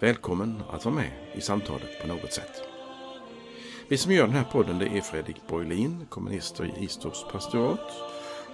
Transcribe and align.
Välkommen 0.00 0.62
att 0.70 0.84
vara 0.84 0.94
med 0.94 1.10
i 1.34 1.40
samtalet 1.40 2.00
på 2.00 2.06
något 2.06 2.32
sätt. 2.32 2.62
Vi 3.88 3.98
som 3.98 4.12
gör 4.12 4.26
den 4.26 4.36
här 4.36 4.44
podden 4.44 4.78
det 4.78 4.86
är 4.86 5.00
Fredrik 5.00 5.36
Borglin, 5.48 6.06
kommunister 6.08 6.64
i 6.64 6.84
Istorps 6.84 7.24
pastorat 7.32 7.92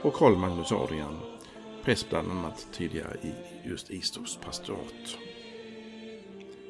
och 0.02 0.14
Karl 0.14 0.36
Magnus 0.36 0.72
Adrian, 0.72 1.20
präst 1.82 2.10
bland 2.10 2.30
annat 2.30 2.66
tidigare 2.72 3.16
i 3.22 3.32
just 3.68 3.90
Istorps 3.90 4.36
pastorat. 4.36 5.16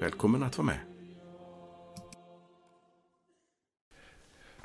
Välkommen 0.00 0.42
att 0.42 0.58
vara 0.58 0.66
med. 0.66 0.80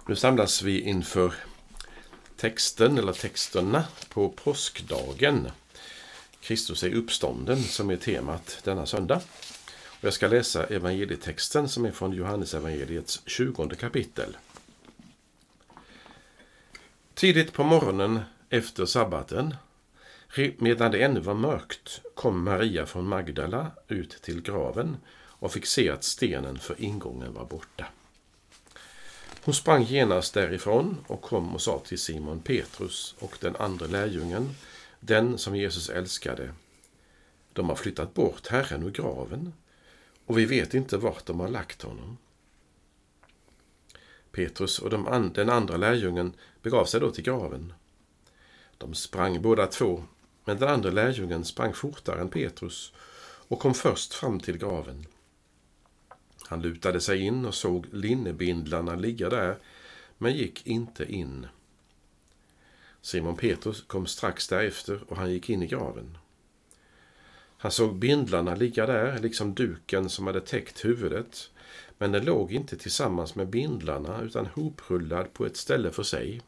Nu 0.07 0.15
samlas 0.15 0.61
vi 0.61 0.81
inför 0.81 1.33
texten 2.37 2.97
eller 2.97 3.13
texterna 3.13 3.83
på 4.09 4.29
påskdagen. 4.29 5.47
Kristus 6.41 6.83
är 6.83 6.95
uppstånden 6.95 7.63
som 7.63 7.89
är 7.89 7.97
temat 7.97 8.61
denna 8.63 8.85
söndag. 8.85 9.21
Och 9.99 10.05
jag 10.05 10.13
ska 10.13 10.27
läsa 10.27 10.65
evangelietexten 10.65 11.69
som 11.69 11.85
är 11.85 11.91
från 11.91 12.13
Johannes 12.13 12.53
evangeliets 12.53 13.21
20 13.25 13.69
kapitel. 13.69 14.37
Tidigt 17.13 17.53
på 17.53 17.63
morgonen 17.63 18.19
efter 18.49 18.85
sabbaten, 18.85 19.55
medan 20.57 20.91
det 20.91 21.03
ännu 21.03 21.19
var 21.19 21.33
mörkt, 21.33 22.01
kom 22.15 22.43
Maria 22.43 22.85
från 22.85 23.07
Magdala 23.07 23.71
ut 23.87 24.21
till 24.21 24.41
graven 24.41 24.97
och 25.15 25.51
fick 25.51 25.65
se 25.65 25.89
att 25.89 26.03
stenen 26.03 26.59
för 26.59 26.81
ingången 26.81 27.33
var 27.33 27.45
borta. 27.45 27.85
Hon 29.43 29.53
sprang 29.53 29.83
genast 29.83 30.33
därifrån 30.33 30.97
och 31.07 31.21
kom 31.21 31.55
och 31.55 31.61
sa 31.61 31.79
till 31.79 31.99
Simon 31.99 32.39
Petrus 32.39 33.15
och 33.19 33.37
den 33.41 33.55
andra 33.55 33.87
lärjungen, 33.87 34.55
den 34.99 35.37
som 35.37 35.55
Jesus 35.55 35.89
älskade. 35.89 36.53
De 37.53 37.69
har 37.69 37.75
flyttat 37.75 38.13
bort 38.13 38.47
Herren 38.47 38.83
ur 38.83 38.91
graven 38.91 39.53
och 40.29 40.37
vi 40.37 40.45
vet 40.45 40.73
inte 40.73 40.97
vart 40.97 41.25
de 41.25 41.39
har 41.39 41.47
lagt 41.47 41.81
honom. 41.81 42.17
Petrus 44.31 44.79
och 44.79 44.89
de 44.89 45.31
den 45.33 45.49
andra 45.49 45.77
lärjungen 45.77 46.33
begav 46.61 46.85
sig 46.85 46.99
då 46.99 47.11
till 47.11 47.23
graven. 47.23 47.73
De 48.77 48.93
sprang 48.93 49.41
båda 49.41 49.67
två, 49.67 50.03
men 50.45 50.57
den 50.57 50.69
andra 50.69 50.89
lärjungen 50.89 51.45
sprang 51.45 51.73
fortare 51.73 52.21
än 52.21 52.29
Petrus 52.29 52.93
och 53.47 53.59
kom 53.59 53.73
först 53.73 54.13
fram 54.13 54.39
till 54.39 54.57
graven. 54.57 55.05
Han 56.47 56.61
lutade 56.61 57.01
sig 57.01 57.21
in 57.21 57.45
och 57.45 57.55
såg 57.55 57.85
linnebindlarna 57.91 58.95
ligga 58.95 59.29
där, 59.29 59.57
men 60.17 60.33
gick 60.33 60.67
inte 60.67 61.13
in. 61.13 61.47
Simon 63.01 63.35
Petrus 63.35 63.81
kom 63.81 64.05
strax 64.05 64.47
därefter 64.47 65.03
och 65.07 65.17
han 65.17 65.31
gick 65.31 65.49
in 65.49 65.63
i 65.63 65.67
graven. 65.67 66.17
Han 67.61 67.71
såg 67.71 67.95
bindlarna 67.95 68.55
ligga 68.55 68.85
där, 68.85 69.19
liksom 69.19 69.53
duken 69.53 70.09
som 70.09 70.27
hade 70.27 70.41
täckt 70.41 70.85
huvudet, 70.85 71.51
men 71.97 72.11
den 72.11 72.25
låg 72.25 72.53
inte 72.53 72.77
tillsammans 72.77 73.35
med 73.35 73.47
bindlarna 73.47 74.21
utan 74.21 74.45
hoprullad 74.45 75.33
på 75.33 75.45
ett 75.45 75.57
ställe 75.57 75.91
för 75.91 76.03
sig. 76.03 76.41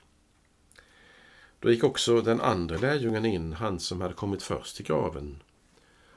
Då 1.59 1.72
gick 1.72 1.84
också 1.84 2.22
den 2.22 2.42
andra 2.42 2.78
lärjungen 2.78 3.25
in, 3.25 3.53
han 3.53 3.80
som 3.80 4.02
hade 4.02 4.13
kommit 4.13 4.44
först 4.44 4.75
till 4.75 4.85
graven, 4.85 5.44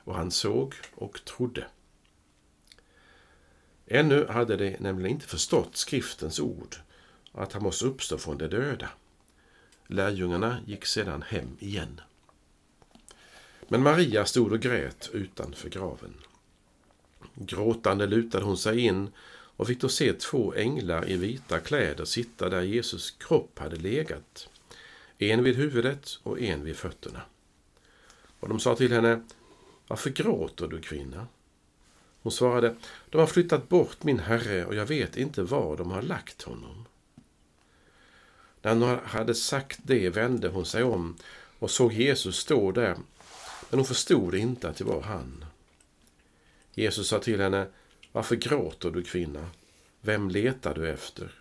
och 0.04 0.14
han 0.14 0.30
såg 0.30 0.74
och 0.94 1.24
trodde. 1.24 1.66
Ännu 3.86 4.26
hade 4.26 4.56
de 4.56 4.76
nämligen 4.80 5.10
inte 5.10 5.26
förstått 5.26 5.76
skriftens 5.76 6.40
ord, 6.40 6.76
att 7.32 7.52
han 7.52 7.62
måste 7.62 7.84
uppstå 7.84 8.18
från 8.18 8.38
de 8.38 8.48
döda. 8.48 8.88
Lärjungarna 9.86 10.58
gick 10.66 10.86
sedan 10.86 11.22
hem 11.22 11.56
igen. 11.60 12.00
Men 13.68 13.82
Maria 13.82 14.24
stod 14.24 14.52
och 14.52 14.60
grät 14.60 15.10
utanför 15.12 15.68
graven. 15.68 16.14
Gråtande 17.34 18.06
lutade 18.06 18.44
hon 18.44 18.58
sig 18.58 18.80
in 18.80 19.10
och 19.56 19.66
fick 19.66 19.80
då 19.80 19.88
se 19.88 20.12
två 20.12 20.54
änglar 20.54 21.10
i 21.10 21.16
vita 21.16 21.58
kläder 21.58 22.04
sitta 22.04 22.48
där 22.48 22.62
Jesus 22.62 23.10
kropp 23.10 23.58
hade 23.58 23.76
legat, 23.76 24.48
en 25.18 25.42
vid 25.42 25.56
huvudet 25.56 26.18
och 26.22 26.40
en 26.40 26.64
vid 26.64 26.76
fötterna. 26.76 27.20
Och 28.40 28.48
de 28.48 28.60
sa 28.60 28.76
till 28.76 28.92
henne, 28.92 29.22
Varför 29.86 30.10
gråter 30.10 30.68
du, 30.68 30.80
kvinna? 30.80 31.26
Hon 32.22 32.32
svarade, 32.32 32.76
De 33.10 33.18
har 33.18 33.26
flyttat 33.26 33.68
bort 33.68 34.02
min 34.02 34.18
herre 34.18 34.64
och 34.64 34.74
jag 34.74 34.86
vet 34.86 35.16
inte 35.16 35.42
var 35.42 35.76
de 35.76 35.90
har 35.90 36.02
lagt 36.02 36.42
honom. 36.42 36.86
När 38.62 38.74
hon 38.74 38.98
hade 39.04 39.34
sagt 39.34 39.78
det 39.82 40.10
vände 40.10 40.48
hon 40.48 40.66
sig 40.66 40.82
om 40.82 41.16
och 41.58 41.70
såg 41.70 41.92
Jesus 41.92 42.36
stå 42.36 42.72
där 42.72 42.96
men 43.70 43.78
hon 43.78 43.86
förstod 43.86 44.34
inte 44.34 44.68
att 44.68 44.76
det 44.76 44.84
var 44.84 45.00
han. 45.00 45.44
Jesus 46.74 47.08
sa 47.08 47.18
till 47.18 47.40
henne, 47.40 47.66
Varför 48.12 48.36
gråter 48.36 48.90
du 48.90 49.02
kvinna? 49.02 49.46
Vem 50.00 50.30
letar 50.30 50.74
du 50.74 50.90
efter? 50.90 51.32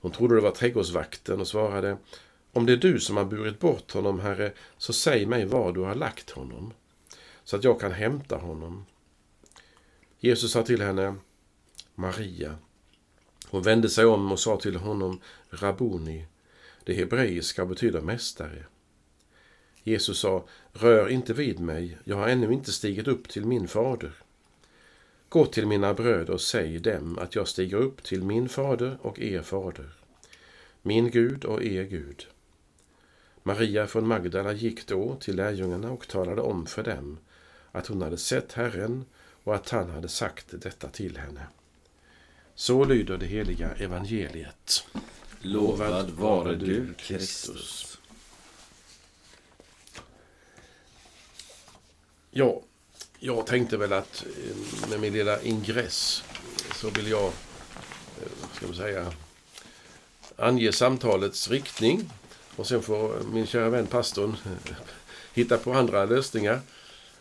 Hon 0.00 0.12
trodde 0.12 0.34
det 0.34 0.40
var 0.40 0.50
trädgårdsvakten 0.50 1.40
och 1.40 1.48
svarade, 1.48 1.96
Om 2.52 2.66
det 2.66 2.72
är 2.72 2.76
du 2.76 3.00
som 3.00 3.16
har 3.16 3.24
burit 3.24 3.58
bort 3.58 3.92
honom, 3.92 4.20
Herre, 4.20 4.52
så 4.78 4.92
säg 4.92 5.26
mig 5.26 5.44
var 5.44 5.72
du 5.72 5.80
har 5.80 5.94
lagt 5.94 6.30
honom, 6.30 6.72
så 7.44 7.56
att 7.56 7.64
jag 7.64 7.80
kan 7.80 7.92
hämta 7.92 8.36
honom. 8.36 8.86
Jesus 10.20 10.52
sa 10.52 10.62
till 10.62 10.82
henne, 10.82 11.14
Maria. 11.94 12.58
Hon 13.48 13.62
vände 13.62 13.88
sig 13.88 14.04
om 14.04 14.32
och 14.32 14.40
sa 14.40 14.56
till 14.56 14.76
honom, 14.76 15.20
Rabuni. 15.50 16.26
Det 16.84 16.94
hebreiska 16.94 17.66
betyder 17.66 18.00
mästare. 18.00 18.64
Jesus 19.88 20.18
sa, 20.18 20.44
rör 20.72 21.08
inte 21.08 21.32
vid 21.32 21.60
mig, 21.60 21.98
jag 22.04 22.16
har 22.16 22.28
ännu 22.28 22.52
inte 22.52 22.72
stigit 22.72 23.08
upp 23.08 23.28
till 23.28 23.46
min 23.46 23.68
fader. 23.68 24.12
Gå 25.28 25.46
till 25.46 25.66
mina 25.66 25.94
bröder 25.94 26.32
och 26.32 26.40
säg 26.40 26.78
dem 26.78 27.18
att 27.18 27.34
jag 27.34 27.48
stiger 27.48 27.76
upp 27.76 28.02
till 28.02 28.22
min 28.22 28.48
fader 28.48 28.98
och 29.02 29.20
er 29.20 29.42
fader, 29.42 29.92
min 30.82 31.10
Gud 31.10 31.44
och 31.44 31.62
er 31.62 31.84
Gud. 31.84 32.26
Maria 33.42 33.86
från 33.86 34.06
Magdala 34.06 34.52
gick 34.52 34.86
då 34.86 35.16
till 35.20 35.36
lärjungarna 35.36 35.90
och 35.90 36.08
talade 36.08 36.40
om 36.40 36.66
för 36.66 36.82
dem 36.82 37.18
att 37.72 37.86
hon 37.86 38.02
hade 38.02 38.18
sett 38.18 38.52
Herren 38.52 39.04
och 39.44 39.54
att 39.54 39.68
han 39.68 39.90
hade 39.90 40.08
sagt 40.08 40.46
detta 40.50 40.88
till 40.88 41.16
henne. 41.16 41.46
Så 42.54 42.84
lyder 42.84 43.18
det 43.18 43.26
heliga 43.26 43.70
evangeliet. 43.70 44.86
Lovad 45.40 46.10
vare 46.10 46.54
du, 46.54 46.94
Kristus. 46.94 47.97
Ja, 52.38 52.60
jag 53.18 53.46
tänkte 53.46 53.76
väl 53.76 53.92
att 53.92 54.24
eh, 54.26 54.90
med 54.90 55.00
min 55.00 55.12
lilla 55.12 55.42
ingress 55.42 56.22
så 56.74 56.90
vill 56.90 57.10
jag, 57.10 57.24
eh, 57.24 58.48
ska 58.54 58.66
man 58.66 58.76
säga, 58.76 59.12
ange 60.36 60.72
samtalets 60.72 61.50
riktning. 61.50 62.10
Och 62.56 62.66
sen 62.66 62.82
får 62.82 63.22
min 63.32 63.46
kära 63.46 63.68
vän 63.68 63.86
pastorn 63.86 64.36
hitta 65.34 65.58
på 65.58 65.72
andra 65.72 66.04
lösningar 66.04 66.60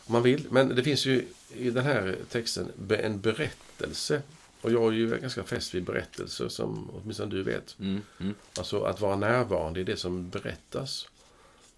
om 0.06 0.14
man 0.14 0.24
vill. 0.24 0.48
Men 0.50 0.76
det 0.76 0.84
finns 0.84 1.06
ju 1.06 1.28
i 1.56 1.70
den 1.70 1.84
här 1.84 2.16
texten 2.30 2.72
en 2.90 3.22
berättelse. 3.22 4.22
Och 4.62 4.72
jag 4.72 4.88
är 4.88 4.98
ju 4.98 5.18
ganska 5.18 5.44
fäst 5.44 5.76
vid 5.76 5.84
berättelser 5.84 6.50
som 6.50 6.90
åtminstone 6.94 7.32
du 7.32 7.44
vet. 7.44 7.76
Mm, 7.80 8.02
mm. 8.20 8.36
Alltså 8.58 8.84
att 8.84 9.02
vara 9.02 9.16
närvarande 9.16 9.80
i 9.80 9.84
det 9.84 9.98
som 9.98 10.30
berättas. 10.30 11.08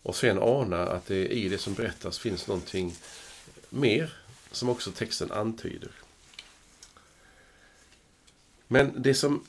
Och 0.03 0.15
sen 0.15 0.39
ana 0.41 0.87
att 0.87 1.05
det 1.05 1.27
i 1.27 1.49
det 1.49 1.57
som 1.57 1.73
berättas 1.73 2.19
finns 2.19 2.47
någonting 2.47 2.95
mer 3.69 4.13
som 4.51 4.69
också 4.69 4.91
texten 4.91 5.31
antyder. 5.31 5.91
Men 8.67 9.01
det 9.01 9.13
som 9.13 9.45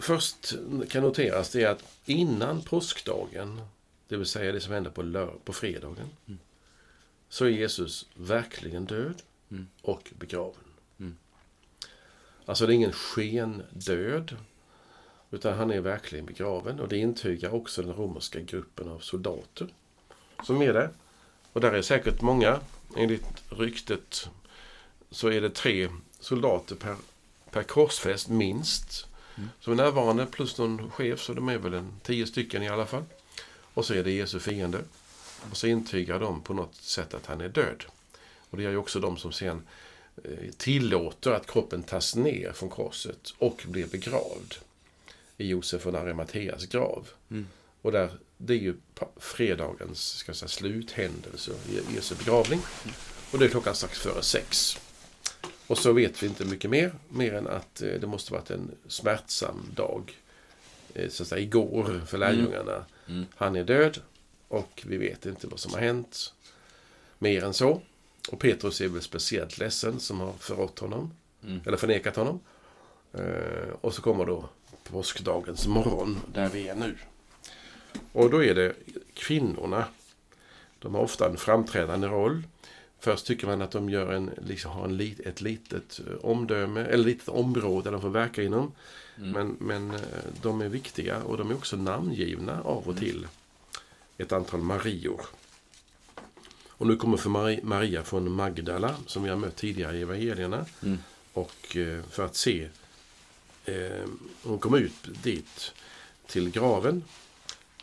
först 0.00 0.54
kan 0.88 1.02
noteras 1.02 1.56
är 1.56 1.68
att 1.68 1.84
innan 2.04 2.62
påskdagen, 2.62 3.60
det 4.08 4.16
vill 4.16 4.26
säga 4.26 4.52
det 4.52 4.60
som 4.60 4.72
händer 4.72 4.90
på, 4.90 5.30
på 5.44 5.52
fredagen, 5.52 6.08
mm. 6.26 6.38
så 7.28 7.44
är 7.44 7.48
Jesus 7.48 8.06
verkligen 8.14 8.84
död 8.84 9.22
mm. 9.50 9.66
och 9.82 10.12
begraven. 10.18 10.64
Mm. 10.98 11.16
Alltså 12.46 12.66
det 12.66 12.72
är 12.72 12.74
ingen 12.74 12.92
skendöd, 12.92 14.36
utan 15.30 15.58
han 15.58 15.70
är 15.70 15.80
verkligen 15.80 16.26
begraven. 16.26 16.80
Och 16.80 16.88
det 16.88 16.96
intygar 16.96 17.54
också 17.54 17.82
den 17.82 17.94
romerska 17.94 18.40
gruppen 18.40 18.88
av 18.88 18.98
soldater 18.98 19.68
som 20.44 20.62
är 20.62 20.72
där. 20.72 20.90
Och 21.52 21.60
där 21.60 21.72
är 21.72 21.82
säkert 21.82 22.20
många, 22.20 22.60
enligt 22.96 23.42
ryktet, 23.48 24.28
så 25.10 25.28
är 25.28 25.40
det 25.40 25.50
tre 25.50 25.88
soldater 26.20 26.76
per, 26.76 26.96
per 27.50 27.62
korsfäst 27.62 28.28
minst. 28.28 29.06
Mm. 29.36 29.50
Som 29.60 29.72
är 29.72 29.76
närvarande 29.76 30.26
plus 30.26 30.58
någon 30.58 30.90
chef 30.90 31.20
så 31.20 31.32
de 31.32 31.48
är 31.48 31.58
väl 31.58 31.74
en 31.74 32.00
tio 32.02 32.26
stycken 32.26 32.62
i 32.62 32.68
alla 32.68 32.86
fall. 32.86 33.04
Och 33.74 33.84
så 33.84 33.94
är 33.94 34.04
det 34.04 34.10
Jesu 34.10 34.40
fiende. 34.40 34.80
Och 35.50 35.56
så 35.56 35.66
intygar 35.66 36.20
de 36.20 36.40
på 36.40 36.54
något 36.54 36.74
sätt 36.74 37.14
att 37.14 37.26
han 37.26 37.40
är 37.40 37.48
död. 37.48 37.84
Och 38.50 38.56
det 38.56 38.62
gör 38.62 38.70
ju 38.70 38.76
också 38.76 39.00
de 39.00 39.16
som 39.16 39.32
sen 39.32 39.62
eh, 40.24 40.50
tillåter 40.56 41.30
att 41.30 41.46
kroppen 41.46 41.82
tas 41.82 42.16
ner 42.16 42.52
från 42.52 42.68
korset 42.68 43.34
och 43.38 43.64
blir 43.68 43.86
begravd 43.86 44.54
i 45.36 45.46
Josef 45.46 45.82
från 45.82 45.96
Arimatheas 45.96 46.66
grav. 46.66 47.08
Mm. 47.30 47.46
Och 47.82 47.92
där, 47.92 48.10
det 48.36 48.54
är 48.54 48.58
ju 48.58 48.74
fredagens 49.16 50.16
ska 50.16 50.30
jag 50.30 50.36
säga, 50.36 50.48
sluthändelse 50.48 51.52
i 51.68 51.94
Jesu 51.94 52.14
begravning. 52.14 52.60
Och 53.32 53.38
det 53.38 53.44
är 53.44 53.48
klockan 53.48 53.74
strax 53.74 53.98
före 53.98 54.22
sex. 54.22 54.78
Och 55.66 55.78
så 55.78 55.92
vet 55.92 56.22
vi 56.22 56.26
inte 56.26 56.44
mycket 56.44 56.70
mer, 56.70 56.94
mer 57.08 57.34
än 57.34 57.46
att 57.46 57.82
eh, 57.82 57.88
det 58.00 58.06
måste 58.06 58.32
varit 58.32 58.50
en 58.50 58.70
smärtsam 58.88 59.66
dag. 59.74 60.18
Eh, 60.94 61.08
så 61.08 61.22
att 61.22 61.28
säga 61.28 61.42
igår 61.42 62.02
för 62.06 62.18
lärjungarna. 62.18 62.84
Mm. 63.08 63.26
Han 63.36 63.56
är 63.56 63.64
död 63.64 64.00
och 64.48 64.82
vi 64.86 64.96
vet 64.96 65.26
inte 65.26 65.46
vad 65.46 65.60
som 65.60 65.72
har 65.72 65.80
hänt. 65.80 66.32
Mer 67.18 67.44
än 67.44 67.54
så. 67.54 67.80
Och 68.30 68.38
Petrus 68.38 68.80
är 68.80 68.88
väl 68.88 69.02
speciellt 69.02 69.58
ledsen 69.58 70.00
som 70.00 70.20
har 70.20 70.32
förrått 70.32 70.78
honom. 70.78 71.14
Mm. 71.44 71.60
Eller 71.66 71.76
förnekat 71.76 72.16
honom. 72.16 72.40
Eh, 73.12 73.74
och 73.80 73.94
så 73.94 74.02
kommer 74.02 74.26
då 74.26 74.48
påskdagens 74.84 75.66
morgon 75.66 76.20
där 76.34 76.48
vi 76.48 76.68
är 76.68 76.74
nu. 76.74 76.96
Och 78.12 78.30
då 78.30 78.44
är 78.44 78.54
det 78.54 78.74
kvinnorna. 79.14 79.84
De 80.78 80.94
har 80.94 81.02
ofta 81.02 81.28
en 81.28 81.36
framträdande 81.36 82.06
roll. 82.06 82.42
Först 82.98 83.26
tycker 83.26 83.46
man 83.46 83.62
att 83.62 83.70
de 83.70 83.90
gör 83.90 84.12
en, 84.12 84.30
liksom 84.46 84.70
har 84.70 84.84
en 84.84 84.96
lit, 84.96 85.20
ett 85.20 85.40
litet 85.40 86.00
eh, 86.06 86.14
omdöme, 86.24 86.80
eller 86.80 87.04
litet 87.04 87.28
område 87.28 87.90
de 87.90 88.00
får 88.00 88.10
verka 88.10 88.42
inom. 88.42 88.72
Men, 89.32 89.56
men 89.60 89.90
eh, 89.90 90.00
de 90.42 90.60
är 90.60 90.68
viktiga 90.68 91.22
och 91.22 91.36
de 91.36 91.50
är 91.50 91.54
också 91.54 91.76
namngivna 91.76 92.62
av 92.62 92.88
och 92.88 92.96
till. 92.96 93.26
Ett 94.18 94.32
antal 94.32 94.60
Marior. 94.60 95.20
Och 96.68 96.86
nu 96.86 96.96
kommer 96.96 97.16
för 97.16 97.30
Mari- 97.30 97.60
Maria 97.64 98.02
från 98.02 98.32
Magdala, 98.32 98.96
som 99.06 99.22
vi 99.22 99.28
har 99.30 99.36
mött 99.36 99.56
tidigare 99.56 99.96
i 99.96 100.02
evangelierna. 100.02 100.66
Mm. 100.82 100.98
Och 101.32 101.76
eh, 101.76 102.02
för 102.10 102.24
att 102.24 102.36
se, 102.36 102.68
eh, 103.64 104.04
hon 104.42 104.58
kom 104.58 104.74
ut 104.74 105.22
dit 105.22 105.72
till 106.26 106.50
graven. 106.50 107.02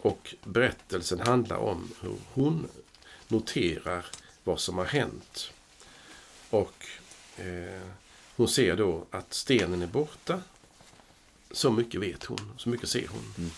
Och 0.01 0.35
berättelsen 0.43 1.19
handlar 1.19 1.57
om 1.57 1.91
hur 2.01 2.15
hon 2.33 2.67
noterar 3.27 4.05
vad 4.43 4.59
som 4.59 4.77
har 4.77 4.85
hänt. 4.85 5.51
Och 6.49 6.85
eh, 7.37 7.81
hon 8.35 8.47
ser 8.47 8.75
då 8.75 9.05
att 9.11 9.33
stenen 9.33 9.81
är 9.81 9.87
borta. 9.87 10.41
Så 11.51 11.71
mycket 11.71 12.01
vet 12.01 12.23
hon, 12.23 12.51
så 12.57 12.69
mycket 12.69 12.89
ser 12.89 13.07
hon. 13.07 13.51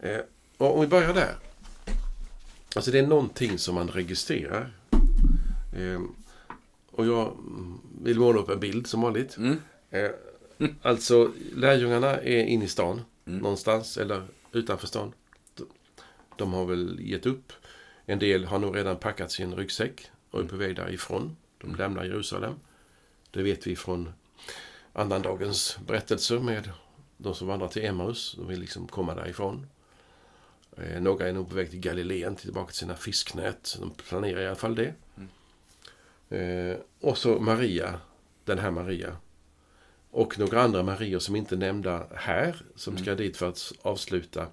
Eh, 0.00 0.20
och 0.56 0.74
om 0.74 0.80
vi 0.80 0.86
börjar 0.86 1.14
där. 1.14 1.36
Alltså 2.76 2.90
det 2.90 2.98
är 2.98 3.06
någonting 3.06 3.58
som 3.58 3.74
man 3.74 3.88
registrerar. 3.88 4.72
Eh, 5.76 6.02
och 6.90 7.06
jag 7.06 7.26
mm, 7.26 7.78
vill 8.02 8.18
måla 8.18 8.40
upp 8.40 8.48
en 8.48 8.60
bild 8.60 8.86
som 8.86 9.00
vanligt. 9.00 9.36
Mm. 9.36 9.60
Eh, 9.90 10.10
alltså 10.82 11.32
lärjungarna 11.54 12.16
är 12.16 12.44
inne 12.44 12.64
i 12.64 12.68
stan 12.68 13.02
Mm. 13.26 13.38
någonstans 13.38 13.96
eller 13.96 14.22
utanför 14.56 14.86
stan. 14.86 15.12
De- 16.36 16.52
har 16.52 16.64
väl 16.66 16.98
gett 17.00 17.26
upp. 17.26 17.52
En 18.06 18.18
del 18.18 18.44
har 18.44 18.58
nog 18.58 18.76
redan 18.76 18.96
packat 18.96 19.30
sin 19.32 19.54
ryggsäck 19.54 20.10
och 20.30 20.40
är 20.40 20.44
på 20.44 20.56
väg 20.56 20.76
därifrån. 20.76 21.36
De 21.58 21.74
lämnar 21.74 22.04
Jerusalem. 22.04 22.54
Det 23.30 23.42
vet 23.42 23.66
vi 23.66 23.76
från 23.76 24.12
annandagens 24.92 25.78
berättelser 25.86 26.38
med 26.38 26.70
de 27.16 27.34
som 27.34 27.48
vandrar 27.48 27.68
till 27.68 27.84
Emmaus. 27.84 28.34
De 28.38 28.48
vill 28.48 28.60
liksom 28.60 28.88
komma 28.88 29.14
därifrån. 29.14 29.66
Eh, 30.76 31.00
några 31.00 31.28
är 31.28 31.32
nog 31.32 31.48
på 31.48 31.54
väg 31.54 31.70
till 31.70 31.80
Galileen, 31.80 32.36
tillbaka 32.36 32.66
till 32.66 32.78
sina 32.78 32.94
fisknät. 32.96 33.76
De 33.80 33.90
planerar 33.90 34.40
i 34.40 34.46
alla 34.46 34.56
fall 34.56 34.74
det. 34.74 34.94
Eh, 36.36 36.76
och 37.00 37.18
så 37.18 37.40
Maria, 37.40 38.00
den 38.44 38.58
här 38.58 38.70
Maria. 38.70 39.16
Och 40.16 40.38
några 40.38 40.62
andra 40.62 40.82
Marior 40.82 41.18
som 41.18 41.36
inte 41.36 41.54
är 41.54 41.58
nämnda 41.58 42.06
här, 42.14 42.56
som 42.74 42.98
ska 42.98 43.14
dit 43.14 43.36
för 43.36 43.48
att 43.48 43.72
avsluta 43.82 44.48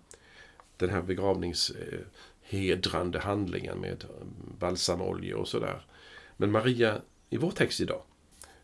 den 0.78 0.90
här 0.90 1.02
begravningshedrande 1.02 3.20
handlingen 3.20 3.78
med 3.78 4.06
balsamolja 4.60 5.38
och 5.38 5.48
sådär. 5.48 5.86
Men 6.38 6.52
Maria 6.52 7.02
i 7.30 7.38
vår 7.38 7.52
text 7.52 7.82
idag, 7.82 8.02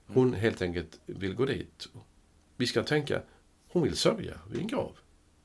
hon 0.05 0.33
helt 0.33 0.61
enkelt 0.61 0.99
vill 1.05 1.35
gå 1.35 1.45
dit. 1.45 1.87
Vi 2.57 2.67
ska 2.67 2.83
tänka, 2.83 3.21
hon 3.67 3.83
vill 3.83 3.97
sörja 3.97 4.39
vid 4.51 4.61
en 4.61 4.67
grav. 4.67 4.97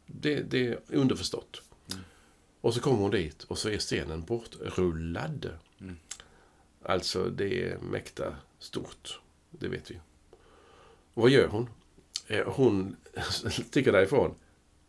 Det, 0.07 0.43
det 0.43 0.69
är 0.69 0.79
underförstått. 0.89 1.63
Och 2.61 2.75
så 2.75 2.81
kommer 2.81 2.99
hon 2.99 3.11
dit 3.11 3.43
och 3.43 3.59
så 3.59 3.69
är 3.69 3.79
stenen 3.79 4.25
bortrullad. 4.25 5.51
Alltså 6.83 7.25
det 7.25 7.69
är 7.69 7.79
mäkta 7.79 8.37
stort. 8.59 9.21
Det 9.51 9.69
vet 9.69 9.91
vi. 9.91 10.01
Vad 11.15 11.31
gör 11.31 11.49
hon? 11.49 11.69
Eh, 12.27 12.47
hon 12.47 12.97
sticker 13.51 13.93
därifrån 13.93 14.35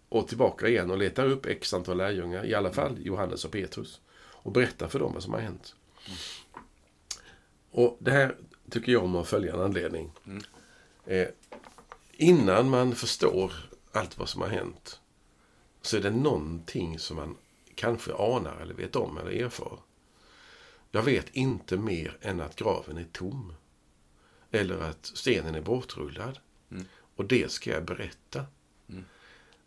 och 0.09 0.27
tillbaka 0.27 0.67
igen 0.67 0.91
och 0.91 0.97
letar 0.97 1.25
upp 1.25 1.45
x 1.45 1.73
antal 1.73 1.97
lärjungar, 1.97 2.45
i 2.45 2.53
alla 2.53 2.71
fall 2.71 2.97
Johannes 2.99 3.45
och 3.45 3.51
Petrus. 3.51 4.01
Och 4.17 4.51
berättar 4.51 4.87
för 4.87 4.99
dem 4.99 5.13
vad 5.13 5.23
som 5.23 5.33
har 5.33 5.39
hänt. 5.39 5.75
Och 7.71 7.97
det 7.99 8.11
här 8.11 8.35
tycker 8.69 8.91
jag 8.91 9.03
om 9.03 9.15
av 9.15 9.23
följande 9.23 9.65
anledning. 9.65 10.11
Eh, 11.05 11.27
innan 12.11 12.69
man 12.69 12.95
förstår 12.95 13.53
allt 13.91 14.17
vad 14.17 14.29
som 14.29 14.41
har 14.41 14.49
hänt 14.49 14.99
så 15.81 15.97
är 15.97 16.01
det 16.01 16.11
någonting 16.11 16.99
som 16.99 17.17
man 17.17 17.37
kanske 17.75 18.13
anar 18.13 18.61
eller 18.61 18.73
vet 18.73 18.95
om 18.95 19.17
eller 19.17 19.31
erfar. 19.31 19.79
Jag 20.91 21.03
vet 21.03 21.29
inte 21.35 21.77
mer 21.77 22.17
än 22.21 22.41
att 22.41 22.55
graven 22.55 22.97
är 22.97 23.07
tom. 23.11 23.53
Eller 24.55 24.77
att 24.77 25.05
stenen 25.05 25.55
är 25.55 25.61
bortrullad. 25.61 26.39
Och 27.15 27.25
det 27.25 27.51
ska 27.51 27.71
jag 27.71 27.85
berätta. 27.85 28.45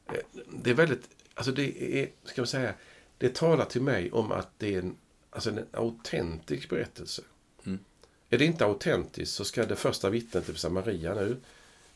Eh, 0.07 0.15
Det 0.63 0.71
är 0.71 0.75
väldigt, 0.75 1.09
alltså 1.35 1.53
det 1.53 1.83
är, 2.03 2.09
ska 2.25 2.41
man 2.41 2.47
säga, 2.47 2.75
det 3.19 3.35
talar 3.35 3.65
till 3.65 3.83
mig 3.83 4.13
om 4.13 4.33
att 4.33 4.49
det 4.59 4.75
är 4.75 4.79
en, 4.79 4.97
alltså 5.31 5.51
en 5.51 5.65
autentisk 5.73 6.69
berättelse. 6.69 7.23
Är 8.31 8.39
det 8.39 8.45
inte 8.45 8.65
autentiskt 8.65 9.35
så 9.35 9.45
ska 9.45 9.67
det 9.67 9.77
första 9.77 10.11
vittnet, 10.11 10.47
det 10.47 10.53
vill 10.53 10.61
säga 10.61 10.73
Maria 10.73 11.15
nu, 11.15 11.37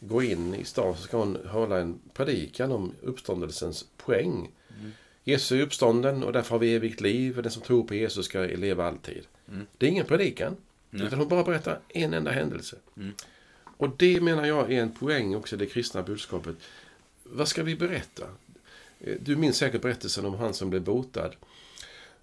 gå 0.00 0.22
in 0.22 0.54
i 0.54 0.64
stan 0.64 0.96
så 0.96 1.02
ska 1.02 1.16
hon 1.16 1.38
hålla 1.46 1.78
en 1.78 1.99
predikan 2.14 2.72
om 2.72 2.92
uppståndelsens 3.02 3.84
poäng. 3.96 4.50
Jesus 5.25 5.52
är 5.52 5.61
uppstånden 5.62 6.22
och 6.25 6.32
därför 6.32 6.50
har 6.50 6.58
vi 6.58 6.75
evigt 6.75 7.00
liv 7.00 7.37
och 7.37 7.42
den 7.42 7.52
som 7.52 7.62
tror 7.62 7.84
på 7.84 7.94
Jesus 7.94 8.26
ska 8.26 8.38
leva 8.40 8.87
alltid. 8.88 9.26
Det 9.78 9.87
är 9.87 9.90
ingen 9.90 10.06
predikan. 10.06 10.56
Utan 10.92 11.18
hon 11.18 11.28
bara 11.28 11.44
berättar 11.44 11.80
en 11.88 12.14
enda 12.14 12.30
händelse. 12.30 12.76
Och 13.76 13.90
det 13.96 14.20
menar 14.20 14.44
jag 14.46 14.72
är 14.72 14.82
en 14.82 14.92
poäng 14.92 15.34
också 15.37 15.56
i 15.56 15.58
det 15.58 15.66
kristna 15.66 16.02
budskapet. 16.02 16.56
Vad 17.22 17.49
ska 17.49 17.62
vi 17.62 17.76
berätta? 17.76 18.26
Eh, 19.00 19.16
Du 19.20 19.37
minns 19.37 19.56
säkert 19.56 19.82
berättelsen 19.82 20.25
om 20.25 20.34
han 20.34 20.54
som 20.54 20.70
blev 20.70 20.82
botad. 20.82 21.30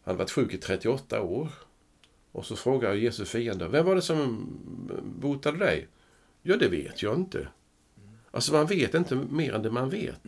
Han 0.04 0.18
varit 0.18 0.32
sjuk 0.32 0.54
i 0.54 0.58
38 0.58 1.22
år. 1.22 1.50
Och 2.32 2.46
så 2.46 2.56
frågar 2.56 2.94
Jesus 2.94 3.30
fiender, 3.30 3.68
vem 3.68 3.86
var 3.86 3.96
det 3.96 4.02
som 4.02 4.48
botade 5.20 5.58
dig? 5.58 5.88
Ja, 6.42 6.58
det 6.58 6.68
vet 6.68 7.02
jag 7.04 7.16
inte. 7.16 7.48
Alltså 8.32 8.54
man 8.54 8.66
vet 8.68 8.94
inte 8.94 9.16
mer 9.16 9.54
än 9.54 9.62
det 9.62 9.72
man 9.72 9.90
vet. 9.90 10.24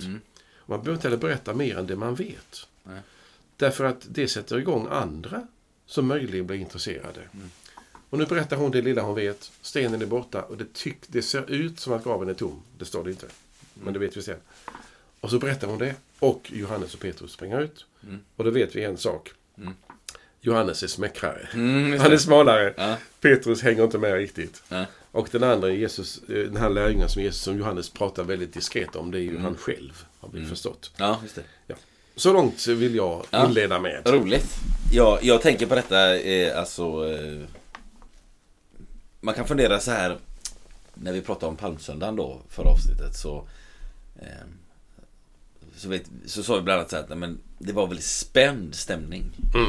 Och 0.55 0.69
Man 0.69 0.79
behöver 0.79 0.93
inte 0.93 1.07
heller 1.07 1.21
berätta 1.21 1.53
mer 1.53 1.77
än 1.77 1.88
det 1.88 1.95
man 1.95 2.15
vet. 2.15 2.67
Nej. 2.83 3.00
Därför 3.57 3.83
att 3.86 4.05
det 4.10 4.27
sätter 4.27 4.57
igång 4.60 4.88
andra 4.89 5.48
som 5.86 6.07
möjligen 6.07 6.48
blir 6.48 6.57
intresserade. 6.57 7.21
Och 8.12 8.18
nu 8.18 8.25
berättar 8.25 8.58
hon 8.58 8.72
det 8.72 8.82
lilla 8.82 9.01
hon 9.01 9.15
vet. 9.15 9.51
Stenen 9.62 10.01
är 10.01 10.06
borta 10.06 10.41
och 10.41 10.58
det, 10.58 10.74
tyck, 10.74 10.98
det 11.08 11.22
ser 11.22 11.51
ut 11.51 11.80
som 11.80 11.94
att 11.94 12.03
graven 12.03 12.30
är 12.30 12.34
tom. 12.34 12.62
Det 12.77 12.86
står 12.86 13.03
det 13.03 13.10
inte. 13.10 13.25
Men 13.74 13.94
det 13.94 14.00
vet 14.00 14.18
vi 14.18 14.22
sen. 14.22 14.38
Och 15.20 15.30
så 15.30 15.39
berättar 15.39 15.68
hon 15.68 15.77
det. 15.80 15.96
Och 16.20 16.51
Johannes 16.53 16.94
och 16.94 17.00
Petrus 17.00 17.32
springer 17.32 17.62
ut. 17.62 17.86
Och 18.36 18.44
då 18.44 18.50
vet 18.50 18.75
vi 18.75 18.84
en 18.84 18.98
sak. 18.98 19.32
Johannes 20.41 20.84
är 20.84 20.88
smäckrare. 20.88 21.48
Mm, 21.53 22.00
Han 22.00 22.12
är 22.12 22.18
smalare. 22.18 22.74
Ja. 22.77 22.96
Petrus 23.22 23.62
hänger 23.62 23.84
inte 23.84 23.98
med 23.98 24.13
riktigt. 24.13 24.63
Ja. 24.70 24.86
Och 25.12 25.27
den 25.32 25.44
andra, 25.44 25.70
Jesus, 25.70 26.18
eh, 26.24 26.36
den 26.36 26.58
här 26.58 26.70
lärjungen 26.70 27.10
som, 27.10 27.22
Jesus, 27.22 27.41
som 27.41 27.58
Johannes 27.58 27.89
pratar 27.89 28.24
väldigt 28.24 28.53
diskret 28.53 28.96
om, 28.96 29.12
det 29.12 29.18
är 29.18 29.22
ju 29.22 29.38
han 29.38 29.56
själv. 29.58 30.03
Har 30.20 30.30
vi 30.34 30.46
förstått. 30.46 30.91
ja. 30.98 31.22
Ja. 31.68 31.75
Så 32.15 32.34
långt 32.34 32.68
vill 32.68 32.96
jag 32.96 33.25
Ja. 33.30 33.46
inleda 33.48 33.80
med. 33.80 34.01
Roligt. 34.10 34.56
Jag, 34.94 35.20
jag 35.24 35.41
tänker 35.41 35.65
på 35.65 35.75
detta, 35.75 36.18
eh, 36.20 36.60
alltså... 36.60 36.84
Eh, 37.13 37.41
man 39.22 39.36
kan 39.36 39.48
fundera 39.48 39.80
så 39.80 39.92
här. 39.92 40.18
När 40.94 41.13
vi 41.13 41.22
pratade 41.22 41.46
om 41.46 41.56
palmsöndagen 41.56 42.16
då, 42.16 42.42
förra 42.50 42.70
avsnittet, 42.70 43.16
så... 43.16 43.48
Eh, 44.20 44.46
så, 45.75 45.90
vet, 45.90 46.10
så 46.25 46.44
sa 46.44 46.56
vi 46.56 46.62
bland 46.62 46.80
annat 46.80 46.90
så 46.90 46.96
här 46.96 47.04
att 47.04 47.18
men 47.18 47.40
det 47.58 47.74
var 47.74 47.88
väldigt 47.88 48.06
spänd 48.06 48.75
stämning 48.75 49.24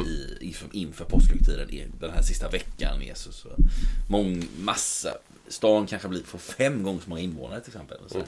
i, 0.05 0.37
inför, 0.45 0.75
inför 0.75 1.05
påskhögtiden. 1.05 1.91
Den 1.99 2.11
här 2.11 2.21
sista 2.21 2.49
veckan 2.49 2.97
med 2.97 3.07
Jesus. 3.07 3.45
Och 3.45 3.57
mång, 4.09 4.47
massa. 4.57 5.17
Stan 5.47 5.87
kanske 5.87 6.07
blir, 6.07 6.23
får 6.23 6.37
fem 6.37 6.83
gånger 6.83 7.01
så 7.01 7.09
många 7.09 7.21
invånare 7.21 7.61
till 7.61 7.69
exempel. 7.69 7.97
Och 7.97 8.11
Så 8.11 8.17
här. 8.17 8.27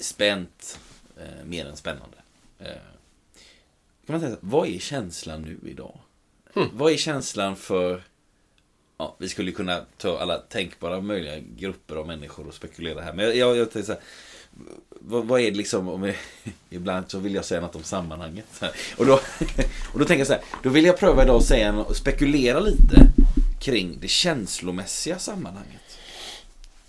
Spänt, 0.00 0.78
eh, 1.16 1.44
mer 1.44 1.66
än 1.66 1.76
spännande. 1.76 2.16
Eh, 2.58 2.66
kan 4.06 4.12
man 4.14 4.20
säga, 4.20 4.36
vad 4.40 4.68
är 4.68 4.78
känslan 4.78 5.42
nu 5.42 5.70
idag? 5.70 5.98
Vad 6.72 6.92
är 6.92 6.96
känslan 6.96 7.56
för 7.56 8.02
Ja, 8.98 9.16
vi 9.18 9.28
skulle 9.28 9.52
kunna 9.52 9.80
ta 9.96 10.18
alla 10.18 10.38
tänkbara 10.38 11.00
möjliga 11.00 11.38
grupper 11.56 11.96
av 11.96 12.06
människor 12.06 12.46
och 12.46 12.54
spekulera 12.54 13.00
här. 13.00 13.12
Men 13.12 13.24
jag, 13.24 13.36
jag, 13.36 13.56
jag 13.56 13.70
tänkte 13.70 13.86
så 13.86 13.92
här, 13.92 14.02
vad, 14.90 15.24
vad 15.24 15.40
är 15.40 15.50
det 15.50 15.56
liksom, 15.56 15.88
om 15.88 16.02
jag, 16.02 16.16
ibland 16.70 17.10
så 17.10 17.18
vill 17.18 17.34
jag 17.34 17.44
säga 17.44 17.60
något 17.60 17.76
om 17.76 17.82
sammanhanget. 17.82 18.46
Så 18.52 18.64
här. 18.64 18.74
Och, 18.96 19.06
då, 19.06 19.12
och 19.92 19.98
då 19.98 20.04
tänker 20.04 20.18
jag 20.18 20.26
så 20.26 20.32
här, 20.32 20.42
då 20.62 20.68
vill 20.68 20.84
jag 20.84 20.98
pröva 20.98 21.22
idag 21.22 21.36
att 21.36 21.46
säga, 21.46 21.74
och 21.74 21.96
spekulera 21.96 22.60
lite 22.60 23.06
kring 23.60 23.98
det 24.00 24.08
känslomässiga 24.08 25.18
sammanhanget. 25.18 25.98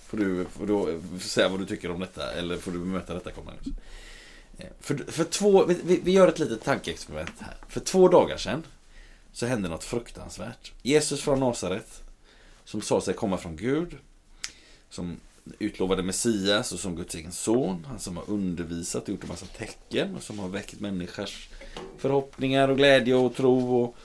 Får 0.08 0.18
du, 0.18 0.46
får 0.46 0.68
du 0.68 1.20
säga 1.20 1.50
vad 1.50 1.60
du 1.60 1.66
tycker 1.66 1.92
om 1.92 2.00
detta, 2.00 2.32
eller 2.32 2.58
får 2.58 2.72
du 2.72 2.80
bemöta 2.80 3.14
detta 3.14 3.32
Cornelius? 3.32 3.68
Eh, 4.58 4.68
för, 4.80 4.96
för 5.08 5.24
två, 5.24 5.66
vi, 5.66 6.00
vi 6.04 6.12
gör 6.12 6.28
ett 6.28 6.40
litet 6.40 6.64
tankeexperiment 6.64 7.36
här. 7.40 7.56
För 7.70 7.80
två 7.80 8.08
dagar 8.08 8.38
sedan 8.38 8.64
så 9.36 9.46
hände 9.46 9.70
något 9.70 9.84
fruktansvärt. 9.84 10.74
Jesus 10.82 11.22
från 11.22 11.40
Nasaret, 11.40 12.04
som 12.64 12.82
sa 12.82 13.02
sig 13.02 13.14
komma 13.14 13.38
från 13.38 13.56
Gud, 13.56 13.98
som 14.90 15.18
utlovade 15.60 16.04
Messias 16.04 16.72
och 16.72 16.80
som 16.80 16.96
Guds 16.96 17.16
egen 17.16 17.32
son, 17.32 17.86
han 17.86 18.00
som 18.00 18.18
har 18.18 18.30
undervisat 18.30 19.04
och 19.04 19.10
gjort 19.10 19.24
en 19.24 19.30
massa 19.30 19.46
tecken 19.46 20.16
och 20.16 20.24
som 20.24 20.40
har 20.40 20.50
väckt 20.50 20.80
människors 20.80 21.50
förhoppningar 21.98 22.70
och 22.70 22.78
glädje 22.78 23.16
och 23.16 23.36
tro 23.36 23.82
och 23.82 23.96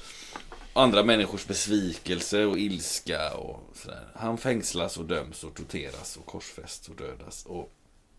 andra 0.73 1.03
människors 1.03 1.47
besvikelse 1.47 2.45
och 2.45 2.59
ilska 2.59 3.35
och 3.37 3.61
sådär. 3.75 4.09
Han 4.15 4.39
fängslas 4.39 4.97
och 4.97 5.05
döms 5.05 5.45
och 5.45 5.55
torteras 5.55 6.17
och 6.17 6.27
korsfästs 6.27 6.89
och 6.89 6.97
dödas. 6.97 7.47
Och 7.47 7.73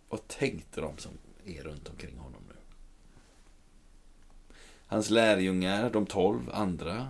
vad 0.10 0.28
tänkte 0.28 0.82
de 0.82 0.98
som 0.98 1.12
är 1.46 1.64
runt 1.64 1.90
omkring 1.90 2.18
honom? 2.18 2.42
Hans 4.92 5.10
lärjungar, 5.10 5.90
de 5.90 6.06
tolv 6.06 6.50
andra. 6.54 7.08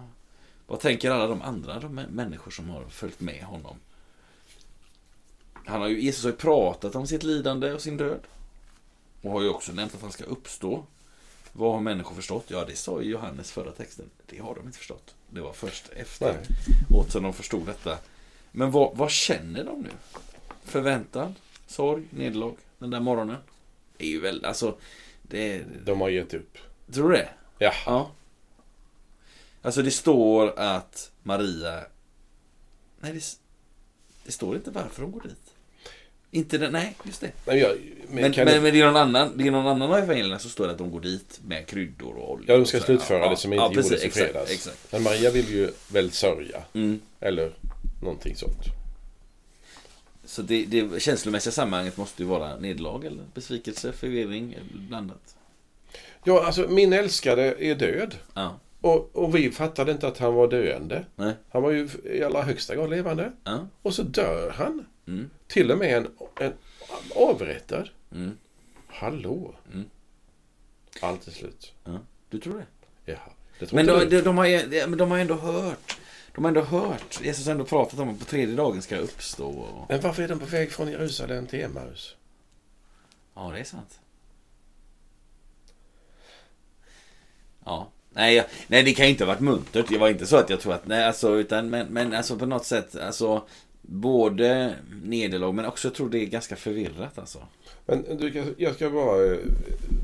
Vad 0.68 0.80
tänker 0.80 1.12
alla 1.12 1.28
de 1.28 1.42
andra 1.42 1.80
de 1.80 2.00
mä- 2.00 2.12
människor 2.12 2.52
som 2.52 2.70
har 2.70 2.86
följt 2.86 3.20
med 3.20 3.44
honom? 3.44 3.78
Han 5.54 5.82
har 5.82 5.88
ju, 5.88 6.02
Jesus 6.02 6.24
har 6.24 6.32
ju 6.32 6.38
pratat 6.38 6.96
om 6.96 7.08
sitt 7.08 7.24
lidande 7.24 7.74
och 7.74 7.82
sin 7.82 7.98
död. 7.98 8.20
Och 9.22 9.32
har 9.32 9.42
ju 9.42 9.50
också 9.50 9.72
nämnt 9.72 9.96
att 9.96 10.02
han 10.02 10.12
ska 10.12 10.24
uppstå. 10.24 10.86
Vad 11.54 11.74
har 11.74 11.80
människor 11.80 12.16
förstått? 12.16 12.46
Ja, 12.48 12.66
det 12.66 12.76
sa 12.76 13.02
ju 13.02 13.10
Johannes 13.10 13.52
förra 13.52 13.72
texten. 13.72 14.06
Det 14.26 14.38
har 14.40 14.56
de 14.56 14.66
inte 14.66 14.78
förstått. 14.78 15.16
Det 15.30 15.42
var 15.42 15.54
först 15.54 15.90
efter 15.90 16.38
åt 16.90 17.12
som 17.12 17.24
de 17.24 17.34
förstod 17.34 17.66
detta. 17.66 17.98
Men 18.52 18.72
vad, 18.72 18.98
vad 18.98 19.12
känner 19.12 19.64
de 19.64 19.82
nu? 19.82 19.90
Förväntan, 20.64 21.36
sorg, 21.68 22.04
nederlag 22.10 22.54
den 22.80 22.90
där 22.90 23.00
morgonen? 23.00 23.38
Det 23.98 24.06
är 24.06 24.10
ju 24.10 24.20
väl, 24.22 24.46
alltså, 24.46 24.76
det, 25.22 25.64
De 25.86 26.02
har 26.02 26.10
gett 26.10 26.34
upp. 26.34 26.58
tror 26.92 27.10
du 27.10 27.16
det? 27.18 27.30
Ja. 27.62 27.74
Ja. 27.86 28.12
Alltså 29.62 29.82
det 29.82 29.92
står 29.92 30.60
att 30.60 31.12
Maria... 31.24 31.80
Nej, 33.00 33.14
det, 33.14 33.24
det 34.26 34.32
står 34.32 34.56
inte 34.56 34.72
varför 34.72 35.02
de 35.02 35.12
går 35.12 35.22
dit. 35.22 35.54
Inte 36.32 36.58
den, 36.58 36.72
nej, 36.74 36.96
just 37.04 37.22
det. 37.22 37.32
Men, 37.46 37.60
jag, 37.60 37.70
men, 38.08 38.22
Men, 38.22 38.32
men, 38.32 38.32
det- 38.32 38.62
men 38.62 38.74
det 38.74 38.82
är 38.82 38.86
någon 38.86 38.96
annan, 38.96 39.38
det 39.38 39.48
är 39.48 39.52
någon 39.52 39.68
annan 39.68 39.92
av 39.92 39.98
evangelierna 39.98 40.40
som 40.40 40.50
står 40.50 40.68
att 40.68 40.78
de 40.78 40.92
går 40.92 41.02
dit 41.02 41.40
med 41.48 41.68
kryddor 41.68 42.16
och 42.16 42.32
olja. 42.32 42.46
ja, 42.48 42.58
de 42.58 42.66
ska 42.66 42.80
slutföra 42.80 43.30
det 43.30 43.38
som 43.38 43.54
inte 43.54 43.64
ja, 43.64 43.70
precis, 43.70 43.92
gjordes 43.92 44.06
i 44.06 44.10
fredags. 44.12 44.52
Exakt. 44.52 44.92
Men 44.92 45.04
Maria 45.04 45.32
vill 45.32 45.50
ju 45.50 45.72
väl 45.92 46.12
sörja. 46.12 46.64
Mm. 46.74 47.00
Eller 47.20 47.52
någonting 48.02 48.36
sånt. 48.36 48.64
Så 50.26 50.42
det, 50.42 50.66
det 50.66 51.02
känslomässiga 51.02 51.52
sammanhanget 51.52 51.98
måste 51.98 52.24
ju 52.24 52.30
vara 52.30 52.58
nederlag 52.58 53.06
eller 53.06 53.24
besvikelse, 53.34 53.92
förvirring, 53.92 54.58
blandat. 54.74 55.36
Ja, 56.24 56.46
alltså 56.46 56.68
min 56.68 56.94
älskade 56.94 57.56
är 57.60 57.76
död. 57.76 58.16
Ja. 58.34 58.60
Och, 58.82 59.16
och 59.16 59.36
vi 59.36 59.52
fattade 59.52 59.92
inte 59.92 60.08
att 60.08 60.18
han 60.18 60.34
var 60.34 60.48
döende. 60.48 61.06
Nej. 61.16 61.34
Han 61.50 61.64
var 61.64 61.72
ju 61.72 61.90
i 62.04 62.24
allra 62.24 62.42
högsta 62.42 62.76
grad 62.76 62.90
levande. 62.90 63.32
Ja. 63.44 63.68
Och 63.82 63.94
så 63.94 64.04
dör 64.04 64.50
han. 64.50 64.86
Mm. 65.08 65.30
Till 65.48 65.72
och 65.72 65.78
med 65.78 65.98
en, 65.98 66.08
en 66.40 66.54
avrättad. 67.16 67.90
Mm. 68.12 68.38
Hallå. 68.88 69.56
Mm. 69.74 69.86
Allt 71.02 71.28
är 71.28 71.32
slut. 71.32 71.74
ja. 71.84 72.00
Du 72.30 72.40
tror 72.40 72.54
det? 72.54 72.66
Jaha. 73.12 73.18
Det 73.60 73.66
tror 73.66 73.76
Men 73.76 73.86
de, 73.86 74.06
de, 74.06 74.22
de, 74.22 74.38
har, 74.38 74.70
de, 74.70 74.88
men 74.88 74.98
de 74.98 75.12
har 75.12 75.20
ändå 75.20 75.34
hört. 75.36 75.98
De 76.36 76.44
har 76.44 76.50
ändå 76.50 76.62
hört. 76.62 77.20
Jesus 77.24 77.46
har 77.46 77.52
ändå 77.52 77.66
pratat 77.66 78.00
om 78.00 78.10
att 78.10 78.20
på 78.20 78.26
tredje 78.26 78.56
dagen 78.56 78.82
ska 78.82 78.98
uppstå. 78.98 79.48
Och... 79.48 79.86
Men 79.90 80.02
varför 80.02 80.24
är 80.24 80.28
de 80.28 80.40
på 80.40 80.46
väg 80.46 80.72
från 80.72 80.92
Jerusalem 80.92 81.48
till 81.48 81.62
Emmaus? 81.62 82.16
Ja, 83.34 83.52
det 83.54 83.60
är 83.60 83.64
sant. 83.64 84.00
Ja. 87.66 87.90
Nej, 88.14 88.36
jag, 88.36 88.46
nej, 88.68 88.84
det 88.84 88.94
kan 88.94 89.06
ju 89.06 89.12
inte 89.12 89.24
ha 89.24 89.28
varit 89.34 89.40
muntert. 89.42 89.86
Det 89.90 89.98
var 89.98 90.10
inte 90.10 90.26
så 90.26 90.36
att 90.38 90.50
jag 90.50 90.60
tror 90.60 90.74
att, 90.74 90.88
nej 90.88 91.06
alltså, 91.06 91.36
utan, 91.36 91.70
men, 91.70 91.88
men 91.88 92.14
alltså 92.14 92.38
på 92.38 92.46
något 92.46 92.66
sätt, 92.66 92.96
alltså, 92.96 93.44
både 93.82 94.76
nederlag, 95.04 95.52
men 95.56 95.66
också 95.66 95.88
jag 95.88 95.96
tror 95.96 96.10
det 96.10 96.20
är 96.20 96.26
ganska 96.26 96.56
förvirrat 96.56 97.20
alltså. 97.20 97.38
Men 97.86 98.06
du, 98.18 98.54
jag 98.58 98.76
ska 98.76 98.90
bara... 98.90 99.26
eh, 99.26 99.38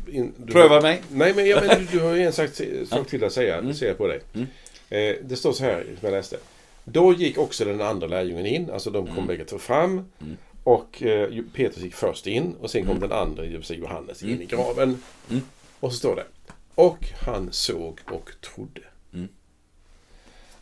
In, 0.07 0.33
du, 0.37 0.53
Pröva 0.53 0.81
mig. 0.81 1.01
Nej, 1.11 1.33
men 1.35 1.47
jag 1.47 1.61
vet, 1.61 1.91
du 1.91 1.99
har 1.99 2.13
ju 2.13 2.23
en 2.23 2.33
sak, 2.33 2.49
sak 2.89 3.07
till 3.07 3.23
att 3.23 3.33
säga. 3.33 3.57
Mm. 3.57 3.73
Jag 3.81 3.97
på 3.97 4.07
dig. 4.07 4.21
Mm. 4.33 4.47
Eh, 4.89 5.15
det 5.25 5.35
står 5.35 5.51
så 5.51 5.63
här, 5.63 5.83
som 5.83 5.97
jag 6.01 6.11
läste. 6.11 6.37
Då 6.83 7.13
gick 7.13 7.37
också 7.37 7.65
den 7.65 7.81
andra 7.81 8.07
lärjungen 8.07 8.45
in. 8.45 8.69
Alltså 8.71 8.89
de 8.89 9.05
kom 9.05 9.13
Mm. 9.15 9.27
bägge 9.27 9.45
två 9.45 9.57
fram. 9.57 9.91
Mm. 9.91 10.37
Och 10.63 11.03
eh, 11.03 11.29
Petrus 11.53 11.83
gick 11.83 11.95
först 11.95 12.27
in. 12.27 12.55
Och 12.61 12.69
sen 12.71 12.85
kom 12.85 12.99
den 12.99 13.11
andra, 13.11 13.61
säga 13.63 13.79
Johannes, 13.79 14.23
in 14.23 14.29
Mm. 14.29 14.41
i 14.41 14.45
graven. 14.45 15.01
Mm. 15.29 15.41
Och 15.79 15.91
så 15.91 15.97
står 15.97 16.15
det. 16.15 16.23
Och 16.77 17.05
han 17.21 17.49
såg 17.51 17.99
och 18.05 18.31
trodde. 18.41 18.81
Mm. 19.13 19.27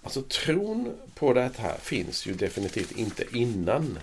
Alltså 0.03 0.21
tron 0.21 0.93
på 1.15 1.33
det 1.33 1.51
här 1.57 1.77
finns 1.77 2.25
ju 2.25 2.33
definitivt 2.33 2.91
inte 2.91 3.23
innan. 3.31 3.99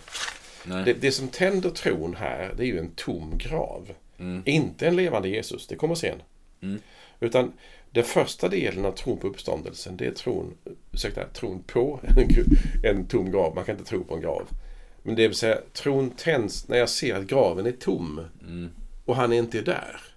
Det, 0.64 0.92
det 0.92 1.12
som 1.12 1.28
tänder 1.28 1.71
tron 1.71 2.14
här, 2.16 2.54
det 2.57 2.62
är 2.62 2.66
ju 2.66 2.78
en 2.78 2.90
tom 2.90 3.38
grav. 3.38 3.92
Mm. 4.19 4.42
Inte 4.47 4.88
en 4.88 4.97
levande 4.97 5.28
Jesus, 5.28 5.66
det 5.66 5.76
kommer 5.76 5.95
sen. 5.95 6.23
Mm. 6.61 6.81
Utan 7.21 7.52
den 7.90 8.04
första 8.04 8.49
delen 8.49 8.85
av 8.85 8.92
tron 8.92 9.19
på 9.19 9.26
uppståndelsen, 9.26 9.97
det 9.97 10.07
är 10.07 10.11
tron, 10.11 10.54
ursäkta, 10.92 11.25
tron 11.25 11.62
på 11.62 12.00
en, 12.02 12.28
en 12.99 13.07
tom 13.07 13.31
grav. 13.31 13.54
Man 13.54 13.64
kan 13.64 13.75
inte 13.78 13.88
tro 13.88 14.04
på 14.04 14.14
en 14.14 14.21
grav. 14.21 14.49
Men 15.02 15.14
det 15.14 15.28
vill 15.28 15.37
säga, 15.37 15.59
tron 15.73 16.11
tänds 16.11 16.69
när 16.69 16.78
jag 16.78 16.88
ser 16.88 17.14
att 17.14 17.26
graven 17.26 17.66
är 17.66 17.73
tom 17.73 18.21
Mm. 18.42 18.71
och 19.04 19.16
han 19.16 19.33
är 19.33 19.37
inte 19.37 19.61
där. 19.61 20.12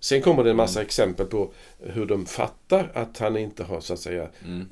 Sen 0.00 0.22
kommer 0.22 0.44
det 0.44 0.50
en 0.50 0.56
massa 0.56 0.82
exempel 0.82 1.26
på 1.26 1.52
hur 1.78 2.06
de 2.06 2.26
fattar 2.26 2.90
att 2.94 3.18
han 3.18 3.36
inte 3.36 3.64
har 3.64 3.80
så 3.80 3.92
att 3.92 4.00
säga 4.00 4.28
Mm. 4.44 4.68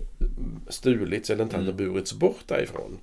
stulits 0.68 1.30
eller 1.30 1.44
inte 1.44 1.56
Mm. 1.56 1.66
hade 1.66 1.76
burits 1.84 2.12
bort 2.12 2.40
därifrån. 2.46 2.98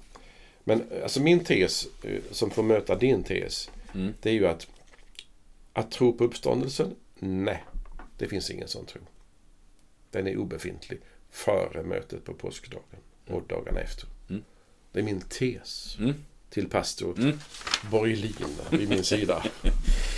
Men 0.63 0.83
alltså 1.03 1.21
min 1.21 1.39
tes, 1.43 1.87
eh, 2.03 2.21
som 2.31 2.51
får 2.51 2.63
möta 2.63 2.95
din 2.95 3.23
tes, 3.23 3.69
Mm. 3.93 4.13
det 4.21 4.29
är 4.29 4.33
ju 4.33 4.47
att 4.47 4.67
att 5.73 5.91
tro 5.91 6.13
på 6.17 6.23
uppståndelsen, 6.23 6.95
nej, 7.19 7.63
det 8.17 8.27
finns 8.27 8.49
ingen 8.49 8.67
sån 8.67 8.85
tro. 8.85 9.01
Den 10.11 10.27
är 10.27 10.37
obefintlig 10.37 10.99
före 11.31 11.83
mötet 11.83 12.23
på 12.25 12.33
påskdagen 12.33 12.83
och 13.27 13.43
dagarna 13.47 13.79
efter. 13.79 14.07
Mm. 14.29 14.43
Det 14.91 14.99
är 14.99 15.03
min 15.03 15.21
tes 15.21 15.97
Mm. 15.99 16.13
till 16.49 16.69
pastor 16.69 17.15
Mm. 17.19 17.39
Borglin 17.91 18.35
vid 18.71 18.89
min 18.89 19.03
sida. 19.03 19.43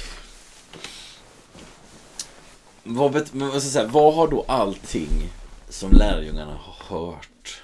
Vad, 2.89 3.11
bet, 3.11 3.33
men 3.33 3.47
vad, 3.47 3.61
ska 3.61 3.65
jag 3.65 3.73
säga, 3.73 3.87
vad 3.87 4.13
har 4.13 4.27
då 4.27 4.45
allting 4.47 5.09
som 5.69 5.91
lärjungarna 5.91 6.53
har 6.53 6.97
hört? 6.97 7.61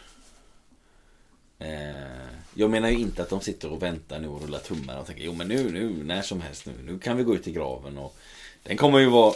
Eh, 1.59 2.27
jag 2.53 2.69
menar 2.69 2.89
ju 2.89 2.97
inte 2.97 3.21
att 3.21 3.29
de 3.29 3.41
sitter 3.41 3.69
och 3.69 3.83
väntar 3.83 4.19
nu 4.19 4.27
och 4.27 4.41
rullar 4.41 4.59
tummarna 4.59 4.99
och 4.99 5.05
tänker 5.05 5.23
jo 5.23 5.33
men 5.33 5.47
nu, 5.47 5.71
nu, 5.71 6.03
när 6.03 6.21
som 6.21 6.41
helst 6.41 6.65
nu, 6.65 6.73
nu 6.85 6.99
kan 6.99 7.17
vi 7.17 7.23
gå 7.23 7.35
ut 7.35 7.47
i 7.47 7.51
graven 7.51 7.97
och 7.97 8.17
den 8.63 8.77
kommer 8.77 8.99
ju 8.99 9.09
vara 9.09 9.33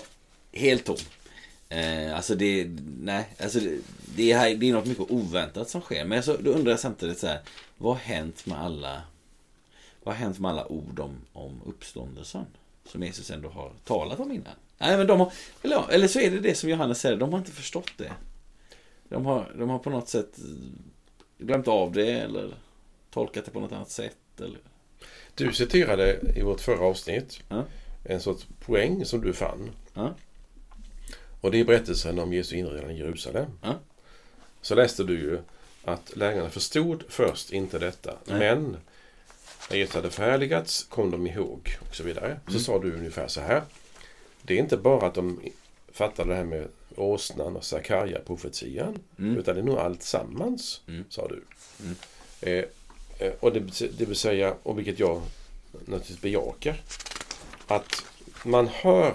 helt 0.53 0.86
tom. 0.86 0.98
Eh, 1.70 2.15
alltså 2.15 2.36
det, 2.36 2.67
nej, 3.00 3.29
alltså 3.39 3.60
det, 3.60 3.79
det, 4.15 4.32
är, 4.32 4.56
det 4.56 4.70
är 4.70 4.74
något 4.74 4.86
mycket 4.86 5.12
oväntat 5.12 5.70
som 5.70 5.82
sker. 5.82 6.06
Men 6.06 6.17
alltså, 6.17 6.38
då 6.39 6.51
undrar 6.51 6.72
jag 6.72 6.79
samtidigt 6.79 7.20
så 7.20 7.27
här, 7.27 7.39
vad 7.77 7.94
har 7.94 8.01
hänt 8.01 8.46
med 8.46 8.62
alla, 8.62 9.01
vad 10.03 10.15
har 10.15 10.20
hänt 10.20 10.39
med 10.39 10.51
alla 10.51 10.67
ord 10.67 11.00
om, 11.00 11.15
om 11.34 11.62
uppståndelsen? 11.65 12.46
Som 12.86 13.03
Jesus 13.03 13.32
ändå 13.32 13.50
har 13.50 13.72
talat 13.86 14.20
om 14.20 14.32
innan. 14.32 14.53
Nej, 14.77 14.98
men 14.98 15.07
de 15.07 15.19
har, 15.19 15.31
eller, 15.63 15.89
eller 15.91 16.07
så 16.07 16.19
är 16.19 16.31
det 16.31 16.39
det 16.39 16.55
som 16.55 16.69
Johannes 16.69 17.00
säger, 17.00 17.17
de 17.17 17.31
har 17.31 17.39
inte 17.39 17.51
förstått 17.51 17.91
det. 17.98 18.12
De 19.10 19.25
har, 19.25 19.51
de 19.60 19.69
har 19.69 19.79
på 19.79 19.89
något 19.89 20.10
sätt 20.10 20.38
eh, 20.38 21.46
glömt 21.46 21.67
av 21.67 21.91
det 21.91 22.12
eller 22.12 22.53
tolkat 23.12 23.46
det 23.46 23.51
på 23.51 23.60
något 23.60 23.72
annat 23.72 23.91
sätt. 23.91 24.17
Eller... 24.39 24.60
Du 25.36 25.53
citerade 25.53 26.19
i 26.36 26.41
vårt 26.41 26.62
förra 26.62 26.79
avsnitt 26.86 27.39
Ja. 27.50 27.63
en 28.03 28.19
sorts 28.22 28.46
poäng 28.65 29.05
som 29.05 29.22
du 29.22 29.34
fann. 29.34 29.72
Ja. 29.93 30.15
Och 31.41 31.51
det 31.51 31.60
är 31.60 31.65
berättelsen 31.65 32.19
om 32.19 32.34
Jesu 32.34 32.55
inredande 32.55 32.93
i 32.93 32.98
Jerusalem. 32.98 33.46
Ja. 33.62 33.75
Så 34.62 34.75
läste 34.75 35.03
du 35.03 35.13
ju 35.19 35.39
att 35.84 36.15
lärjungarna 36.15 36.50
förstod 36.50 37.03
först 37.10 37.51
inte 37.51 37.79
detta. 37.79 38.13
Nej. 38.25 38.39
Men 38.39 38.77
när 39.69 39.77
Jesus 39.77 39.96
hade 39.96 40.10
förhärligats 40.10 40.84
kom 40.84 41.12
de 41.12 41.27
ihåg 41.27 41.77
och 41.89 41.96
så 41.96 42.03
vidare. 42.03 42.39
Så 42.46 42.50
Mm. 42.51 42.62
sa 42.62 42.79
du 42.79 42.93
ungefär 42.96 43.27
så 43.27 43.41
här. 43.41 43.63
Det 44.48 44.54
är 44.54 44.60
inte 44.60 44.77
bara 44.77 45.08
att 45.08 45.13
de 45.13 45.39
fattade 45.92 46.30
det 46.30 46.36
här 46.36 46.44
med 46.44 46.68
åsnan 46.96 47.56
och 47.56 47.63
Sakarja-profetian. 47.63 49.00
Mm. 49.20 49.38
Utan 49.38 49.56
det 49.56 49.62
är 49.62 49.66
nog 49.66 49.77
allt 49.77 50.04
sammans, 50.04 50.82
Mm. 50.88 51.04
sa 51.10 51.27
du. 51.27 51.44
Mm. 51.84 51.96
Eh, 52.42 52.66
eh, 53.20 53.34
och 53.39 53.54
det, 53.54 53.60
det 53.98 54.06
vill 54.06 54.16
säga, 54.16 54.56
och 54.63 54.77
vilket 54.77 55.00
jag 55.00 55.22
naturligtvis 55.72 56.22
bejakar, 56.22 56.82
att 57.68 58.04
man 58.46 58.68
hör, 58.68 59.13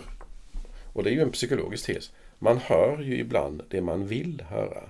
och 0.93 1.05
det 1.05 1.11
är 1.11 1.15
ju 1.15 1.23
en 1.23 1.33
psykologisk 1.33 1.87
tes, 1.87 2.11
man 2.39 2.59
hör 2.59 3.03
ju 3.03 3.19
ibland 3.19 3.62
det 3.69 3.81
man 3.81 4.07
vill 4.07 4.43
höra. 4.49 4.89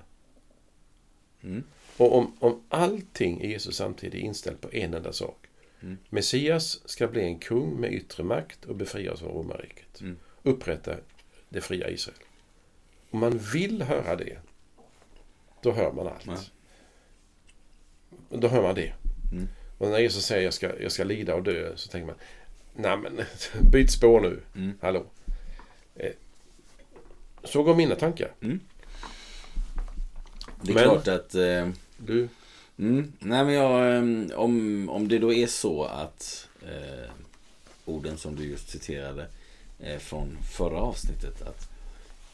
Mm. 1.42 1.64
Och 1.96 2.18
om, 2.18 2.36
om 2.38 2.62
allting 2.68 3.40
i 3.42 3.50
Jesus 3.50 3.76
samtidigt 3.76 4.14
är 4.14 4.18
inställt 4.18 4.60
på 4.60 4.68
en 4.72 4.94
enda 4.94 5.12
sak. 5.12 5.46
Mm. 5.82 5.98
Messias 6.08 6.88
ska 6.88 7.08
bli 7.08 7.22
en 7.22 7.38
kung 7.38 7.80
med 7.80 7.92
yttre 7.92 8.24
makt 8.24 8.64
och 8.64 8.76
befria 8.76 9.12
oss 9.12 9.20
från 9.20 9.32
romarriket. 9.32 10.00
Mm. 10.44 10.56
Upprätta 10.56 10.96
det 11.48 11.60
fria 11.60 11.90
Israel. 11.90 12.18
Om 13.10 13.20
man 13.20 13.38
vill 13.38 13.82
höra 13.82 14.16
det, 14.16 14.38
då 15.62 15.72
hör 15.72 15.92
man 15.92 16.06
allt. 16.06 16.26
Ja. 16.26 16.36
Då 18.38 18.48
hör 18.48 18.62
man 18.62 18.74
det. 18.74 18.92
Mm. 19.32 19.48
Och 19.78 19.88
när 19.88 19.98
Jesus 19.98 20.24
säger 20.26 20.44
jag 20.44 20.54
ska, 20.54 20.80
jag 20.80 20.92
ska 20.92 21.04
lida 21.04 21.34
och 21.34 21.42
dö 21.42 21.72
så 21.76 21.88
tänker 21.88 22.06
man 22.06 22.16
Nej 22.74 22.96
men 22.96 23.20
byt 23.72 23.90
spår 23.90 24.20
nu. 24.20 24.40
Mm. 24.56 24.72
Hallå. 24.80 25.04
Eh, 25.96 26.12
så 27.44 27.62
går 27.62 27.74
mina 27.74 27.94
tankar. 27.94 28.32
Det 28.40 28.46
är 30.70 30.74
Men- 30.74 30.84
klart 30.84 31.08
att... 31.08 31.34
Eh, 31.34 31.68
Du, 31.96 32.28
mm, 32.78 33.12
nej 33.18 33.44
men 33.44 33.54
jag, 33.54 33.96
eh, 33.96 34.38
om, 34.38 34.88
om 34.88 35.08
det 35.08 35.18
då 35.18 35.32
är 35.32 35.46
så 35.46 35.84
att 35.84 36.48
eh, 36.62 37.10
orden 37.84 38.18
som 38.18 38.36
du 38.36 38.44
just 38.44 38.68
citerade 38.68 39.26
från 39.98 40.38
förra 40.42 40.80
avsnittet 40.80 41.42
att 41.42 41.68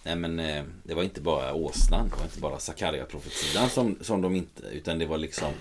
Nej 0.05 0.17
men 0.17 0.39
eh, 0.39 0.65
det 0.83 0.95
var 0.95 1.03
inte 1.03 1.21
bara 1.21 1.55
åsnan, 1.55 2.09
det 2.09 2.17
var 2.17 2.25
inte 2.25 2.41
bara 2.41 2.59
Sakarja-profetian 2.59 3.69
som, 3.69 3.99
som 4.01 4.23
de 4.23 4.37
inte, 4.37 4.63
utan 4.63 4.99
det 4.99 5.07
var 5.07 5.19
liksom 5.19 5.53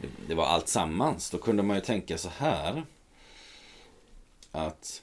det, 0.00 0.08
det 0.28 0.34
var 0.34 0.44
allt 0.44 0.68
sammans. 0.68 1.30
Då 1.30 1.38
kunde 1.38 1.62
man 1.62 1.76
ju 1.76 1.82
tänka 1.82 2.18
så 2.18 2.28
här 2.28 2.84
att 4.52 5.02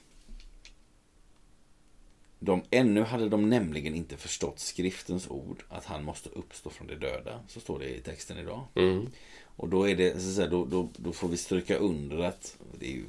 de, 2.38 2.62
ännu 2.70 3.02
hade 3.02 3.28
de 3.28 3.50
nämligen 3.50 3.94
inte 3.94 4.16
förstått 4.16 4.58
skriftens 4.58 5.28
ord 5.28 5.62
att 5.68 5.84
han 5.84 6.04
måste 6.04 6.28
uppstå 6.28 6.70
från 6.70 6.86
de 6.86 6.94
döda. 6.94 7.40
Så 7.48 7.60
står 7.60 7.78
det 7.78 7.96
i 7.96 8.00
texten 8.00 8.38
idag. 8.38 8.64
mm, 8.74 9.10
Och 9.56 9.68
då 9.68 9.88
är 9.88 9.96
det 9.96 10.20
så 10.20 10.28
att 10.28 10.34
säga, 10.34 10.48
då, 10.48 10.64
då, 10.64 10.88
då 10.96 11.12
får 11.12 11.28
vi 11.28 11.36
stryka 11.36 11.76
under 11.76 12.18
att 12.18 12.56
det 12.78 12.86
är 12.86 12.92
ju 12.92 13.04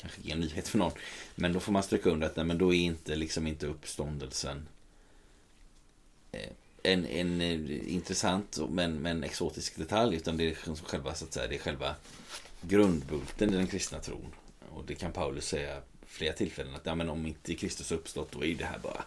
kanske 0.00 0.20
ingen 0.24 0.40
nyhet 0.40 0.68
för 0.68 0.78
någon. 0.78 0.92
Men 1.34 1.52
då 1.52 1.60
får 1.60 1.72
man 1.72 1.82
stryka 1.82 2.10
under 2.10 2.26
att 2.26 2.36
nej, 2.36 2.44
men 2.46 2.58
då 2.58 2.74
är 2.74 2.78
inte 2.78 3.16
liksom 3.16 3.46
inte 3.46 3.66
uppståndelsen 3.66 4.68
eh, 6.32 6.50
en, 6.82 7.06
en 7.06 7.40
eh, 7.40 7.94
intressant 7.94 8.56
och- 8.56 8.70
men, 8.70 8.92
men 8.94 9.24
exotisk 9.24 9.76
detalj 9.76 10.16
utan 10.16 10.36
det 10.36 10.50
är 10.50 10.54
själva, 10.84 11.14
så 11.14 11.24
att 11.24 11.32
säga, 11.32 11.46
det 11.48 11.54
är 11.54 11.58
själva 11.58 11.94
grundbulten 12.62 13.54
i 13.54 13.56
den 13.56 13.66
kristna 13.66 13.98
tron. 14.00 14.32
Och 14.74 14.84
det 14.86 14.94
kan 14.94 15.12
Paulus 15.12 15.44
säga 15.48 15.80
flera 16.06 16.32
tillfällen 16.32 16.74
att 16.74 16.86
ja, 16.86 16.94
men 16.94 17.08
om 17.08 17.26
inte 17.26 17.54
Kristus 17.54 17.92
uppstått 17.92 18.32
då 18.32 18.44
är 18.44 18.54
det 18.54 18.64
här 18.64 18.78
bara 18.78 19.04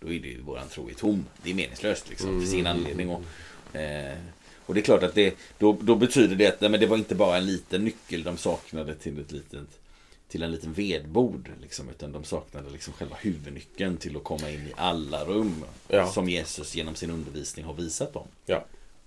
då 0.00 0.12
är 0.12 0.20
det 0.20 0.28
ju 0.28 0.40
våran 0.40 0.68
tro 0.68 0.88
är 0.90 0.94
tom. 0.94 1.26
Det 1.42 1.50
är 1.50 1.54
meningslöst 1.54 2.08
liksom. 2.10 2.34
Det 2.34 2.40
finns 2.40 2.54
ingen 2.54 2.66
anledning 2.66 3.10
att 3.12 3.20
eh, 3.72 4.18
och 4.66 4.74
det 4.74 4.80
är 4.80 4.84
klart 4.84 5.02
att 5.02 5.14
det, 5.14 5.34
då, 5.58 5.72
då 5.80 5.94
betyder 5.96 6.36
det 6.36 6.46
att 6.46 6.60
nej, 6.60 6.70
men 6.70 6.80
det 6.80 6.86
var 6.86 6.96
inte 6.96 7.14
bara 7.14 7.36
en 7.36 7.46
liten 7.46 7.84
nyckel 7.84 8.22
de 8.22 8.36
saknade 8.36 8.94
till 8.94 9.20
ett 9.20 9.32
litet 9.32 9.68
till 10.28 10.42
en 10.42 10.52
liten 10.52 10.72
vedbord. 10.72 11.50
Liksom, 11.62 11.88
utan 11.88 12.12
de 12.12 12.24
saknade 12.24 12.70
liksom 12.70 12.92
själva 12.92 13.16
huvudnyckeln 13.16 13.96
till 13.96 14.16
att 14.16 14.24
komma 14.24 14.50
in 14.50 14.60
i 14.60 14.72
alla 14.76 15.24
rum. 15.24 15.64
Ja. 15.88 16.06
Som 16.06 16.28
Jesus 16.28 16.74
genom 16.74 16.94
sin 16.94 17.10
undervisning 17.10 17.64
har 17.64 17.74
visat 17.74 18.12
dem. 18.12 18.26
ja. 18.46 18.64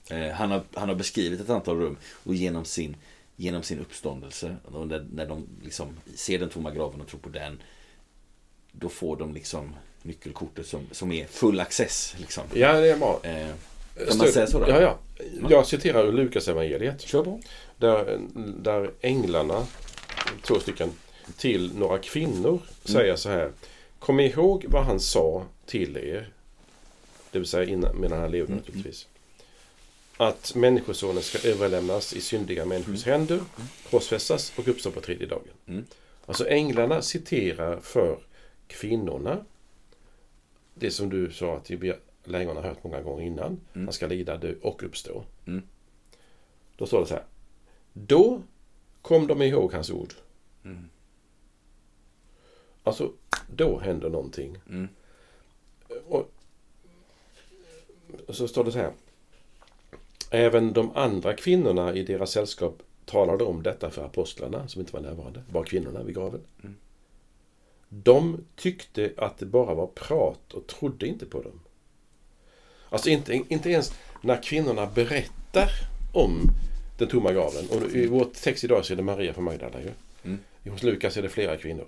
Eh, 0.09 0.31
han, 0.31 0.51
har, 0.51 0.63
han 0.73 0.89
har 0.89 0.95
beskrivit 0.95 1.41
ett 1.41 1.49
antal 1.49 1.79
rum 1.79 1.97
och 2.23 2.35
genom 2.35 2.65
sin, 2.65 2.95
genom 3.35 3.63
sin 3.63 3.79
uppståndelse, 3.79 4.55
när, 4.71 5.05
när 5.13 5.25
de 5.25 5.47
liksom 5.63 5.97
ser 6.15 6.39
den 6.39 6.49
tomma 6.49 6.71
graven 6.71 7.01
och 7.01 7.07
tror 7.07 7.19
på 7.19 7.29
den, 7.29 7.61
då 8.71 8.89
får 8.89 9.17
de 9.17 9.33
liksom 9.33 9.75
nyckelkortet 10.01 10.67
som, 10.67 10.87
som 10.91 11.11
är 11.11 11.25
full 11.25 11.59
access. 11.59 12.15
Liksom. 12.17 12.43
ja, 12.53 12.73
det 12.73 12.91
är 12.91 12.97
bra. 12.97 13.19
Eh, 13.23 13.47
kan 14.09 14.17
man 14.17 14.27
säga 14.27 14.47
så 14.47 14.59
då? 14.59 14.69
Ja, 14.69 14.81
ja. 14.81 14.99
Jag 15.49 15.67
citerar 15.67 16.07
ur 16.07 16.13
Lukas 16.13 16.47
evangeliet. 16.47 17.01
Kör 17.01 17.23
på. 17.23 17.41
Där, 17.77 18.19
där 18.59 18.91
änglarna, 19.01 19.65
två 20.41 20.59
stycken, 20.59 20.91
till 21.37 21.75
några 21.75 21.99
kvinnor 21.99 22.61
säger 22.83 23.15
så 23.15 23.29
här. 23.29 23.51
Kom 23.99 24.19
ihåg 24.19 24.65
vad 24.67 24.85
han 24.85 24.99
sa 24.99 25.45
till 25.65 25.97
er. 25.97 26.29
Det 27.31 27.39
vill 27.39 27.47
säga 27.47 27.69
innan, 27.69 28.01
medan 28.01 28.19
han 28.19 28.31
levde 28.31 28.55
naturligtvis. 28.55 29.07
Att 30.17 30.55
människosonen 30.55 31.23
ska 31.23 31.47
överlämnas 31.47 32.13
i 32.13 32.21
syndiga 32.21 32.65
människors 32.65 33.05
händer, 33.05 33.39
korsfästas 33.89 34.53
och 34.57 34.67
uppstå 34.67 34.91
på 34.91 35.01
tredje 35.01 35.27
dagen. 35.27 35.53
Mm. 35.67 35.85
Alltså 36.25 36.47
änglarna 36.47 37.01
citerar 37.01 37.79
för 37.79 38.19
kvinnorna 38.67 39.45
det 40.73 40.91
som 40.91 41.09
du 41.09 41.31
sa 41.31 41.57
att 41.57 41.69
länge 42.23 42.53
har 42.53 42.61
hört 42.61 42.83
många 42.83 43.01
gånger 43.01 43.25
innan. 43.25 43.59
Mm. 43.73 43.87
Han 43.87 43.93
ska 43.93 44.07
lida, 44.07 44.37
dö 44.37 44.53
och 44.61 44.83
uppstå. 44.83 45.23
Mm. 45.47 45.63
Då 46.75 46.85
står 46.85 46.99
det 46.99 47.07
så 47.07 47.13
här. 47.13 47.23
Då 47.93 48.41
kom 49.01 49.27
de 49.27 49.41
ihåg 49.41 49.73
hans 49.73 49.89
ord. 49.89 50.13
Mm. 50.65 50.89
Alltså, 52.87 53.11
då 53.55 53.79
händer 53.79 54.09
någonting. 54.09 54.57
Mm. 54.69 54.87
Och, 56.07 56.31
och 58.27 58.35
så 58.35 58.47
står 58.47 58.63
det 58.63 58.71
så 58.71 58.77
här. 58.77 58.91
Även 60.31 60.73
de 60.73 60.91
andra 60.95 61.33
kvinnorna 61.33 61.93
i 61.93 62.03
deras 62.03 62.31
sällskap 62.31 62.83
talade 63.05 63.43
om 63.43 63.63
detta 63.63 63.89
för 63.89 64.05
apostlarna 64.05 64.67
som 64.67 64.81
inte 64.81 64.93
var 64.93 65.01
närvarande. 65.01 65.43
Var 65.51 65.63
kvinnorna 65.63 66.03
vid 66.03 66.15
graven. 66.15 66.41
Mm. 66.63 66.75
De 67.89 68.45
tyckte 68.55 69.13
att 69.17 69.37
det 69.37 69.45
bara 69.45 69.73
var 69.73 69.87
prat 69.87 70.53
och 70.53 70.67
trodde 70.67 71.07
inte 71.07 71.25
på 71.25 71.41
dem. 71.41 71.59
Alltså 72.89 73.09
inte, 73.09 73.41
inte 73.47 73.69
ens 73.69 73.93
när 74.21 74.43
kvinnorna 74.43 74.85
berättar 74.85 75.69
om 76.13 76.41
den 76.97 77.07
tomma 77.07 77.33
graven. 77.33 77.65
Och 77.69 77.95
I 77.95 78.07
vår 78.07 78.25
text 78.25 78.63
idag 78.63 78.85
så 78.85 78.93
är 78.93 78.97
det 78.97 79.03
Maria 79.03 79.33
från 79.33 79.43
Magdala 79.43 79.81
ju. 79.81 79.91
Mm. 80.23 80.39
Hos 80.69 80.83
Lukas 80.83 81.17
är 81.17 81.21
det 81.21 81.29
flera 81.29 81.57
kvinnor. 81.57 81.87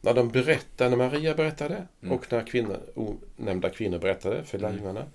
När 0.00 0.14
de 0.14 0.28
berättar, 0.28 0.90
när 0.90 0.96
Maria 0.96 1.34
berättade 1.34 1.86
Mm. 2.02 2.12
och 2.16 2.32
när 2.32 2.46
kvinnor, 2.46 2.78
onämnda 2.94 3.70
kvinnor 3.70 3.98
berättade 3.98 4.44
för 4.44 4.58
lärjungarna 4.58 5.06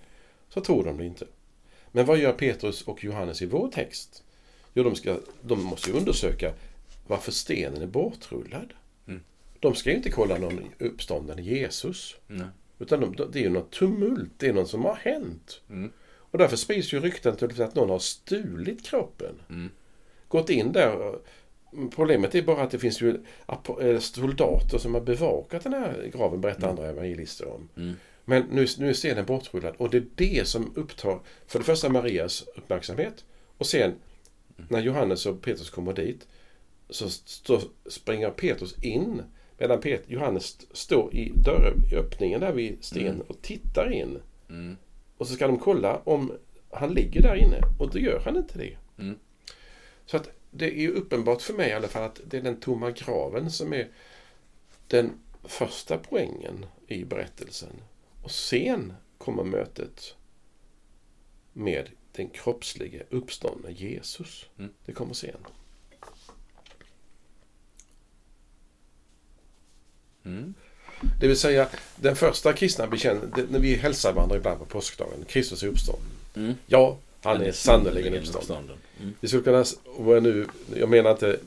så 0.50 0.62
tror 0.62 0.84
de 0.84 0.98
det 0.98 1.06
inte. 1.06 1.26
Men 1.91 2.06
vad 2.06 2.17
gör 2.17 2.34
Petrus 2.34 2.82
och 2.82 3.04
Johannes 3.04 3.41
i 3.41 3.45
vår 3.45 3.67
text? 3.71 4.24
Jo, 4.74 4.84
de, 4.84 4.95
ska, 4.95 5.17
de 5.41 5.63
måste 5.63 5.89
ju 5.89 5.98
undersöka 5.98 6.54
varför 7.08 7.32
stenen 7.32 7.82
är 7.82 7.88
bortrullad. 7.88 8.74
Mm. 9.08 9.21
De 9.60 9.76
ska 9.76 9.89
ju 9.89 9.95
inte 9.95 10.10
kolla 10.12 10.38
någon 10.38 10.69
uppstånden 10.80 11.43
Jesus. 11.43 12.15
Nej. 12.28 12.48
Utan 12.80 13.00
de, 13.00 13.32
det 13.32 13.39
är 13.39 13.43
ju 13.43 13.50
något 13.50 13.71
tumult, 13.71 14.32
det 14.38 14.48
är 14.48 14.54
något 14.54 14.69
som 14.69 14.86
har 14.86 14.95
hänt. 14.95 15.62
Mm. 15.69 15.91
Och 16.32 16.38
därför 16.38 16.58
sprids 16.58 16.93
ju 16.93 17.00
rykten 17.00 17.36
till 17.36 17.62
att 17.62 17.76
någon 17.76 17.89
har 17.89 18.00
stulit 18.00 18.86
kroppen. 18.86 19.36
Mm. 19.50 19.69
Gått 20.28 20.50
in 20.50 20.71
där. 20.71 21.19
Problemet 21.95 22.35
är 22.35 22.41
bara 22.41 22.61
att 22.63 22.71
det 22.71 22.79
finns 22.79 23.01
ju 23.01 23.17
eh, 23.81 23.99
soldater 23.99 24.77
som 24.77 24.93
har 24.93 25.01
bevakat 25.01 25.63
den 25.63 25.73
här 25.73 26.11
graven, 26.13 26.41
berättar 26.41 26.69
andra 26.69 26.89
evangelister 26.89 27.47
om. 27.47 27.69
Mm. 27.77 27.93
Men 28.25 28.41
nu, 28.51 28.67
nu 28.77 28.89
är 28.89 28.93
stenen 28.93 29.25
bortrullad 29.25 29.75
och 29.77 29.89
det 29.89 29.97
är 29.97 30.05
det 30.15 30.47
som 30.47 30.71
upptar 30.75 31.19
för 31.47 31.59
det 31.59 31.65
första 31.65 31.89
Marias 31.89 32.45
uppmärksamhet 32.55 33.25
och 33.57 33.65
sen 33.65 33.93
när 34.69 34.79
Johannes 34.81 35.25
och 35.25 35.41
Petrus 35.41 35.69
kommer 35.69 35.93
dit 35.93 36.27
så 36.89 37.09
stå, 37.09 37.61
springer 37.89 38.29
Petrus 38.29 38.83
in 38.83 39.21
medan 39.57 39.81
Pet, 39.81 40.03
Johannes 40.07 40.43
st- 40.45 40.65
står 40.73 41.15
i 41.15 41.31
dörröppningen 41.35 42.39
där 42.39 42.51
vid 42.51 42.77
stenen 42.83 43.13
Mm. 43.15 43.25
och 43.27 43.41
tittar 43.41 43.93
in. 43.93 44.19
Mm. 44.49 44.77
Och 45.17 45.27
så 45.27 45.33
ska 45.33 45.47
de 45.47 45.59
kolla 45.59 46.01
om 46.03 46.31
han 46.71 46.93
ligger 46.93 47.21
där 47.21 47.35
inne 47.35 47.61
och 47.79 47.91
då 47.91 47.99
gör 47.99 48.19
han 48.25 48.38
inte 48.38 48.57
det. 48.57 48.77
Mm. 48.99 49.15
Så 50.05 50.17
att 50.17 50.29
det 50.58 50.80
är 50.80 50.89
uppenbart 50.89 51.41
för 51.41 51.54
mig 51.54 51.70
i 51.70 51.74
alla 51.74 51.88
fall 51.88 52.04
att 52.04 52.20
det 52.26 52.38
är 52.38 52.41
den 52.41 52.60
tomma 52.60 52.91
graven 52.91 53.52
som 53.52 53.74
är 53.74 53.89
den 54.88 55.12
första 55.44 55.98
poängen 55.98 56.65
i 56.88 57.04
berättelsen. 57.04 57.82
Och 58.24 58.32
sen 58.32 58.94
kommer 59.18 59.44
mötet 59.44 60.15
med 61.54 61.89
den 62.12 62.30
kroppslige 62.30 63.04
uppståndne 63.10 63.72
Jesus. 63.72 64.46
Mm. 64.58 64.72
Det 64.86 64.91
kommer 64.91 65.13
sen. 65.13 65.38
Det 71.20 71.28
vill 71.28 71.38
säga, 71.38 71.70
den 71.96 72.15
första 72.15 72.54
kristna 72.54 72.88
bekännelsen, 72.88 73.48
när 73.50 73.60
vi 73.60 73.76
hälsar 73.76 74.13
varandra 74.13 74.38
ibland 74.38 74.60
på 74.60 74.65
påskdagen, 74.65 75.26
Kristus 75.28 75.63
är 75.63 75.68
uppstånden. 75.68 76.12
Mm. 76.36 76.56
Ja, 76.68 76.98
han 77.25 77.41
är 77.41 77.51
sannerligen 77.51 78.15
uppstånden. 78.15 78.77
Mm. 78.99 79.13
Vi 79.19 79.27
skulle 79.27 79.43
kunna, 79.43 79.65
och 79.85 80.23
nu, 80.23 80.47
jag 80.75 80.89
menar 80.89 81.11
inte 81.11 81.38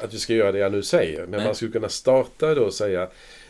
att 0.00 0.14
vi 0.14 0.18
ska 0.18 0.34
göra 0.34 0.52
det 0.52 0.58
jag 0.58 0.72
nu 0.72 0.82
säger, 0.82 1.20
men 1.20 1.30
Nej. 1.30 1.44
man 1.44 1.54
skulle 1.54 1.72
kunna 1.72 1.88
starta 1.88 2.54
då 2.54 2.62
och 2.62 2.74
säga 2.74 3.08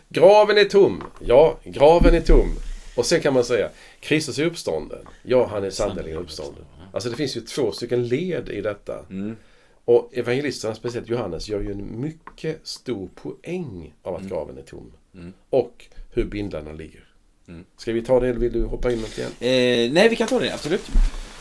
Graven 0.08 0.58
är 0.58 0.64
tom. 0.64 1.02
Ja, 1.26 1.58
graven 1.64 2.14
är 2.14 2.20
tom. 2.20 2.54
Och 2.96 3.06
sen 3.06 3.20
kan 3.20 3.34
man 3.34 3.44
säga 3.44 3.70
Kristus 4.00 4.38
är 4.38 4.44
uppstånden. 4.44 4.98
Ja, 5.22 5.46
han 5.46 5.64
är 5.64 5.70
sannerligen 5.70 6.18
uppstånden. 6.18 6.64
Alltså 6.92 7.10
det 7.10 7.16
finns 7.16 7.36
ju 7.36 7.40
två 7.40 7.72
stycken 7.72 8.08
led 8.08 8.48
i 8.48 8.60
detta. 8.60 9.04
Mm. 9.10 9.36
Och 9.84 10.10
evangelisterna, 10.12 10.74
speciellt 10.74 11.08
Johannes, 11.08 11.48
gör 11.48 11.60
ju 11.60 11.72
en 11.72 12.00
mycket 12.00 12.60
stor 12.62 13.08
poäng 13.14 13.94
av 14.02 14.14
att 14.14 14.22
graven 14.22 14.58
är 14.58 14.62
tom. 14.62 14.92
Mm. 15.14 15.32
Och 15.50 15.86
hur 16.12 16.24
bindlarna 16.24 16.72
ligger. 16.72 17.04
Mm. 17.48 17.64
Ska 17.76 17.92
vi 17.92 18.02
ta 18.02 18.20
det 18.20 18.28
eller 18.28 18.40
vill 18.40 18.52
du 18.52 18.64
hoppa 18.64 18.92
in 18.92 18.98
något 18.98 19.18
igen? 19.18 19.30
Eh, 19.40 19.92
nej, 19.92 20.08
vi 20.08 20.16
kan 20.16 20.28
ta 20.28 20.38
det, 20.38 20.54
absolut. 20.54 20.90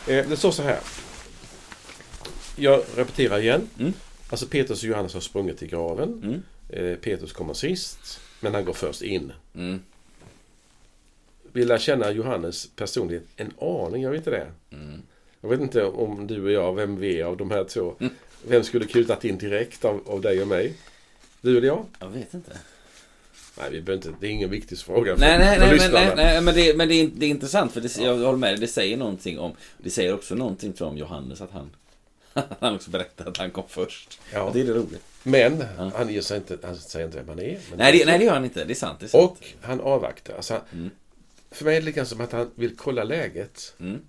Eh, 0.08 0.28
det 0.28 0.36
står 0.36 0.50
så 0.50 0.62
här. 0.62 0.78
Jag 2.56 2.82
repeterar 2.96 3.38
igen. 3.38 3.68
Mm. 3.78 3.92
Alltså 4.30 4.46
Petrus 4.46 4.82
och 4.82 4.88
Johannes 4.88 5.14
har 5.14 5.20
sprungit 5.20 5.58
till 5.58 5.68
graven. 5.68 6.22
Mm. 6.24 6.42
Eh, 6.68 6.98
Petrus 6.98 7.32
kommer 7.32 7.54
sist, 7.54 8.20
men 8.40 8.54
han 8.54 8.64
går 8.64 8.72
först 8.72 9.02
in. 9.02 9.32
Mm. 9.54 9.80
Vi 11.52 11.64
lär 11.64 11.78
känna 11.78 12.10
Johannes 12.10 12.66
personlighet 12.76 13.24
en 13.36 13.52
aning, 13.60 14.02
gör 14.02 14.10
vi 14.10 14.16
inte 14.16 14.30
det? 14.30 14.46
Mm. 14.70 15.02
Jag 15.40 15.48
vet 15.48 15.60
inte 15.60 15.84
om 15.84 16.26
du 16.26 16.44
och 16.44 16.50
jag, 16.50 16.74
vem 16.74 16.96
vi 16.96 17.20
är 17.20 17.24
av 17.24 17.36
de 17.36 17.50
här 17.50 17.64
två. 17.64 17.94
Mm. 18.00 18.12
Vem 18.48 18.64
skulle 18.64 18.86
kutat 18.86 19.24
in 19.24 19.38
direkt 19.38 19.84
av, 19.84 20.00
av 20.06 20.20
dig 20.20 20.42
och 20.42 20.48
mig? 20.48 20.74
Du 21.40 21.58
eller 21.58 21.66
jag? 21.66 21.84
Jag 21.98 22.08
vet 22.08 22.34
inte. 22.34 22.52
Nej, 23.58 23.70
vi 23.70 23.80
behöver 23.80 24.06
inte, 24.08 24.18
det 24.20 24.26
är 24.26 24.30
ingen 24.30 24.50
viktig 24.50 24.78
fråga 24.78 25.14
för, 25.14 25.20
Nej, 25.20 25.38
nej, 25.38 25.58
för 25.58 25.66
nej, 25.66 25.78
men, 25.78 25.92
nej, 25.92 26.12
nej, 26.16 26.40
men, 26.40 26.54
det, 26.54 26.76
men 26.76 26.88
det, 26.88 26.94
är, 26.94 27.10
det 27.16 27.26
är 27.26 27.30
intressant 27.30 27.72
för 27.72 27.80
det, 27.80 27.96
jag 27.98 28.16
håller 28.16 28.38
med 28.38 28.60
det 28.60 28.66
säger 28.66 28.96
någonting 28.96 29.38
om, 29.38 29.52
det 29.78 29.90
säger 29.90 30.14
också 30.14 30.34
någonting 30.34 30.72
tror 30.72 30.86
jag, 30.86 30.92
om 30.92 30.98
Johannes 30.98 31.40
att 31.40 31.50
han, 31.50 31.70
han 32.60 32.74
också 32.74 32.90
berättar 32.90 33.26
att 33.26 33.36
han 33.36 33.50
kom 33.50 33.64
först. 33.68 34.20
Ja. 34.32 34.50
Det 34.54 34.60
är 34.60 34.64
det 34.64 34.72
roligt. 34.72 35.02
Men 35.22 35.64
han, 35.94 36.08
ger 36.12 36.20
sig 36.20 36.36
inte, 36.36 36.58
han 36.62 36.76
säger 36.76 37.06
inte 37.06 37.18
vem 37.18 37.28
han 37.28 37.38
är. 37.38 37.58
Nej 37.76 37.98
det, 37.98 38.04
nej, 38.06 38.18
det 38.18 38.24
gör 38.24 38.34
han 38.34 38.44
inte, 38.44 38.64
det 38.64 38.72
är 38.72 38.74
sant. 38.74 39.00
Det 39.00 39.06
är 39.06 39.08
sant. 39.08 39.30
Och 39.30 39.46
han 39.62 39.80
avvaktar. 39.80 40.34
Alltså, 40.34 40.60
Mm. 40.72 40.90
För 41.50 41.64
mig 41.64 41.76
är 41.76 41.80
det 41.80 41.86
lika 41.86 42.04
som 42.04 42.20
att 42.20 42.32
han 42.32 42.50
vill 42.54 42.76
kolla 42.76 43.04
läget. 43.04 43.74
Mm. 43.80 44.00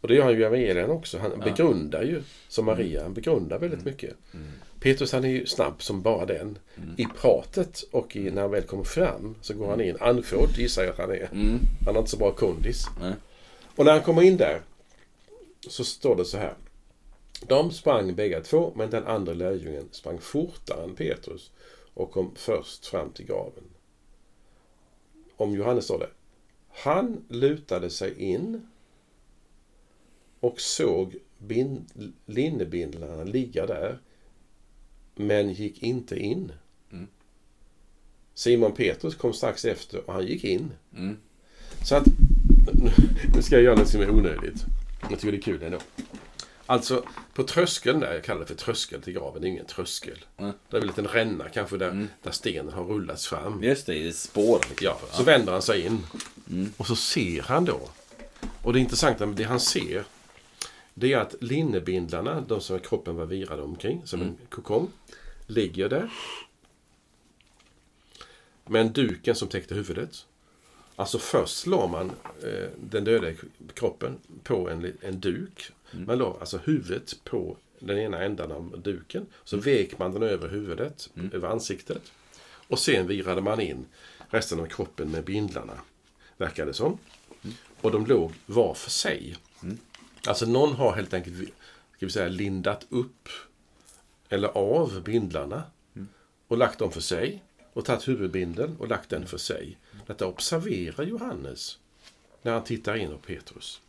Och 0.00 0.08
det 0.08 0.14
gör 0.14 0.24
han 0.24 0.32
ju 0.32 0.40
i 0.40 0.44
evangelien 0.44 0.90
också. 0.90 1.18
Han 1.18 1.32
Ja. 1.38 1.44
begrundar 1.44 2.02
ju, 2.02 2.22
som 2.48 2.64
Maria, 2.64 3.02
han 3.02 3.14
begrundar 3.14 3.58
väldigt 3.58 3.84
mycket. 3.84 4.14
Petrus 4.80 5.12
han 5.12 5.24
är 5.24 5.28
ju 5.28 5.46
snabb 5.46 5.82
som 5.82 6.02
bara 6.02 6.26
den. 6.26 6.58
I 6.96 7.06
pratet 7.20 7.82
och 7.90 8.16
i, 8.16 8.30
när 8.30 8.42
han 8.42 8.50
väl 8.50 8.62
kommer 8.62 8.84
fram 8.84 9.34
så 9.40 9.54
går 9.54 9.70
han 9.70 9.80
in. 9.80 9.96
Andfådd 10.00 10.58
gissar 10.58 10.82
jag 10.82 10.92
att 10.92 10.98
han 10.98 11.10
är. 11.10 11.28
Mm. 11.32 11.58
Han 11.84 11.94
har 11.94 12.00
inte 12.00 12.10
så 12.10 12.16
bra 12.16 12.30
kondis. 12.30 12.86
Nej. 13.00 13.12
Och 13.76 13.84
när 13.84 13.92
han 13.92 14.02
kommer 14.02 14.22
in 14.22 14.36
där 14.36 14.60
så 15.68 15.84
står 15.84 16.16
det 16.16 16.24
så 16.24 16.38
här. 16.38 16.54
De 17.46 17.70
sprang 17.70 18.14
bägge 18.14 18.42
två, 18.42 18.72
men 18.76 18.90
den 18.90 19.06
andra 19.06 19.34
lärjungen 19.34 19.88
sprang 19.90 20.18
fortare 20.18 20.84
än 20.84 20.94
Petrus 20.94 21.50
och 21.94 22.12
kom 22.12 22.32
först 22.34 22.86
fram 22.86 23.10
till 23.10 23.26
graven. 23.26 23.64
Om 25.36 25.54
Johannes 25.54 25.84
står 25.84 25.98
det. 25.98 26.10
Han 26.68 27.24
lutade 27.28 27.90
sig 27.90 28.22
in 28.22 28.68
och 30.40 30.60
såg 30.60 31.16
bind, 31.38 32.12
linnebindlarna 32.26 33.24
ligga 33.24 33.66
där, 33.66 33.98
men 35.18 35.52
gick 35.52 35.82
inte 35.82 36.16
in. 36.16 36.52
Mm. 36.92 37.06
Simon 38.34 38.72
Petrus 38.72 39.14
kom 39.14 39.32
strax 39.32 39.64
efter 39.64 40.08
och 40.08 40.14
han 40.14 40.26
gick 40.26 40.44
in. 40.44 40.70
Mm. 40.96 41.16
Så 41.84 41.96
att, 41.96 42.04
nu 43.34 43.42
ska 43.42 43.54
jag 43.54 43.64
göra 43.64 43.76
något 43.76 43.88
som 43.88 44.00
är 44.00 44.10
onödigt. 44.10 44.64
Jag 45.10 45.18
tycker 45.18 45.32
det 45.32 45.38
är 45.38 45.42
kul 45.42 45.62
ändå. 45.62 45.78
Alltså, 46.66 47.04
på 47.34 47.42
tröskeln 47.42 48.00
där, 48.00 48.14
jag 48.14 48.24
kallar 48.24 48.40
det 48.40 48.46
för 48.46 48.54
tröskel 48.54 49.02
till 49.02 49.12
graven, 49.12 49.42
det 49.42 49.48
är 49.48 49.50
ingen 49.50 49.66
tröskel. 49.66 50.24
Mm. 50.36 50.52
Det 50.70 50.76
är 50.76 50.80
väl 50.80 50.88
en 50.88 50.96
liten 50.96 51.06
ränna 51.06 51.48
kanske 51.48 51.76
där, 51.76 52.06
där 52.22 52.30
stenen 52.30 52.72
har 52.72 52.84
rullats 52.84 53.26
fram. 53.26 53.62
Just 53.62 53.86
det, 53.86 53.94
i 53.94 54.12
spår. 54.12 54.60
Ja, 54.80 55.00
så 55.12 55.22
vänder 55.22 55.52
han 55.52 55.62
sig 55.62 55.86
in. 55.86 55.98
Mm. 56.50 56.72
Och 56.76 56.86
så 56.86 56.96
ser 56.96 57.42
han 57.42 57.64
då. 57.64 57.80
Och 58.62 58.72
det 58.72 58.80
intressanta 58.80 59.26
med 59.26 59.36
det 59.36 59.44
han 59.44 59.60
ser, 59.60 60.04
det 60.98 61.12
är 61.12 61.18
att 61.18 61.34
linnebindlarna, 61.40 62.40
de 62.40 62.60
som 62.60 62.78
kroppen 62.80 63.16
var 63.16 63.26
virad 63.26 63.60
omkring, 63.60 64.02
som 64.04 64.20
Mm. 64.20 64.34
en 64.40 64.46
kokong, 64.48 64.88
ligger 65.46 65.88
där. 65.88 66.10
Men 68.66 68.92
duken 68.92 69.34
som 69.34 69.48
täckte 69.48 69.74
huvudet. 69.74 70.26
Alltså 70.96 71.18
först 71.18 71.56
slår 71.58 71.88
man 71.88 72.10
eh, 72.42 72.68
den 72.76 73.04
döda 73.04 73.32
kroppen 73.74 74.18
på 74.42 74.70
en, 74.70 74.92
en 75.00 75.20
duk. 75.20 75.70
Mm. 75.92 76.06
Man 76.06 76.18
la 76.18 76.36
alltså 76.40 76.58
huvudet 76.58 77.14
på 77.24 77.56
den 77.78 77.98
ena 77.98 78.22
ändan 78.24 78.52
av 78.52 78.80
duken. 78.84 79.26
Så 79.44 79.56
vek 79.56 79.98
man 79.98 80.12
den 80.12 80.22
över 80.22 80.48
huvudet, 80.48 81.10
Mm. 81.16 81.30
över 81.32 81.48
ansiktet. 81.48 82.12
Och 82.68 82.78
sen 82.78 83.06
virade 83.06 83.40
man 83.40 83.60
in 83.60 83.86
resten 84.30 84.60
av 84.60 84.66
kroppen 84.66 85.10
med 85.10 85.24
bindlarna. 85.24 85.80
Verkar 86.36 86.66
det 86.66 86.74
som. 86.74 86.98
Och 87.80 87.90
de 87.90 88.06
låg 88.06 88.32
var 88.46 88.74
för 88.74 88.90
sig. 88.90 89.36
Alltså 90.28 90.46
någon 90.46 90.72
har 90.72 90.92
helt 90.92 91.14
enkelt 91.14 91.36
ska 91.96 92.06
vi 92.06 92.12
säga, 92.12 92.28
lindat 92.28 92.86
upp 92.88 93.28
eller 94.28 94.48
av 94.48 95.02
bindlarna 95.04 95.62
och 96.48 96.58
lagt 96.58 96.78
dem 96.78 96.92
för 96.92 97.00
sig 97.00 97.42
och 97.72 97.84
tagit 97.84 98.08
huvudbindeln 98.08 98.76
och 98.78 98.88
lagt 98.88 99.10
den 99.10 99.26
för 99.26 99.38
sig. 99.38 99.78
Detta 100.06 100.26
observerar 100.26 101.04
Johannes 101.04 101.78
när 102.42 102.52
han 102.52 102.64
tittar 102.64 102.96
in 102.96 103.10
på 103.10 103.18
Petrus. 103.18 103.80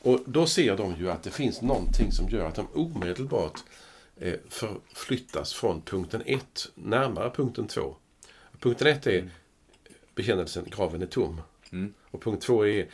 Och 0.00 0.20
då 0.26 0.46
ser 0.46 0.76
de 0.76 0.96
ju 0.96 1.10
att 1.10 1.22
det 1.22 1.30
finns 1.30 1.62
någonting 1.62 2.12
som 2.12 2.28
gör 2.28 2.48
att 2.48 2.54
de 2.54 2.66
omedelbart 2.74 3.60
eh, 4.16 4.34
förflyttas 4.48 5.52
från 5.52 5.80
punkten 5.80 6.22
1 6.26 6.68
närmare 6.74 7.30
punkten 7.30 7.66
2. 7.66 7.96
Punkten 8.60 8.86
1 8.86 9.06
är 9.06 9.30
bekännelsen 10.14 10.64
graven 10.70 11.02
är 11.02 11.06
tom. 11.06 11.40
Mm. 11.72 11.94
Och 12.10 12.22
punkt 12.22 12.42
2 12.42 12.66
är 12.66 12.86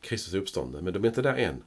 Kristus 0.00 0.34
uppstånden. 0.34 0.84
Men 0.84 0.92
de 0.92 1.04
är 1.04 1.08
inte 1.08 1.22
där 1.22 1.34
än. 1.34 1.62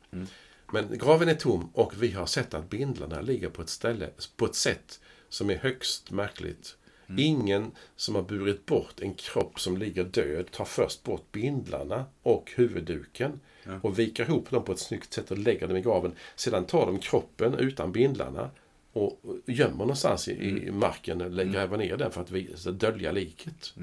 Men 0.72 0.98
graven 0.98 1.30
är 1.30 1.36
tom 1.36 1.70
och 1.74 2.04
vi 2.04 2.12
har 2.12 2.26
sett 2.26 2.54
att 2.54 2.70
bindlarna 2.70 3.22
ligger 3.22 3.50
på 3.50 3.62
ett 3.62 3.70
ställe, 3.70 4.10
på 4.38 4.46
ett 4.46 4.56
sätt 4.56 5.00
som 5.30 5.50
är 5.50 5.58
högst 5.58 6.12
märkligt. 6.12 6.78
Ingen 7.18 7.72
som 7.96 8.16
har 8.16 8.22
burit 8.22 8.66
bort 8.66 9.00
en 9.00 9.14
kropp 9.14 9.60
som 9.60 9.78
ligger 9.78 10.04
död 10.04 10.52
tar 10.52 10.66
först 10.66 11.04
bort 11.04 11.32
bindlarna 11.32 12.06
och 12.24 12.52
huvudduken 12.56 13.40
och 13.82 14.00
viker 14.00 14.24
ihop 14.24 14.50
dem 14.50 14.64
på 14.64 14.72
ett 14.72 14.80
snyggt 14.80 15.14
sätt 15.14 15.32
och 15.32 15.38
lägger 15.38 15.68
dem 15.68 15.78
i 15.78 15.82
graven. 15.82 16.14
Sedan 16.36 16.66
tar 16.66 16.86
de 16.86 17.00
kroppen 17.00 17.54
utan 17.54 17.92
bindlarna 17.92 18.50
och 18.94 19.22
gömmer 19.46 19.78
någonstans 19.78 20.28
i, 20.28 20.32
i 20.32 20.72
marken 20.72 21.22
eller 21.22 21.44
gräver 21.44 21.78
ner 21.78 21.98
den 21.98 22.12
för 22.12 22.22
att 22.22 22.32
vi, 22.32 22.56
dölja 22.72 23.12
liket. 23.12 23.74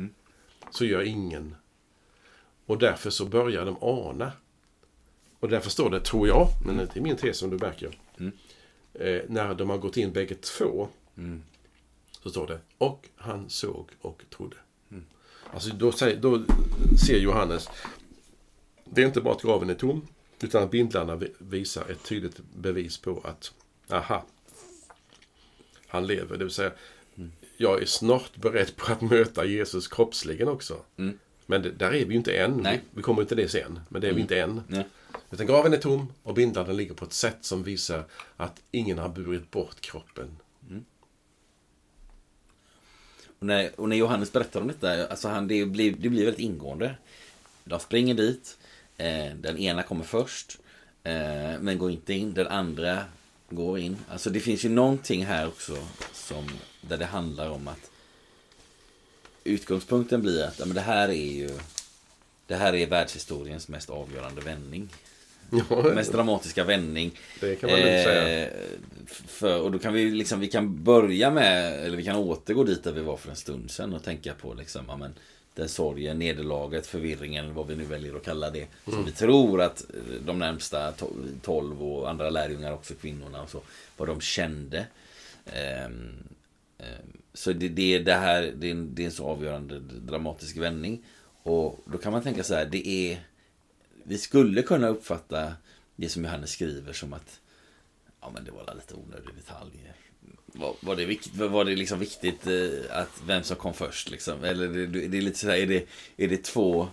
Så 0.70 0.84
gör 0.84 1.02
ingen. 1.02 1.54
Och 2.70 2.78
därför 2.78 3.10
så 3.10 3.26
börjar 3.26 3.64
de 3.66 3.76
ana. 3.80 4.32
Och 5.40 5.48
därför 5.48 5.70
står 5.70 5.90
det, 5.90 6.00
tror 6.00 6.28
jag, 6.28 6.48
men 6.66 6.76
det 6.76 6.96
är 6.96 7.00
min 7.00 7.16
tes 7.16 7.38
som 7.38 7.50
du 7.50 7.56
märker. 7.58 7.98
Eh, 8.94 9.22
när 9.28 9.54
de 9.54 9.70
har 9.70 9.78
gått 9.78 9.96
in 9.96 10.12
bägge 10.12 10.34
två. 10.34 10.88
Så 12.22 12.30
står 12.30 12.46
det, 12.46 12.60
och 12.78 13.08
han 13.16 13.50
såg 13.50 13.90
och 14.00 14.22
trodde. 14.30 14.56
Alltså 15.52 15.70
då, 15.70 15.92
då 16.20 16.44
ser 17.06 17.18
Johannes, 17.18 17.68
det 18.84 19.02
är 19.02 19.06
inte 19.06 19.20
bara 19.20 19.34
att 19.34 19.42
graven 19.42 19.70
är 19.70 19.74
tom, 19.74 20.06
utan 20.42 20.62
att 20.62 20.70
bindlarna 20.70 21.16
vi- 21.16 21.32
visar 21.38 21.90
ett 21.90 22.02
tydligt 22.04 22.40
bevis 22.56 22.98
på 22.98 23.20
att, 23.24 23.52
aha, 23.88 24.26
han 25.86 26.06
lever. 26.06 26.36
Det 26.38 26.44
vill 26.44 26.54
säga, 26.54 26.72
jag 27.56 27.82
är 27.82 27.86
snart 27.86 28.36
beredd 28.36 28.76
på 28.76 28.92
att 28.92 29.00
möta 29.00 29.44
Jesus 29.44 29.88
kroppsligen 29.88 30.48
också. 30.48 30.76
Mm. 30.96 31.18
Men 31.50 31.62
det, 31.62 31.70
där 31.70 31.94
är 31.94 32.04
vi 32.04 32.12
ju 32.12 32.16
inte 32.16 32.36
än. 32.36 32.56
Nej. 32.56 32.76
Vi, 32.76 32.96
vi 32.96 33.02
kommer 33.02 33.22
inte 33.22 33.34
till 33.34 33.44
det 33.44 33.48
sen. 33.48 33.80
Men 33.88 34.00
det 34.00 34.08
är 34.08 34.12
vi 34.12 34.20
inte 34.20 34.40
än. 34.40 34.62
Nej. 34.68 34.86
Utan 35.30 35.46
graven 35.46 35.72
är 35.72 35.76
tom 35.76 36.12
och 36.22 36.34
bindlarna 36.34 36.72
ligger 36.72 36.94
på 36.94 37.04
ett 37.04 37.12
sätt 37.12 37.38
som 37.40 37.62
visar 37.62 38.04
att 38.36 38.62
ingen 38.70 38.98
har 38.98 39.08
burit 39.08 39.50
bort 39.50 39.80
kroppen. 39.80 40.36
Och 43.40 43.46
när, 43.46 43.80
och 43.80 43.88
när 43.88 43.96
Johannes 43.96 44.32
berättar 44.32 44.60
om 44.60 44.68
detta, 44.68 45.06
alltså 45.06 45.28
han, 45.28 45.48
det, 45.48 45.66
blir, 45.66 45.92
det 45.92 46.08
blir 46.08 46.24
väldigt 46.24 46.40
ingående. 46.40 46.94
De 47.64 47.80
springer 47.80 48.14
dit, 48.14 48.58
eh, 48.96 49.34
den 49.40 49.58
ena 49.58 49.82
kommer 49.82 50.04
först, 50.04 50.58
eh, 51.04 51.12
men 51.60 51.78
går 51.78 51.90
inte 51.90 52.14
in. 52.14 52.34
Den 52.34 52.46
andra 52.46 53.04
går 53.50 53.78
in. 53.78 53.96
Alltså 54.08 54.30
det 54.30 54.40
finns 54.40 54.64
ju 54.64 54.68
någonting 54.68 55.26
här 55.26 55.48
också 55.48 55.76
som, 56.12 56.48
där 56.80 56.96
det 56.96 57.06
handlar 57.06 57.50
om 57.50 57.68
att 57.68 57.90
utgångspunkten 59.44 60.22
blir 60.22 60.44
att 60.44 60.58
ja, 60.58 60.64
men 60.66 60.74
det 60.74 60.80
här 60.80 61.08
är 61.08 61.12
ju 61.32 61.50
det 62.46 62.56
här 62.56 62.74
är 62.74 62.86
världshistoriens 62.86 63.68
mest 63.68 63.90
avgörande 63.90 64.40
vändning. 64.40 64.88
Ja, 65.70 65.82
Mest 65.94 66.12
dramatiska 66.12 66.64
vändning. 66.64 67.18
det 67.40 67.56
kan 67.56 67.70
man 67.70 67.78
lugnt 67.80 68.04
säga. 68.04 68.46
Eh, 68.46 68.52
för, 69.06 69.60
och 69.60 69.70
då 69.72 69.78
kan 69.78 69.92
vi 69.92 70.10
liksom, 70.10 70.40
vi 70.40 70.46
kan 70.48 70.84
börja 70.84 71.30
med, 71.30 71.84
eller 71.86 71.96
vi 71.96 72.04
kan 72.04 72.16
återgå 72.16 72.64
dit 72.64 72.84
där 72.84 72.92
vi 72.92 73.00
var 73.00 73.16
för 73.16 73.30
en 73.30 73.36
stund 73.36 73.70
sedan 73.70 73.94
och 73.94 74.04
tänka 74.04 74.34
på 74.34 74.54
liksom, 74.54 74.84
ja 74.88 74.96
men 74.96 75.14
den 75.54 75.68
sorgen, 75.68 76.18
nederlaget, 76.18 76.86
förvirringen, 76.86 77.54
vad 77.54 77.66
vi 77.66 77.76
nu 77.76 77.84
väljer 77.84 78.16
att 78.16 78.24
kalla 78.24 78.50
det. 78.50 78.66
Som 78.84 79.04
vi 79.04 79.12
tror 79.12 79.60
att 79.62 79.80
eh, 79.94 80.14
de 80.26 80.38
närmsta 80.38 80.90
to- 80.92 81.40
tolv 81.42 81.82
och 81.82 82.10
andra 82.10 82.30
lärjungar, 82.30 82.72
också 82.72 82.94
kvinnorna 82.94 83.42
och 83.42 83.50
så, 83.50 83.60
vad 83.96 84.08
de 84.08 84.20
kände. 84.20 84.86
Ehm, 85.46 86.12
ehm, 86.78 87.19
så 87.34 87.52
det, 87.52 87.68
det, 87.68 87.94
är 87.94 88.00
det 88.00 88.14
här, 88.14 88.52
det 88.56 88.66
är, 88.66 88.70
en, 88.70 88.94
det 88.94 89.02
är 89.02 89.06
en 89.06 89.12
så 89.12 89.26
avgörande 89.26 89.80
dramatisk 89.80 90.56
vändning. 90.56 91.04
Och 91.42 91.80
då 91.92 91.98
kan 91.98 92.12
man 92.12 92.22
tänka 92.22 92.44
så 92.44 92.54
här, 92.54 92.66
det 92.66 92.88
är... 92.88 93.20
Vi 94.04 94.18
skulle 94.18 94.62
kunna 94.62 94.88
uppfatta 94.88 95.52
det 95.96 96.08
som 96.08 96.24
Johannes 96.24 96.50
skriver 96.50 96.92
som 96.92 97.12
att 97.12 97.40
Ja 98.20 98.30
men 98.34 98.44
det 98.44 98.50
var 98.50 98.74
lite 98.74 98.94
onödiga 98.94 99.32
detaljer. 99.36 99.94
Var, 100.46 100.74
var, 100.80 100.96
det, 100.96 101.04
vikt, 101.04 101.36
var 101.36 101.64
det 101.64 101.76
liksom 101.76 101.98
viktigt 101.98 102.46
eh, 102.46 102.98
att 102.98 103.22
vem 103.26 103.42
som 103.42 103.56
kom 103.56 103.74
först 103.74 104.10
liksom? 104.10 104.44
Eller 104.44 104.68
det, 104.68 104.86
det 104.86 105.18
är 105.18 105.22
lite 105.22 105.38
sådär, 105.38 105.54
är 105.54 105.66
det, 105.66 105.86
är 106.16 106.28
det 106.28 106.44
två, 106.44 106.88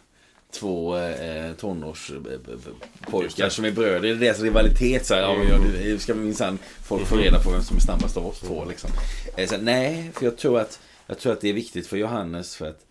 två 0.52 0.98
eh, 0.98 1.54
tonårspojkar 1.54 3.50
som 3.50 3.66
är 3.66 3.72
bröder? 3.72 4.10
Är 4.10 4.14
det 4.14 4.20
deras 4.20 4.40
rivalitet? 4.40 5.06
Så 5.06 5.14
här, 5.14 5.22
ja, 5.22 5.58
nu 5.58 6.00
ska 6.00 6.16
minsann 6.16 6.60
folk 6.84 7.08
få 7.08 7.16
reda 7.16 7.40
på 7.40 7.52
vem 7.52 7.62
som 7.62 7.78
är 7.78 7.82
snabbast 7.82 8.18
av 8.18 8.28
oss 8.28 8.40
två 8.40 8.66
liksom. 8.66 8.90
Eh, 9.36 9.50
så, 9.50 9.58
nej, 9.58 10.12
för 10.14 10.26
jag 10.26 10.38
tror, 10.38 10.60
att, 10.60 10.80
jag 11.08 11.20
tror 11.20 11.34
att 11.34 11.42
det 11.42 11.50
är 11.50 11.54
viktigt 11.54 11.88
för 11.88 11.98
Johannes 11.98 12.56
för 12.56 12.70
att 12.70 12.84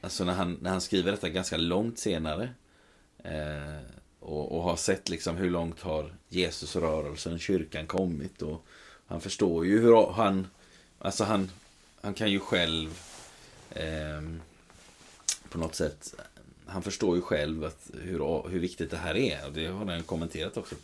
Alltså 0.00 0.24
när 0.24 0.32
han, 0.32 0.58
när 0.62 0.70
han 0.70 0.80
skriver 0.80 1.10
detta 1.10 1.28
ganska 1.28 1.56
långt 1.56 1.98
senare 1.98 2.50
eh, 3.24 3.82
och, 4.20 4.56
och 4.56 4.62
har 4.62 4.76
sett 4.76 5.08
liksom 5.08 5.36
hur 5.36 5.50
långt 5.50 5.80
har 5.80 6.14
Jesusrörelsen, 6.28 7.38
kyrkan 7.38 7.86
kommit 7.86 8.42
och 8.42 8.66
han 9.06 9.20
förstår 9.20 9.66
ju 9.66 9.80
hur 9.80 10.12
han, 10.12 10.46
alltså 10.98 11.24
han, 11.24 11.50
han 12.00 12.14
kan 12.14 12.30
ju 12.30 12.40
själv 12.40 12.98
ehm, 13.74 14.40
på 15.48 15.58
något 15.58 15.74
sätt, 15.74 16.14
han 16.68 16.82
förstår 16.82 17.16
ju 17.16 17.22
själv 17.22 17.64
att 17.64 17.90
hur, 18.02 18.48
hur 18.48 18.58
viktigt 18.58 18.90
det 18.90 18.96
här 18.96 19.16
är. 19.16 19.46
Och 19.46 19.52
det 19.52 19.66
har 19.66 19.86
han 19.86 20.02
kommenterat 20.02 20.56
också. 20.56 20.74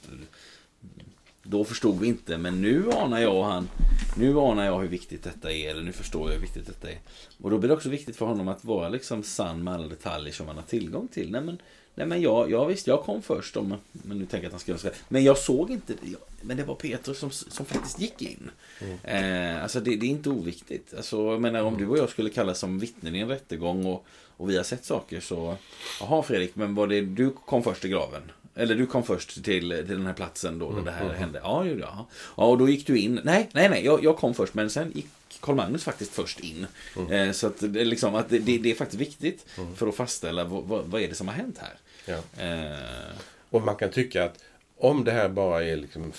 Då 1.42 1.64
förstod 1.64 2.01
vi 2.01 2.07
inte, 2.07 2.38
men 2.38 2.62
nu 2.62 2.90
anar 2.90 3.20
jag 3.20 3.42
han, 3.42 3.68
nu 4.16 4.38
anar 4.38 4.64
jag 4.64 4.79
hur 4.79 4.88
viktigt 4.88 5.23
detta 5.23 5.53
är, 5.53 5.70
eller 5.70 5.83
nu 5.83 5.92
förstår 5.92 6.29
jag 6.29 6.35
hur 6.35 6.42
viktigt 6.42 6.66
detta 6.66 6.90
är. 6.90 6.99
Och 7.42 7.51
då 7.51 7.59
blir 7.59 7.68
det 7.68 7.75
också 7.75 7.88
viktigt 7.88 8.16
för 8.16 8.27
honom 8.27 8.49
att 8.49 8.64
vara 8.64 8.88
liksom 8.88 9.23
sann 9.23 9.64
med 9.64 9.75
alla 9.75 9.88
detaljer 9.88 10.33
som 10.33 10.47
han 10.47 10.57
har 10.57 10.62
tillgång 10.62 11.09
till. 11.09 11.31
Nej 11.31 11.40
men, 11.40 11.59
nej, 11.94 12.07
men 12.07 12.23
jag, 12.23 12.51
jag 12.51 12.66
visst, 12.66 12.87
jag 12.87 13.03
kom 13.03 13.23
först, 13.23 13.57
om, 13.57 13.75
men 13.92 14.18
nu 14.18 14.27
tänker 14.27 14.37
jag 14.37 14.47
att 14.47 14.53
han 14.53 14.61
ska 14.61 14.79
säga. 14.79 14.94
Men 15.09 15.25
jag 15.25 15.38
såg 15.38 15.70
inte, 15.70 15.94
jag, 16.03 16.20
men 16.40 16.57
det 16.57 16.64
var 16.64 16.75
Petrus 16.75 17.18
som, 17.18 17.31
som 17.31 17.66
faktiskt 17.66 18.01
gick 18.01 18.23
in. 18.23 18.51
Mm. 18.81 19.55
Eh, 19.55 19.62
alltså 19.62 19.81
det, 19.81 19.97
det, 19.97 20.07
är 20.07 20.11
inte 20.11 20.31
oviktigt. 20.31 20.94
Alltså, 20.97 21.16
jag 21.16 21.40
menar, 21.40 21.62
om 21.62 21.77
du 21.77 21.88
och 21.88 21.99
jag 21.99 22.09
skulle 22.09 22.31
kallas 22.31 22.59
som 22.59 22.79
vittnen 22.79 23.14
i 23.14 23.18
en 23.18 23.29
rättegång 23.29 23.87
och, 23.87 24.07
och 24.37 24.51
vi 24.51 24.57
har 24.57 24.64
sett 24.64 24.85
saker 24.85 25.20
så, 25.20 25.57
jaha 26.01 26.23
Fredrik, 26.23 26.57
men 26.57 26.75
var 26.75 26.87
det 26.87 27.01
du 27.01 27.31
kom 27.31 27.62
först 27.62 27.85
i 27.85 27.88
graven? 27.88 28.23
Eller 28.55 28.75
du 28.75 28.87
kom 28.87 29.03
först 29.03 29.35
till, 29.35 29.44
till 29.44 29.87
den 29.87 30.07
här 30.07 30.14
platsen 30.14 30.59
då, 30.59 30.73
där 30.73 30.83
det 30.83 30.90
här 30.90 31.05
mm. 31.05 31.16
hände. 31.16 31.40
Ja, 31.42 31.66
ja. 31.66 32.07
Ja, 32.37 32.44
och 32.44 32.59
då 32.59 32.68
gick 32.68 32.87
du 32.87 32.99
in. 32.99 33.20
Nej, 33.25 33.49
nej, 33.53 33.68
nej, 33.68 33.85
jag, 33.85 34.05
jag 34.05 34.16
kom 34.16 34.35
först, 34.35 34.55
men 34.55 34.70
sen 34.70 34.92
gick 34.94 35.07
Karl 35.40 35.55
Magnus 35.55 35.85
faktiskt 35.85 36.12
först 36.12 36.40
in. 36.40 36.66
Mm. 36.97 37.12
Eh, 37.12 37.33
så 37.33 37.47
att, 37.47 37.55
det, 37.59 37.85
liksom, 37.85 38.14
att 38.14 38.29
det, 38.29 38.38
det, 38.38 38.70
är 38.70 38.75
faktiskt 38.75 39.01
viktigt 39.01 39.47
mm. 39.59 39.77
för 39.77 39.87
att 39.87 39.94
fastställa 39.94 40.44
vad, 40.44 40.64
vad, 40.64 40.85
vad, 40.85 41.03
är 41.03 41.09
det 41.09 41.14
som 41.14 41.29
har 41.29 41.35
hänt 41.35 41.59
här. 41.59 41.75
Ja. 42.05 42.42
Eh. 42.44 43.16
Och 43.51 43.62
man 43.62 43.77
kan 43.77 43.90
tycka 43.90 44.25
att 44.25 44.38
om 44.77 45.05
det 45.05 45.12
här 45.12 45.29
bara 45.29 45.64
är 45.64 45.77
liksom 45.77 46.12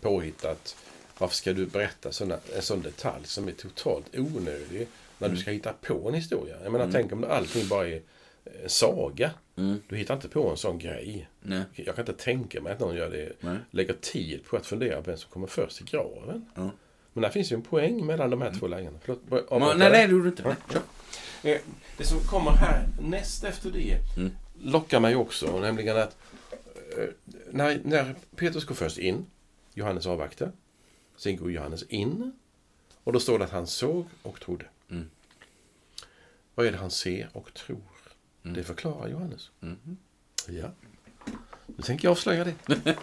påhittat, 0.00 0.76
varför 1.18 1.36
ska 1.36 1.52
du 1.52 1.66
berätta 1.66 2.12
såna, 2.12 2.38
en 2.56 2.62
sån 2.62 2.82
detalj 2.82 3.24
som 3.24 3.48
är 3.48 3.52
totalt 3.52 4.06
onödig 4.16 4.88
när 5.20 5.26
mm. 5.26 5.36
du 5.36 5.42
ska 5.42 5.50
hitta 5.50 5.72
på 5.72 6.08
en 6.08 6.14
historia? 6.14 6.56
Jag 6.62 6.72
menar, 6.72 6.84
mm. 6.84 6.92
tänk 6.92 7.12
om 7.12 7.24
allting 7.24 7.68
bara 7.68 7.88
är 7.88 8.02
en 8.62 8.70
saga. 8.70 9.30
Mm. 9.56 9.82
Du 9.88 9.96
hittar 9.96 10.14
inte 10.14 10.28
på 10.28 10.50
en 10.50 10.56
sån 10.56 10.78
grej. 10.78 11.28
Nej. 11.40 11.62
Jag 11.72 11.96
kan 11.96 12.02
inte 12.02 12.24
tänka 12.24 12.60
mig 12.60 12.72
att 12.72 12.80
någon 12.80 12.96
gör 12.96 13.10
det. 13.10 13.32
Nej. 13.40 13.56
Lägger 13.70 13.94
tid 13.94 14.44
på 14.44 14.56
att 14.56 14.66
fundera 14.66 14.96
på 14.96 15.10
vem 15.10 15.16
som 15.16 15.30
kommer 15.30 15.46
först 15.46 15.76
till 15.76 15.86
graven. 15.86 16.46
Mm. 16.56 16.70
Men 17.12 17.22
där 17.22 17.30
finns 17.30 17.52
ju 17.52 17.54
en 17.54 17.62
poäng 17.62 18.06
mellan 18.06 18.30
de 18.30 18.42
här 18.42 18.52
två 18.58 18.66
lägena. 18.66 18.98
Förlåt, 19.04 19.20
nej, 19.28 19.90
nej, 19.90 19.90
det 19.90 20.12
gjorde 20.12 20.24
du 20.24 20.28
inte. 20.28 20.56
Ja. 20.72 20.80
Eh, 21.42 21.60
det 21.96 22.04
som 22.04 22.20
kommer 22.20 22.50
här 22.50 22.88
näst 23.00 23.44
efter 23.44 23.70
det 23.70 23.96
mm. 24.16 24.30
lockar 24.62 25.00
mig 25.00 25.16
också. 25.16 25.60
Nämligen 25.60 25.96
att 25.96 26.16
eh, 26.98 27.04
när, 27.50 27.80
när 27.84 28.14
Petrus 28.36 28.64
går 28.64 28.74
först 28.74 28.98
in, 28.98 29.26
Johannes 29.74 30.06
avvaktar. 30.06 30.52
Sen 31.16 31.36
går 31.36 31.52
Johannes 31.52 31.82
in. 31.82 32.32
Och 33.04 33.12
då 33.12 33.20
står 33.20 33.38
det 33.38 33.44
att 33.44 33.50
han 33.50 33.66
såg 33.66 34.06
och 34.22 34.40
trodde. 34.40 34.64
Mm. 34.90 35.10
Vad 36.54 36.66
är 36.66 36.72
det 36.72 36.78
han 36.78 36.90
ser 36.90 37.28
och 37.32 37.54
tror? 37.54 37.82
Mm. 38.42 38.56
Det 38.56 38.64
förklarar 38.64 39.08
Johannes. 39.08 39.50
Mm. 39.62 39.96
Ja. 40.48 40.70
Nu 41.66 41.82
tänker 41.82 42.08
jag 42.08 42.12
avslöja 42.12 42.44
det. 42.44 42.54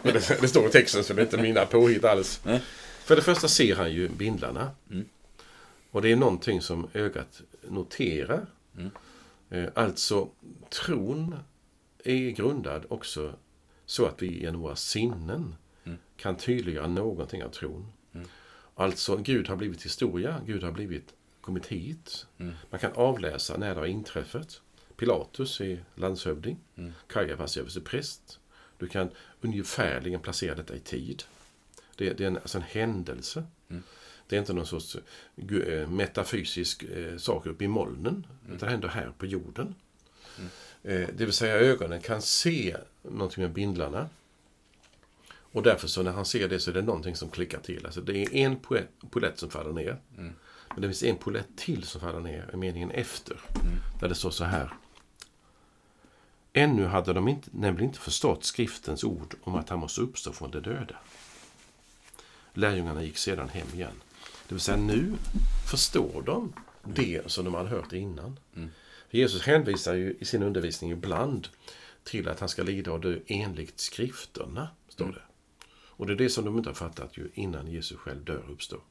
Det, 0.04 0.42
det 0.42 0.48
står 0.48 0.68
i 0.68 0.70
texten 0.70 1.04
så 1.04 1.14
det 1.14 1.22
är 1.22 1.24
inte 1.24 1.42
mina 1.42 1.66
påhitt 1.66 2.04
alls. 2.04 2.42
För 3.04 3.16
det 3.16 3.22
första 3.22 3.48
ser 3.48 3.76
han 3.76 3.92
ju 3.92 4.10
bindlarna. 4.10 4.72
Mm. 4.92 5.06
Och 5.92 6.02
det 6.02 6.12
är 6.12 6.16
någonting 6.16 6.62
som 6.62 6.88
ögat 6.94 7.42
noterar. 7.70 8.46
Mm. 8.78 8.92
Eh, 9.50 9.70
alltså, 9.76 10.30
tron 10.70 11.36
är 12.04 12.30
grundad 12.30 12.86
också 12.90 13.34
så 13.86 14.06
att 14.06 14.22
vi 14.22 14.42
genom 14.42 14.62
våra 14.62 14.76
sinnen 14.76 15.56
mm. 15.84 15.98
kan 16.18 16.38
tydliggöra 16.38 16.88
någonting 16.88 17.44
av 17.44 17.50
tron. 17.50 17.92
Mm. 18.14 18.28
Alltså, 18.76 19.18
Gud 19.18 19.48
har 19.48 19.56
blivit 19.56 19.86
historia. 19.86 20.42
Gud 20.46 20.64
har 20.64 20.72
blivit 20.72 21.14
kommit 21.48 21.66
hit. 21.66 22.26
Mm. 22.38 22.54
Man 22.70 22.80
kan 22.80 22.92
avläsa 22.92 23.58
när 23.58 23.76
det 23.76 23.80
har 23.82 23.88
inträffat. 23.88 24.62
Pilatus 24.98 25.62
är 25.62 25.84
landshövding. 25.96 26.58
Mm. 26.76 26.94
Kajafas 27.08 27.58
är 27.58 27.82
präst. 27.82 28.40
Du 28.78 28.88
kan 28.88 29.10
ungefärligen 29.42 30.20
placera 30.20 30.56
detta 30.56 30.76
i 30.76 30.80
tid. 30.80 31.24
Det, 31.96 32.14
det 32.14 32.24
är 32.24 32.28
en, 32.28 32.38
alltså 32.38 32.58
en 32.58 32.64
händelse. 32.64 33.44
Mm. 33.70 33.84
Det 34.28 34.36
är 34.36 34.40
inte 34.40 34.54
någon 34.54 34.66
sorts 34.66 34.98
äh, 35.36 35.90
metafysisk 35.90 36.84
äh, 36.84 37.18
sak 37.18 37.46
uppe 37.46 37.64
i 37.64 37.68
molnen. 37.68 38.28
Mm. 38.46 38.58
Det 38.58 38.66
händer 38.66 38.88
här 38.88 39.12
på 39.18 39.26
jorden. 39.26 39.76
Mm. 40.38 40.50
Äh, 40.84 41.10
det 41.16 41.26
vill 41.26 41.34
säga 41.34 41.56
ögonen 41.56 42.02
kan 42.02 42.22
se 42.22 42.78
någonting 43.02 43.44
med 43.44 43.54
bindlarna. 43.54 44.10
Och 45.30 45.64
därför 45.64 45.88
så 45.88 46.04
när 46.04 46.12
han 46.12 46.26
ser 46.26 46.48
det 46.48 46.60
så 46.60 46.72
är 46.72 46.74
det 46.76 46.82
någonting 46.82 47.16
som 47.16 47.30
klickar 47.30 47.60
till. 47.60 47.86
Alltså 47.86 48.02
det 48.02 48.18
är 48.18 48.36
en 48.36 48.58
polett 49.10 49.40
som 49.40 49.50
faller 49.50 49.74
ner. 49.74 49.98
Mm. 50.18 50.34
Men 50.78 50.82
det 50.82 50.88
finns 50.88 51.04
en 51.04 51.18
polett 51.18 51.58
till 51.58 51.84
som 51.84 52.02
faller 52.02 52.20
ner 52.20 52.50
i 52.54 52.58
meningen 52.58 52.92
efter. 52.92 53.40
Mm. 53.56 53.78
Där 54.00 54.10
det 54.10 54.16
står 54.16 54.30
så 54.30 54.44
här. 54.44 54.74
Ännu 56.54 56.86
hade 56.86 57.14
de 57.14 57.28
inte, 57.28 57.50
nämligen 57.54 57.90
inte 57.90 58.00
förstått 58.00 58.44
skriftens 58.44 59.04
ord 59.04 59.36
om 59.44 59.56
att 59.56 59.70
han 59.70 59.80
måste 59.80 60.02
uppstå 60.02 60.34
från 60.34 60.52
de 60.52 60.60
döda. 60.60 60.96
Lärjungarna 62.54 63.04
gick 63.04 63.18
sedan 63.18 63.50
hem 63.50 63.68
igen. 63.74 64.02
Det 64.48 64.56
vill 64.56 64.60
säga 64.60 64.78
nu 64.78 65.14
förstår 65.72 66.22
de 66.22 66.54
det 66.84 67.32
som 67.32 67.46
de 67.46 67.54
hade 67.54 67.70
hört 67.70 67.94
innan. 67.94 68.40
Mm. 68.56 68.70
Jesus 69.12 69.42
hänvisar 69.42 69.94
ju 69.94 70.18
i 70.20 70.26
sin 70.26 70.44
undervisning 70.44 70.92
ibland 70.92 71.48
till 72.04 72.28
att 72.28 72.40
han 72.40 72.50
ska 72.50 72.64
lida 72.64 72.92
och 72.92 73.00
dö 73.00 73.20
enligt 73.28 73.80
skrifterna, 73.80 74.68
står 74.90 75.06
mm. 75.06 75.16
det. 75.16 75.22
Och 75.70 76.08
det 76.08 76.14
är 76.14 76.18
det 76.18 76.30
som 76.30 76.46
de 76.46 76.58
inte 76.58 76.70
har 76.70 76.76
fattat 76.76 77.18
ju 77.18 77.30
innan 77.34 77.68
Jesus 77.68 77.98
själv 77.98 78.26
dör 78.26 78.44
och 78.46 78.54
uppstår. 78.54 78.82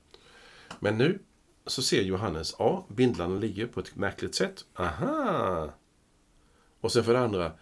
Men 0.80 0.98
nu 0.98 1.18
så 1.66 1.82
ser 1.82 2.02
Johannes, 2.02 2.54
ja, 2.58 2.86
bindlarna 2.88 3.34
ligger 3.38 3.66
på 3.66 3.80
ett 3.80 3.96
märkligt 3.96 4.34
sätt. 4.34 4.64
Aha! 4.74 5.74
Och 6.80 6.92
sen 6.92 7.04
för 7.04 7.12
det 7.12 7.20
andra, 7.20 7.52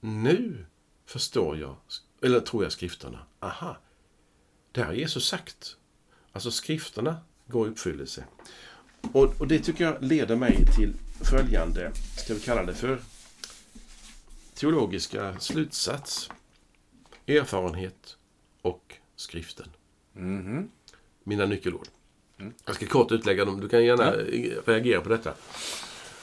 nu 0.00 0.66
förstår 1.06 1.58
jag, 1.58 1.76
eller 2.22 2.40
tror 2.40 2.62
jag 2.62 2.72
skrifterna. 2.72 3.26
Aha! 3.40 3.76
Det 4.72 4.82
har 4.82 4.92
Jesus 4.92 5.28
sagt. 5.28 5.76
Alltså 6.32 6.50
skrifterna 6.50 7.16
går 7.46 7.68
i 7.68 7.70
uppfyllelse. 7.70 8.24
Och, 9.12 9.40
och 9.40 9.48
det 9.48 9.58
tycker 9.58 9.84
jag 9.84 10.02
leder 10.02 10.36
mig 10.36 10.66
till 10.76 10.92
följande, 11.20 11.92
ska 12.16 12.34
vi 12.34 12.40
kalla 12.40 12.64
det 12.64 12.74
för 12.74 12.98
teologiska 14.54 15.40
slutsats. 15.40 16.30
Erfarenhet 17.26 18.16
och 18.62 18.94
skriften. 19.16 19.68
Mm 20.16 20.46
-hmm. 20.46 20.68
Mina 21.24 21.46
nyckelord. 21.46 21.88
Mm. 22.40 22.54
Jag 22.64 22.74
ska 22.74 22.86
kort 22.86 23.12
utlägga 23.12 23.44
dem. 23.44 23.60
Du 23.60 23.68
kan 23.68 23.84
gärna 23.84 24.14
mm. 24.14 24.52
reagera 24.66 25.00
på 25.00 25.08
detta. 25.08 25.34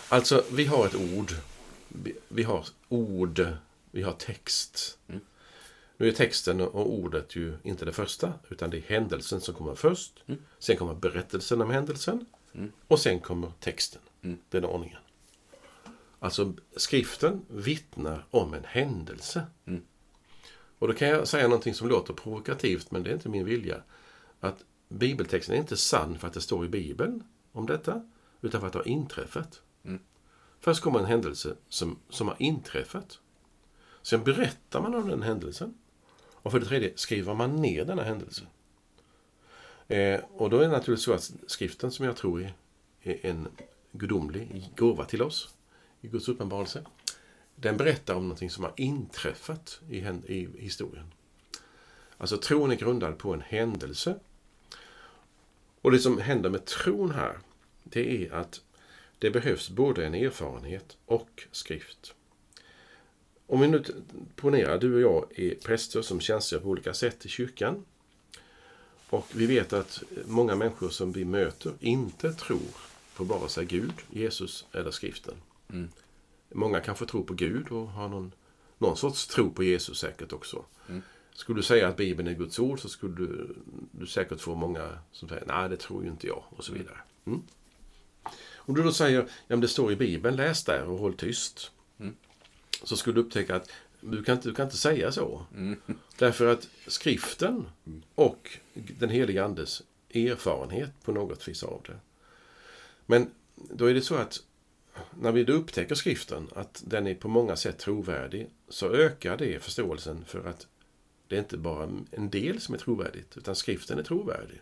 Alltså, 0.09 0.43
vi 0.51 0.65
har 0.65 0.85
ett 0.85 0.95
ord. 0.95 1.31
Vi 2.27 2.43
har 2.43 2.65
ord. 2.89 3.47
Vi 3.91 4.01
har 4.01 4.13
text. 4.13 4.97
Mm. 5.07 5.21
Nu 5.97 6.07
är 6.07 6.11
texten 6.11 6.61
och 6.61 6.93
ordet 6.93 7.35
ju 7.35 7.57
inte 7.63 7.85
det 7.85 7.93
första, 7.93 8.33
utan 8.49 8.69
det 8.69 8.77
är 8.77 8.81
händelsen 8.81 9.41
som 9.41 9.53
kommer 9.53 9.75
först. 9.75 10.23
Mm. 10.25 10.41
Sen 10.59 10.77
kommer 10.77 10.93
berättelsen 10.93 11.61
om 11.61 11.69
händelsen. 11.69 12.25
Mm. 12.53 12.71
Och 12.87 12.99
sen 12.99 13.19
kommer 13.19 13.51
texten. 13.59 14.01
Mm. 14.21 14.37
Den 14.49 14.65
ordningen. 14.65 14.99
Alltså, 16.19 16.53
skriften 16.75 17.45
vittnar 17.47 18.25
om 18.31 18.53
en 18.53 18.63
händelse. 18.63 19.43
Mm. 19.65 19.81
Och 20.79 20.87
då 20.87 20.93
kan 20.93 21.07
jag 21.07 21.27
säga 21.27 21.43
någonting 21.47 21.73
som 21.73 21.89
låter 21.89 22.13
provokativt, 22.13 22.91
men 22.91 23.03
det 23.03 23.09
är 23.09 23.13
inte 23.13 23.29
min 23.29 23.45
vilja. 23.45 23.81
Att 24.39 24.63
bibeltexten 24.89 25.55
är 25.55 25.59
inte 25.59 25.77
sann 25.77 26.17
för 26.19 26.27
att 26.27 26.33
det 26.33 26.41
står 26.41 26.65
i 26.65 26.69
Bibeln 26.69 27.23
om 27.51 27.65
detta, 27.65 28.09
utan 28.41 28.61
för 28.61 28.67
att 28.67 28.73
det 28.73 28.79
har 28.79 28.87
inträffat. 28.87 29.61
Mm. 29.83 29.99
Först 30.59 30.81
kommer 30.81 30.99
en 30.99 31.05
händelse 31.05 31.55
som, 31.69 31.99
som 32.09 32.27
har 32.27 32.35
inträffat. 32.39 33.19
Sen 34.01 34.23
berättar 34.23 34.81
man 34.81 34.95
om 34.95 35.09
den 35.09 35.21
händelsen. 35.21 35.73
Och 36.31 36.51
för 36.51 36.59
det 36.59 36.65
tredje 36.65 36.93
skriver 36.95 37.33
man 37.33 37.55
ner 37.55 37.85
denna 37.85 38.03
händelse. 38.03 38.43
Eh, 39.87 40.19
och 40.33 40.49
då 40.49 40.57
är 40.57 40.61
det 40.61 40.67
naturligtvis 40.67 41.05
så 41.05 41.13
att 41.13 41.33
skriften 41.47 41.91
som 41.91 42.05
jag 42.05 42.15
tror 42.15 42.41
är, 42.41 42.53
är 43.01 43.25
en 43.25 43.47
gudomlig 43.91 44.71
gåva 44.75 45.05
till 45.05 45.21
oss 45.21 45.55
i 46.01 46.07
Guds 46.07 46.29
uppenbarelse. 46.29 46.83
Den 47.55 47.77
berättar 47.77 48.15
om 48.15 48.23
någonting 48.23 48.49
som 48.49 48.63
har 48.63 48.73
inträffat 48.77 49.81
i, 49.89 49.97
i 49.97 50.49
historien. 50.57 51.13
Alltså 52.17 52.37
tron 52.37 52.71
är 52.71 52.75
grundad 52.75 53.17
på 53.17 53.33
en 53.33 53.41
händelse. 53.41 54.19
Och 55.87 55.93
det 55.93 55.99
som 55.99 56.17
händer 56.17 56.49
med 56.49 56.65
tron 56.65 57.11
här, 57.11 57.37
det 57.83 58.25
är 58.25 58.31
att 58.33 58.61
det 59.19 59.31
behövs 59.31 59.69
både 59.69 60.05
en 60.05 60.13
erfarenhet 60.13 60.97
och 61.05 61.47
skrift. 61.51 62.13
Om 63.45 63.59
vi 63.59 63.67
nu 63.67 63.83
ponerar, 64.35 64.77
du 64.77 64.95
och 64.95 65.01
jag 65.01 65.39
är 65.39 65.55
präster 65.55 66.01
som 66.01 66.19
tjänstgör 66.19 66.59
på 66.59 66.67
olika 66.67 66.93
sätt 66.93 67.25
i 67.25 67.29
kyrkan. 67.29 67.85
Och 69.09 69.27
vi 69.33 69.45
vet 69.45 69.73
att 69.73 70.03
många 70.25 70.55
människor 70.55 70.89
som 70.89 71.11
vi 71.11 71.25
möter 71.25 71.73
inte 71.79 72.33
tror 72.33 72.69
på 73.15 73.23
vare 73.23 73.49
sig 73.49 73.65
Gud, 73.65 73.93
Jesus 74.09 74.65
eller 74.71 74.91
skriften. 74.91 75.35
Mm. 75.69 75.89
Många 76.49 76.79
kanske 76.79 77.05
tror 77.05 77.23
på 77.23 77.33
Gud 77.33 77.71
och 77.71 77.87
har 77.87 78.09
någon, 78.09 78.31
någon 78.77 78.97
sorts 78.97 79.27
tro 79.27 79.51
på 79.51 79.63
Jesus 79.63 79.99
säkert 79.99 80.33
också. 80.33 80.65
Mm. 80.89 81.01
Skulle 81.37 81.59
du 81.59 81.63
säga 81.63 81.87
att 81.87 81.97
Bibeln 81.97 82.27
är 82.27 82.33
Guds 82.33 82.59
ord 82.59 82.79
så 82.79 82.89
skulle 82.89 83.15
du, 83.15 83.55
du 83.91 84.05
säkert 84.05 84.41
få 84.41 84.55
många 84.55 84.99
som 85.11 85.29
säger 85.29 85.45
nej 85.45 85.69
det 85.69 85.77
tror 85.77 86.03
ju 86.03 86.09
inte 86.09 86.27
jag 86.27 86.43
och 86.49 86.63
så 86.63 86.71
mm. 86.71 86.83
vidare. 86.83 86.97
Mm. 87.25 87.41
Om 88.55 88.75
du 88.75 88.83
då 88.83 88.91
säger, 88.91 89.19
ja 89.21 89.27
men 89.47 89.61
det 89.61 89.67
står 89.67 89.91
i 89.91 89.95
Bibeln, 89.95 90.35
läs 90.35 90.63
där 90.63 90.83
och 90.83 90.99
håll 90.99 91.13
tyst. 91.13 91.71
Mm. 91.99 92.15
Så 92.83 92.97
skulle 92.97 93.15
du 93.15 93.21
upptäcka 93.21 93.55
att 93.55 93.71
du 94.01 94.23
kan 94.23 94.35
inte, 94.35 94.49
du 94.49 94.55
kan 94.55 94.65
inte 94.65 94.77
säga 94.77 95.11
så. 95.11 95.45
Mm. 95.55 95.79
Därför 96.17 96.47
att 96.47 96.69
skriften 96.87 97.65
och 98.15 98.57
den 98.73 99.09
heliga 99.09 99.45
Andes 99.45 99.83
erfarenhet 100.13 100.91
på 101.03 101.11
något 101.11 101.47
vis 101.47 101.63
av 101.63 101.81
det. 101.87 101.99
Men 103.05 103.31
då 103.55 103.85
är 103.85 103.93
det 103.93 104.01
så 104.01 104.15
att 104.15 104.43
när 105.19 105.31
vi 105.31 105.43
då 105.43 105.53
upptäcker 105.53 105.95
skriften, 105.95 106.47
att 106.55 106.83
den 106.85 107.07
är 107.07 107.15
på 107.15 107.27
många 107.27 107.55
sätt 107.55 107.77
trovärdig, 107.77 108.49
så 108.69 108.93
ökar 108.93 109.37
det 109.37 109.63
förståelsen 109.63 110.25
för 110.27 110.49
att 110.49 110.67
det 111.27 111.35
är 111.35 111.39
inte 111.39 111.57
bara 111.57 111.89
en 112.11 112.29
del 112.29 112.61
som 112.61 112.75
är 112.75 112.79
trovärdigt, 112.79 113.37
utan 113.37 113.55
skriften 113.55 113.99
är 113.99 114.03
trovärdig. 114.03 114.61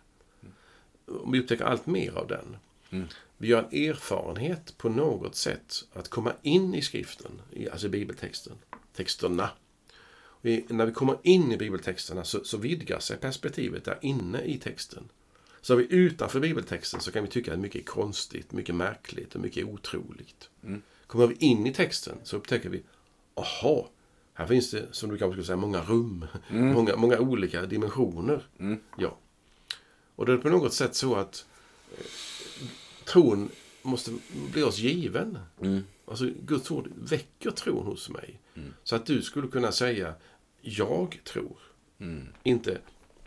Om 1.05 1.31
vi 1.31 1.39
upptäcker 1.39 1.65
allt 1.65 1.85
mer 1.85 2.11
av 2.11 2.27
den. 2.27 2.57
Mm. 2.89 3.07
Vi 3.37 3.51
har 3.51 3.63
en 3.63 3.89
erfarenhet 3.89 4.77
på 4.77 4.89
något 4.89 5.35
sätt 5.35 5.83
att 5.93 6.09
komma 6.09 6.33
in 6.41 6.75
i 6.75 6.81
skriften, 6.81 7.41
alltså 7.71 7.89
bibeltexten, 7.89 8.53
texterna. 8.93 9.49
Vi, 10.41 10.65
när 10.69 10.85
vi 10.85 10.91
kommer 10.91 11.17
in 11.23 11.51
i 11.51 11.57
bibeltexterna 11.57 12.23
så, 12.23 12.43
så 12.43 12.57
vidgar 12.57 12.99
sig 12.99 13.17
perspektivet 13.17 13.85
där 13.85 13.97
inne 14.01 14.41
i 14.41 14.57
texten. 14.57 15.09
Så 15.61 15.73
är 15.73 15.77
vi 15.77 15.87
utanför 15.89 16.39
bibeltexten 16.39 16.99
så 16.99 17.11
kan 17.11 17.23
vi 17.23 17.29
tycka 17.29 17.53
att 17.53 17.59
mycket 17.59 17.81
är 17.81 17.85
konstigt, 17.85 18.51
mycket 18.51 18.75
märkligt 18.75 19.35
och 19.35 19.41
mycket 19.41 19.65
otroligt. 19.65 20.49
Mm. 20.63 20.81
Kommer 21.07 21.27
vi 21.27 21.35
in 21.35 21.67
i 21.67 21.73
texten 21.73 22.17
så 22.23 22.37
upptäcker 22.37 22.69
vi, 22.69 22.83
aha, 23.35 23.89
här 24.37 24.47
finns 24.47 24.71
det, 24.71 24.85
som 24.91 25.09
du 25.09 25.17
kanske 25.17 25.33
skulle 25.33 25.45
säga, 25.45 25.57
många 25.57 25.81
rum. 25.81 26.25
Mm. 26.49 26.73
Många, 26.73 26.95
många 26.95 27.19
olika 27.19 27.65
dimensioner. 27.65 28.47
Mm. 28.59 28.79
Ja. 28.97 29.17
Och 30.15 30.25
det 30.25 30.33
är 30.33 30.37
på 30.37 30.49
något 30.49 30.73
sätt 30.73 30.95
så 30.95 31.15
att 31.15 31.45
eh, 31.97 32.05
tron 33.05 33.49
måste 33.81 34.11
bli 34.51 34.63
oss 34.63 34.77
given. 34.77 35.37
Mm. 35.61 35.83
Alltså 36.07 36.29
Guds 36.45 36.71
ord 36.71 36.91
väcker 36.95 37.51
tron 37.51 37.85
hos 37.85 38.09
mig. 38.09 38.39
Mm. 38.55 38.73
Så 38.83 38.95
att 38.95 39.05
du 39.05 39.21
skulle 39.21 39.47
kunna 39.47 39.71
säga, 39.71 40.13
jag 40.61 41.19
tror. 41.23 41.57
Mm. 41.99 42.27
Inte, 42.43 42.77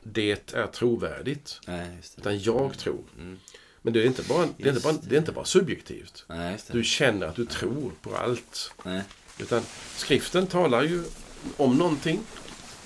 det 0.03 0.55
är 0.55 0.67
trovärdigt. 0.67 1.61
Nej, 1.67 1.99
utan 2.19 2.39
jag 2.39 2.79
tror. 2.79 3.05
Mm. 3.19 3.39
Men 3.83 3.93
det 3.93 4.03
är 4.03 4.07
inte 4.07 4.23
bara, 4.29 4.49
det 4.57 4.69
är 4.69 4.69
inte 4.69 4.83
bara, 4.83 4.97
det 5.03 5.15
är 5.15 5.19
inte 5.19 5.33
bara 5.33 5.45
subjektivt. 5.45 6.25
Nej, 6.29 6.59
du 6.73 6.85
känner 6.85 7.27
att 7.27 7.37
du 7.37 7.47
tror 7.47 7.93
på 8.03 8.17
allt. 8.17 8.73
Nej. 8.83 9.03
Utan 9.39 9.63
skriften 9.97 10.47
talar 10.47 10.83
ju 10.83 11.05
om 11.57 11.79
någonting 11.79 12.21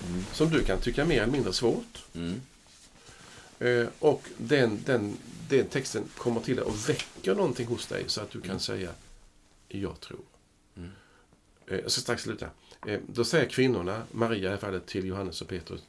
mm. 0.09 0.25
som 0.33 0.51
du 0.51 0.65
kan 0.65 0.81
tycka 0.81 1.05
mer 1.05 1.23
eller 1.23 1.33
mindre 1.33 1.53
svårt. 1.53 2.05
Mm. 2.15 2.41
Eh, 3.59 3.88
och 3.99 4.23
den, 4.37 4.83
den, 4.87 5.17
den 5.49 5.67
texten 5.67 6.05
kommer 6.17 6.41
till 6.41 6.57
dig 6.57 6.65
och 6.65 6.88
väcker 6.88 7.35
någonting 7.35 7.67
hos 7.67 7.87
dig 7.87 8.05
så 8.07 8.21
att 8.21 8.31
du 8.31 8.41
kan 8.41 8.51
mm. 8.51 8.61
säga 8.61 8.91
Jag 9.69 10.01
tror. 10.01 10.21
Mm. 10.77 10.91
Eh, 11.67 11.79
jag 11.79 11.91
ska 11.91 12.01
strax 12.01 12.23
sluta. 12.23 12.47
Eh, 12.87 13.01
då 13.07 13.25
säger 13.25 13.49
kvinnorna, 13.49 14.03
Maria 14.11 14.49
i 14.49 14.53
det 14.53 14.59
fallet, 14.59 14.87
till 14.87 15.07
Johannes 15.07 15.43
och 15.43 15.49
Petrus. 15.49 15.81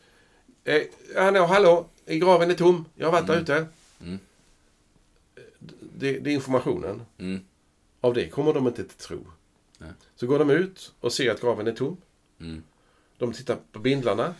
Eh, 0.64 0.82
hallå, 1.16 1.46
hallå, 1.46 1.90
graven 2.06 2.52
är 2.52 2.56
tom. 2.56 2.86
Jag 2.96 3.08
har 3.08 3.12
varit 3.12 3.28
där 3.28 3.34
mm. 3.34 3.44
ute. 3.44 3.68
Mm. 4.02 4.20
Det, 5.80 6.20
det, 6.20 6.30
är 6.30 6.34
informationen. 6.34 7.02
Av 8.02 8.14
det 8.14 8.30
kommer 8.30 8.54
de 8.54 8.68
inte 8.68 8.84
till 8.84 8.98
tro. 8.98 9.26
Så 10.16 10.28
går 10.28 10.40
de 10.40 10.50
ut 10.50 10.94
och 11.00 11.14
ser 11.14 11.32
att 11.32 11.42
graven 11.42 11.68
är 11.68 11.72
tom. 11.72 11.98
Mm. 12.40 12.64
De 13.18 13.34
tittar 13.34 13.58
på 13.72 13.80
bindlarna. 13.80 14.36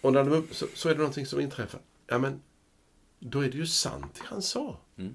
Och 0.00 0.12
när 0.12 0.24
de 0.24 0.32
upp, 0.32 0.54
så, 0.54 0.66
så, 0.74 0.88
är 0.88 0.92
det 0.92 0.98
någonting 0.98 1.26
som 1.26 1.40
inträffar. 1.40 1.80
Ja, 2.06 2.18
men 2.18 2.42
då 3.18 3.40
är 3.40 3.50
det 3.50 3.56
ju 3.56 3.66
sant 3.66 4.14
det 4.14 4.26
han 4.26 4.42
sa. 4.42 4.80
Mm. 4.96 5.14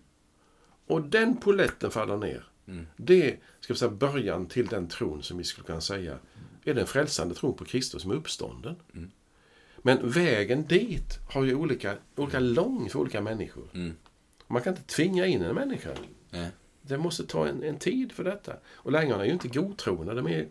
Och 0.87 1.01
den 1.01 1.37
poletten 1.37 1.91
faller 1.91 2.17
ner. 2.17 2.47
Mm. 2.67 2.87
Det 2.97 3.37
ska 3.59 3.73
vi 3.73 3.79
säga, 3.79 3.91
början 3.91 4.47
till 4.47 4.67
den 4.67 4.87
tron 4.87 5.23
som 5.23 5.37
vi 5.37 5.43
skulle 5.43 5.67
kunna 5.67 5.81
säga 5.81 6.19
är 6.63 6.73
den 6.73 6.87
frälsande 6.87 7.35
tron 7.35 7.55
på 7.55 7.65
Kristus 7.65 8.01
som 8.01 8.11
är 8.11 8.15
uppstånden. 8.15 8.75
Mm. 8.93 9.11
Men 9.77 10.09
vägen 10.09 10.65
dit 10.65 11.19
har 11.29 11.43
ju 11.43 11.55
olika, 11.55 11.97
olika 12.15 12.39
lång 12.39 12.89
för 12.89 12.99
olika 12.99 13.21
människor. 13.21 13.69
Mm. 13.73 13.95
Man 14.47 14.61
kan 14.61 14.73
inte 14.73 14.95
tvinga 14.95 15.25
in 15.25 15.41
en 15.41 15.55
människa. 15.55 15.91
Det 16.87 16.97
måste 16.97 17.25
ta 17.25 17.47
en, 17.47 17.63
en 17.63 17.79
tid 17.79 18.11
för 18.11 18.23
detta. 18.23 18.53
Och 18.73 18.91
lärjungarna 18.91 19.23
är 19.23 19.27
ju 19.27 19.33
inte 19.33 19.47
godtrogna. 19.47 20.13
De 20.13 20.27
är, 20.27 20.47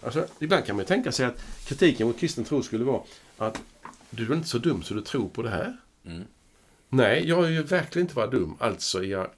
alltså, 0.00 0.26
ibland 0.38 0.64
kan 0.64 0.76
man 0.76 0.82
ju 0.82 0.86
tänka 0.86 1.12
sig 1.12 1.26
att 1.26 1.44
kritiken 1.64 2.06
mot 2.06 2.18
kristen 2.18 2.44
tro 2.44 2.62
skulle 2.62 2.84
vara 2.84 3.02
att 3.36 3.62
du 4.10 4.32
är 4.32 4.36
inte 4.36 4.48
så 4.48 4.58
dum 4.58 4.82
så 4.82 4.94
du 4.94 5.00
tror 5.00 5.28
på 5.28 5.42
det 5.42 5.50
här. 5.50 5.76
Mm. 6.04 6.24
Nej, 6.88 7.28
jag 7.28 7.44
är 7.44 7.48
ju 7.48 7.62
verkligen 7.62 8.04
inte 8.06 8.16
vara 8.16 8.26
dum. 8.26 8.56
Alltså, 8.60 9.04
jag, 9.04 9.30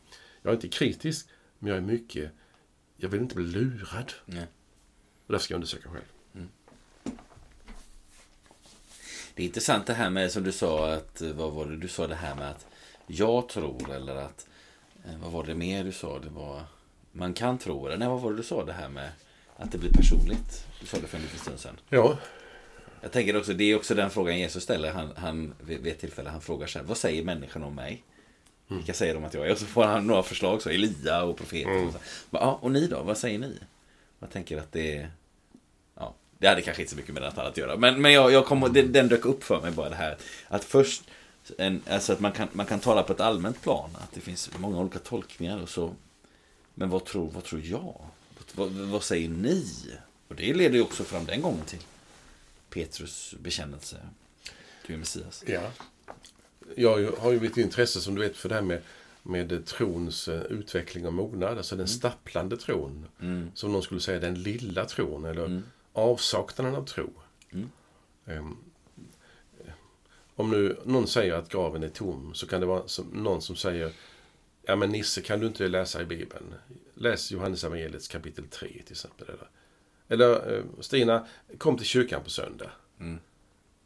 jag 0.43 0.51
är 0.51 0.55
inte 0.55 0.69
kritisk, 0.69 1.29
men 1.59 1.69
jag 1.69 1.77
är 1.77 1.83
mycket... 1.83 2.31
Jag 2.97 3.09
vill 3.09 3.21
inte 3.21 3.35
bli 3.35 3.45
lurad. 3.45 4.13
Nej. 4.25 4.47
Och 5.27 5.33
därför 5.33 5.45
ska 5.45 5.55
jag 5.55 5.57
undersöka 5.57 5.89
själv. 5.89 6.05
Mm. 6.35 6.49
Det 9.35 9.43
är 9.43 9.47
intressant 9.47 9.87
det 9.87 9.95
här 9.95 10.11
med, 10.11 10.33
som 10.33 10.43
du 10.43 10.53
sa, 10.53 10.93
att 10.93 11.21
vad 11.21 11.53
var 11.53 11.67
det 11.67 11.77
du 11.77 11.89
sa 11.89 12.07
det 12.07 12.15
här 12.15 12.35
med 12.35 12.51
att 12.51 12.67
jag 13.07 13.49
tror 13.49 13.91
eller 13.91 14.17
att 14.17 14.47
vad 15.23 15.33
var 15.33 15.45
det 15.45 15.55
mer 15.55 15.85
du 15.85 15.93
sa? 15.93 16.19
Det 16.19 16.31
var 16.31 16.63
man 17.13 17.35
kan 17.35 17.59
tro 17.59 17.89
det. 17.89 17.97
Nej, 17.97 18.09
vad 18.09 18.21
var 18.21 18.31
det 18.31 18.37
du 18.37 18.43
sa 18.43 18.65
det 18.65 18.73
här 18.73 18.89
med 18.89 19.11
att 19.57 19.73
det 19.73 19.79
blir 19.79 19.93
personligt? 19.93 20.67
Du 20.81 20.87
sa 20.87 20.97
det 20.97 21.07
för 21.07 21.17
en 21.17 21.23
liten 21.23 21.39
stund 21.39 21.61
sedan. 21.61 21.77
Ja. 21.89 22.19
Jag 23.01 23.13
tänker 23.13 23.37
också, 23.37 23.53
det 23.53 23.65
är 23.65 23.77
också 23.77 23.95
den 23.95 24.11
frågan 24.11 24.39
Jesus 24.39 24.63
ställer. 24.63 24.93
Han, 24.93 25.13
han, 25.17 25.55
vid 25.61 25.87
ett 25.87 26.01
tillfälle, 26.01 26.31
han 26.31 26.41
frågar 26.41 26.67
sig, 26.67 26.83
vad 26.85 26.97
säger 26.97 27.25
människan 27.25 27.63
om 27.63 27.75
mig? 27.75 28.05
Mm. 28.69 28.79
Vilka 28.79 28.95
säger 28.95 29.15
de 29.15 29.25
att 29.25 29.35
jag 29.35 29.47
är? 29.47 29.53
Och 29.53 29.59
så 29.59 29.67
får 29.67 29.85
han 29.85 30.07
några 30.07 30.23
förslag, 30.23 30.63
så 30.63 30.71
Elia 30.71 31.23
och 31.23 31.37
profeten. 31.37 31.73
Mm. 31.73 31.87
Och, 31.87 31.93
så. 31.93 31.99
ja, 32.31 32.59
och 32.63 32.71
ni 32.71 32.87
då? 32.87 33.03
Vad 33.03 33.19
säger 33.19 33.39
ni? 33.39 33.59
Jag 34.19 34.31
tänker 34.31 34.59
att 34.59 34.73
det. 34.73 35.09
Ja, 35.97 36.15
det 36.39 36.47
hade 36.47 36.63
kanske 36.63 36.83
inte 36.83 36.91
så 36.91 36.97
mycket 36.97 37.15
med 37.15 37.23
det 37.23 37.29
att 37.29 37.57
göra. 37.57 37.77
Men, 37.77 38.03
men 38.03 38.13
jag, 38.13 38.33
jag 38.33 38.47
kom, 38.47 38.73
den, 38.73 38.93
den 38.93 39.09
dök 39.09 39.25
upp 39.25 39.45
för 39.45 39.61
mig 39.61 39.71
bara 39.71 39.89
det 39.89 39.95
här. 39.97 40.17
Att 40.49 40.65
först 40.65 41.03
en, 41.59 41.83
alltså 41.89 42.13
att 42.13 42.21
man 42.21 42.33
kan, 42.33 42.49
man 42.53 42.67
kan 42.67 42.81
tala 42.81 43.03
på 43.03 43.13
ett 43.13 43.21
allmänt 43.21 43.63
plan. 43.63 43.91
Att 43.95 44.13
det 44.13 44.21
finns 44.21 44.51
många 44.59 44.79
olika 44.79 44.99
tolkningar. 44.99 45.63
Och 45.63 45.69
så, 45.69 45.95
men 46.75 46.91
vad 46.91 47.05
tror, 47.05 47.31
vad 47.31 47.45
tror 47.45 47.61
jag? 47.61 48.01
Vad, 48.55 48.71
vad 48.71 49.03
säger 49.03 49.29
ni? 49.29 49.67
Och 50.29 50.35
det 50.35 50.55
leder 50.55 50.75
ju 50.75 50.83
också 50.83 51.05
fram 51.05 51.25
den 51.25 51.43
gången 51.43 51.65
till 51.65 51.83
Petrus 52.71 53.35
bekännelse. 53.41 53.97
Du 54.87 54.95
är 54.95 54.99
Messias. 54.99 55.45
Ja. 55.47 55.71
Jag 56.77 57.13
har 57.13 57.33
ju 57.33 57.47
ett 57.47 57.57
intresse 57.57 58.01
som 58.01 58.15
du 58.15 58.21
vet 58.21 58.37
för 58.37 58.49
det 58.49 58.55
här 58.55 58.63
med, 58.63 58.83
med 59.23 59.67
trons 59.67 60.29
eh, 60.29 60.43
utveckling 60.43 61.07
och 61.07 61.15
mognad. 61.15 61.59
Alltså 61.59 61.77
den 61.77 61.87
mm. 61.87 61.89
stapplande 61.89 62.57
tron. 62.57 63.07
Mm. 63.21 63.51
Som 63.55 63.73
någon 63.73 63.83
skulle 63.83 64.01
säga 64.01 64.21
den 64.21 64.43
lilla 64.43 64.85
tron. 64.85 65.25
Eller 65.25 65.45
mm. 65.45 65.63
avsaknaden 65.93 66.75
av 66.75 66.85
tro. 66.85 67.11
Mm. 67.51 67.71
Um, 68.25 68.57
om 70.41 70.51
nu 70.51 70.77
någon 70.85 71.07
säger 71.07 71.35
att 71.35 71.49
graven 71.49 71.83
är 71.83 71.89
tom 71.89 72.35
så 72.35 72.47
kan 72.47 72.61
det 72.61 72.67
vara 72.67 72.89
som, 72.89 73.07
någon 73.07 73.43
som 73.43 73.57
säger 73.57 73.93
Ja 74.63 74.77
men 74.77 74.91
Nisse, 74.91 75.23
kan 75.23 75.41
du 75.41 75.47
inte 75.47 75.69
läsa 75.69 76.03
i 76.03 76.05
Bibeln? 76.05 76.55
Läs 76.95 77.31
Johannes 77.31 77.65
evangeliets 77.65 78.09
kapitel 78.09 78.45
3 78.49 78.69
till 78.69 78.93
exempel. 78.93 79.29
Eller, 79.29 79.49
eller 80.09 80.57
eh, 80.57 80.65
Stina, 80.81 81.27
kom 81.59 81.77
till 81.77 81.87
kyrkan 81.87 82.25
på 82.25 82.31
söndag. 82.31 82.71
Mm. 83.01 83.19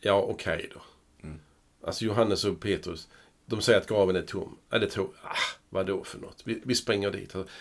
Ja, 0.00 0.20
okej 0.22 0.54
okay 0.56 0.68
då. 0.74 0.82
Mm. 1.26 1.40
Alltså 1.82 2.04
Johannes 2.04 2.44
och 2.44 2.60
Petrus, 2.60 3.08
de 3.46 3.60
säger 3.60 3.80
att 3.80 3.88
graven 3.88 4.16
är 4.16 4.22
tom. 4.22 4.58
Ja, 4.70 4.78
det 4.78 4.86
tror, 4.86 5.10
ah, 5.22 5.58
vad 5.68 5.86
då 5.86 6.04
för 6.04 6.18
något? 6.18 6.42
Vi, 6.44 6.60
vi 6.64 6.74
springer 6.74 7.10
dit. 7.10 7.34
Alltså, 7.36 7.52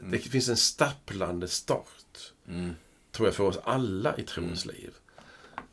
Det 0.00 0.18
finns 0.18 0.48
en 0.48 0.56
stapplande 0.56 1.48
start, 1.48 2.32
Mm. 2.48 2.74
tror 3.12 3.28
jag, 3.28 3.34
för 3.34 3.44
oss 3.44 3.58
alla 3.64 4.16
i 4.16 4.22
trons 4.22 4.66
liv. 4.66 4.94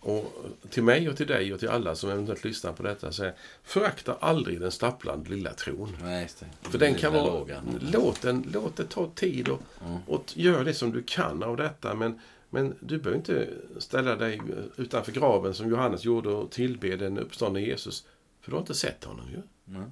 Och 0.06 0.46
till 0.70 0.84
mig 0.84 1.10
och 1.10 1.18
till 1.18 1.28
dig 1.28 1.54
och 1.54 1.60
till 1.60 1.70
alla 1.70 1.96
som 1.96 2.10
eventuellt 2.10 2.44
lyssnar 2.44 2.74
på 2.74 2.84
detta, 2.84 3.12
så 3.12 3.32
förakta 3.64 4.16
aldrig 4.20 4.62
den 4.62 4.72
stapplande 4.72 5.30
lilla 5.30 5.54
tron. 5.54 5.98
Nej. 6.02 6.30
För 6.62 6.78
den 6.78 6.96
kan 6.96 7.14
vara... 7.14 7.26
lågan. 7.26 7.80
Låt, 7.94 8.22
den, 8.22 8.50
låt 8.54 8.76
det 8.76 8.86
ta 8.86 9.10
tid 9.16 9.50
och, 9.50 9.62
och 10.08 10.24
gör 10.34 10.64
det 10.64 10.74
som 10.74 10.92
du 10.92 11.04
kan 11.04 11.44
av 11.44 11.58
detta. 11.58 11.96
Men, 11.96 12.20
men 12.50 12.76
du 12.80 12.98
behöver 12.98 13.18
inte 13.18 13.48
ställa 13.78 14.16
dig 14.16 14.42
utanför 14.78 15.12
graven 15.12 15.54
som 15.54 15.70
Johannes 15.70 16.04
gjorde 16.04 16.30
och 16.30 16.52
tillbe 16.52 16.96
den 16.96 17.18
uppståndne 17.18 17.62
Jesus. 17.62 18.08
För 18.42 18.52
du 18.52 18.56
har 18.56 18.62
inte 18.62 18.74
sett 18.74 19.04
honom 19.04 19.26
ju. 19.32 19.42
Nej. 19.66 19.88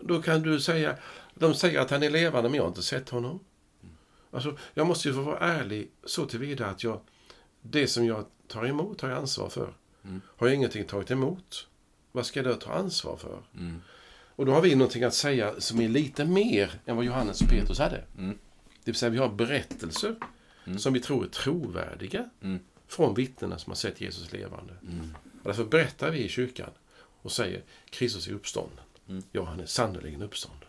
Då 0.00 0.22
kan 0.22 0.42
du 0.42 0.60
säga, 0.60 0.96
de 1.34 1.54
säger 1.54 1.80
att 1.80 1.90
han 1.90 2.02
är 2.02 2.10
levande 2.10 2.48
men 2.48 2.56
jag 2.56 2.62
har 2.62 2.68
inte 2.68 2.82
sett 2.82 3.08
honom. 3.08 3.40
Alltså, 4.30 4.56
jag 4.74 4.86
måste 4.86 5.08
ju 5.08 5.14
få 5.14 5.20
vara 5.20 5.38
ärlig 5.38 5.90
så 6.04 6.26
tillvida 6.26 6.66
att 6.66 6.84
jag, 6.84 7.00
det 7.62 7.86
som 7.86 8.06
jag 8.06 8.24
tar 8.48 8.66
emot 8.66 9.00
har 9.00 9.08
jag 9.08 9.18
ansvar 9.18 9.48
för. 9.48 9.72
Har 10.24 10.46
jag 10.46 10.54
ingenting 10.54 10.84
tagit 10.84 11.10
emot, 11.10 11.66
vad 12.12 12.26
ska 12.26 12.42
jag 12.42 12.46
då 12.46 12.54
ta 12.54 12.72
ansvar 12.72 13.16
för? 13.16 13.42
Mm. 13.54 13.82
Och 14.36 14.46
då 14.46 14.52
har 14.52 14.60
vi 14.60 14.74
någonting 14.74 15.04
att 15.04 15.14
säga 15.14 15.60
som 15.60 15.80
är 15.80 15.88
lite 15.88 16.24
mer 16.24 16.80
än 16.86 16.96
vad 16.96 17.04
Johannes 17.04 17.40
och 17.40 17.48
Petrus 17.48 17.78
hade. 17.78 18.04
Mm. 18.18 18.38
Det 18.84 18.90
vill 18.90 18.94
säga 18.94 19.10
vi 19.10 19.18
har 19.18 19.28
berättelser 19.28 20.14
som 20.78 20.92
vi 20.92 21.00
tror 21.00 21.24
är 21.24 21.28
trovärdiga 21.28 22.30
Mm. 22.42 22.58
från 22.86 23.14
vittnena 23.14 23.58
som 23.58 23.70
har 23.70 23.76
sett 23.76 24.00
Jesus 24.00 24.32
levande. 24.32 24.72
Och 25.42 25.48
därför 25.48 25.64
berättar 25.64 26.10
vi 26.10 26.24
i 26.24 26.28
kyrkan 26.28 26.70
och 27.22 27.32
säger 27.32 27.62
Kristus 27.90 28.28
är 28.28 28.32
uppstånden. 28.32 28.84
Mm. 29.08 29.22
Ja, 29.32 29.44
han 29.44 29.60
är 29.60 29.66
sannerligen 29.66 30.22
uppstånden. 30.22 30.68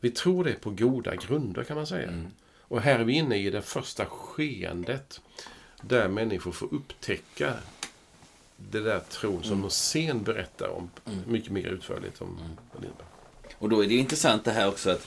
Vi 0.00 0.10
tror 0.10 0.44
det 0.44 0.52
på 0.52 0.70
goda 0.70 1.16
grunder 1.16 1.64
kan 1.64 1.76
man 1.76 1.86
säga. 1.86 2.08
Mm. 2.08 2.26
Och 2.60 2.80
här 2.80 2.98
är 2.98 3.04
vi 3.04 3.12
inne 3.12 3.36
i 3.36 3.50
det 3.50 3.62
första 3.62 4.06
skeendet 4.06 5.20
där 5.80 6.08
människor 6.08 6.52
får 6.52 6.74
upptäcka 6.74 7.54
det 8.56 8.80
där 8.80 9.00
tron 9.00 9.44
som 9.44 9.62
de 9.62 9.70
sen 9.70 10.22
berättar 10.22 10.68
om 10.68 10.90
mycket 11.26 11.52
mer 11.52 11.66
utförligt 11.66 12.20
om 12.20 12.38
innebär. 12.76 13.06
Och 13.58 13.68
då 13.68 13.84
är 13.84 13.86
det 13.86 13.94
ju 13.94 14.00
intressant 14.00 14.44
det 14.44 14.52
här 14.52 14.68
också 14.68 14.90
att 14.90 15.06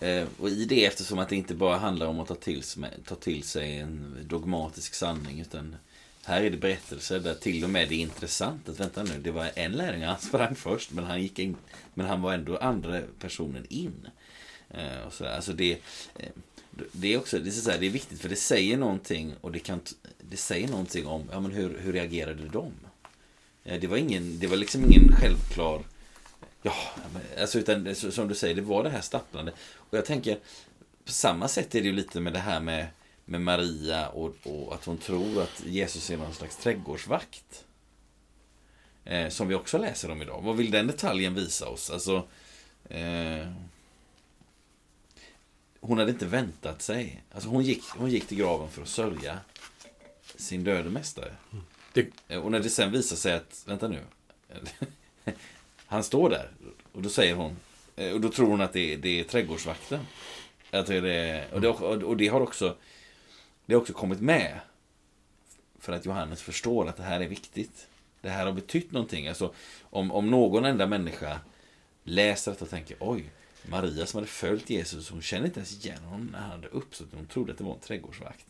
eh, 0.00 0.24
och 0.40 0.48
i 0.48 0.64
det 0.64 0.84
eftersom 0.84 1.18
att 1.18 1.28
det 1.28 1.36
inte 1.36 1.54
bara 1.54 1.76
handlar 1.76 2.06
om 2.06 2.20
att 2.20 2.28
ta 2.28 2.34
till, 2.34 2.62
sig, 2.62 2.84
ta 3.06 3.14
till 3.14 3.42
sig 3.42 3.78
en 3.78 4.16
dogmatisk 4.28 4.94
sanning 4.94 5.40
utan 5.40 5.76
här 6.24 6.42
är 6.42 6.50
det 6.50 6.56
berättelser 6.56 7.20
där 7.20 7.34
till 7.34 7.64
och 7.64 7.70
med 7.70 7.88
det 7.88 7.94
är 7.94 7.98
intressant 7.98 8.68
att 8.68 8.80
vänta 8.80 9.02
nu, 9.02 9.18
det 9.18 9.30
var 9.30 9.50
en 9.54 9.72
lärjunge, 9.72 10.06
han 10.06 10.20
sprang 10.20 10.54
först 10.54 10.90
men 10.90 11.04
han 11.04 11.22
gick 11.22 11.38
in, 11.38 11.56
men 11.94 12.06
han 12.06 12.22
var 12.22 12.32
ändå 12.32 12.56
andra 12.56 13.00
personen 13.18 13.66
in. 13.68 14.08
Eh, 14.70 15.06
och 15.06 15.12
så, 15.12 15.24
där. 15.24 15.36
alltså 15.36 15.52
det, 15.52 15.72
eh, 16.18 16.28
det 16.92 17.14
är 17.14 17.18
också 17.18 17.38
det 17.38 17.50
är, 17.50 17.52
så 17.52 17.70
här, 17.70 17.78
det 17.78 17.86
är 17.86 17.90
viktigt 17.90 18.20
för 18.20 18.28
det 18.28 18.36
säger 18.36 18.76
någonting 18.76 19.34
och 19.40 19.52
det, 19.52 19.58
kan, 19.58 19.80
det 20.30 20.36
säger 20.36 20.68
någonting 20.68 21.06
om 21.06 21.28
ja, 21.32 21.40
men 21.40 21.50
hur, 21.50 21.78
hur 21.78 21.92
reagerade 21.92 22.48
de? 22.48 22.72
Eh, 23.64 23.80
det 23.80 23.86
var, 23.86 23.96
ingen, 23.96 24.38
det 24.38 24.46
var 24.46 24.56
liksom 24.56 24.84
ingen 24.84 25.16
självklar 25.16 25.82
Ja, 26.62 26.74
men, 27.12 27.22
alltså 27.40 27.58
utan 27.58 27.94
som 27.94 28.28
du 28.28 28.34
säger, 28.34 28.54
det 28.54 28.62
var 28.62 28.84
det 28.84 28.90
här 28.90 29.00
stapplande. 29.00 29.52
Och 29.74 29.98
jag 29.98 30.04
tänker, 30.04 30.38
på 31.04 31.12
samma 31.12 31.48
sätt 31.48 31.74
är 31.74 31.80
det 31.80 31.86
ju 31.86 31.92
lite 31.92 32.20
med 32.20 32.32
det 32.32 32.38
här 32.38 32.60
med, 32.60 32.86
med 33.24 33.40
Maria 33.40 34.08
och, 34.08 34.34
och 34.42 34.74
att 34.74 34.84
hon 34.84 34.98
tror 34.98 35.42
att 35.42 35.62
Jesus 35.66 36.10
är 36.10 36.16
någon 36.16 36.34
slags 36.34 36.56
trädgårdsvakt. 36.56 37.64
Eh, 39.04 39.28
som 39.28 39.48
vi 39.48 39.54
också 39.54 39.78
läser 39.78 40.10
om 40.10 40.22
idag. 40.22 40.42
Vad 40.42 40.56
vill 40.56 40.70
den 40.70 40.86
detaljen 40.86 41.34
visa 41.34 41.68
oss? 41.68 41.90
Alltså, 41.90 42.28
eh, 42.88 43.52
hon 45.80 45.98
hade 45.98 46.10
inte 46.10 46.26
väntat 46.26 46.82
sig. 46.82 47.22
Alltså 47.32 47.48
hon 47.48 47.62
gick, 47.64 47.82
hon 47.88 48.10
gick 48.10 48.26
till 48.26 48.38
graven 48.38 48.68
för 48.68 48.82
att 48.82 48.88
sörja 48.88 49.38
sin 50.36 50.64
döde 50.64 50.90
mästare. 50.90 51.32
Det, 51.92 52.06
Eh, 52.28 52.40
Och 52.40 52.50
när 52.50 52.60
det 52.60 52.70
sen 52.70 52.92
visar 52.92 53.16
sig 53.16 53.32
att, 53.34 53.64
vänta 53.66 53.88
nu. 53.88 54.00
Han 55.86 56.04
står 56.04 56.30
där. 56.30 56.50
Och 56.92 57.02
då 57.02 57.08
säger 57.08 57.34
hon, 57.34 57.56
eh, 57.96 58.12
och 58.12 58.20
då 58.20 58.28
tror 58.30 58.46
hon 58.46 58.60
att 58.60 58.72
det 58.72 58.94
är, 58.94 58.96
det 58.98 59.20
är 59.20 59.24
trädgårdsvakten. 59.24 60.00
Att 60.70 60.86
det 60.86 60.96
är 60.96 61.54
och, 61.54 61.60
det, 61.60 61.68
och 62.04 62.16
det 62.16 62.28
har 62.28 62.40
också 62.40 62.76
Det 63.66 63.74
har 63.74 63.80
också 63.80 63.92
kommit 63.92 64.20
med. 64.20 64.60
För 65.78 65.92
att 65.92 66.06
Johannes 66.06 66.42
förstår 66.42 66.88
att 66.88 66.96
det 66.96 67.02
här 67.02 67.20
är 67.20 67.28
viktigt. 67.28 67.86
Det 68.20 68.28
här 68.30 68.46
har 68.46 68.52
betytt 68.52 68.92
någonting. 68.92 69.28
Alltså, 69.28 69.54
om, 69.82 70.12
om 70.12 70.30
någon 70.30 70.64
enda 70.64 70.86
människa 70.86 71.40
läser 72.04 72.50
detta 72.52 72.64
och 72.64 72.70
tänker 72.70 72.96
oj, 73.00 73.30
Maria 73.70 74.06
som 74.06 74.18
hade 74.18 74.26
följt 74.26 74.70
Jesus, 74.70 75.10
hon 75.10 75.22
kände 75.22 75.46
inte 75.48 75.60
ens 75.60 75.84
igen 75.84 75.98
honom 76.04 76.28
när 76.32 76.38
han 76.38 76.50
hade 76.50 76.68
uppstått. 76.68 77.08
Hon 77.14 77.26
trodde 77.26 77.52
att 77.52 77.58
det 77.58 77.64
var 77.64 77.74
en 77.74 77.80
trädgårdsvakt. 77.80 78.44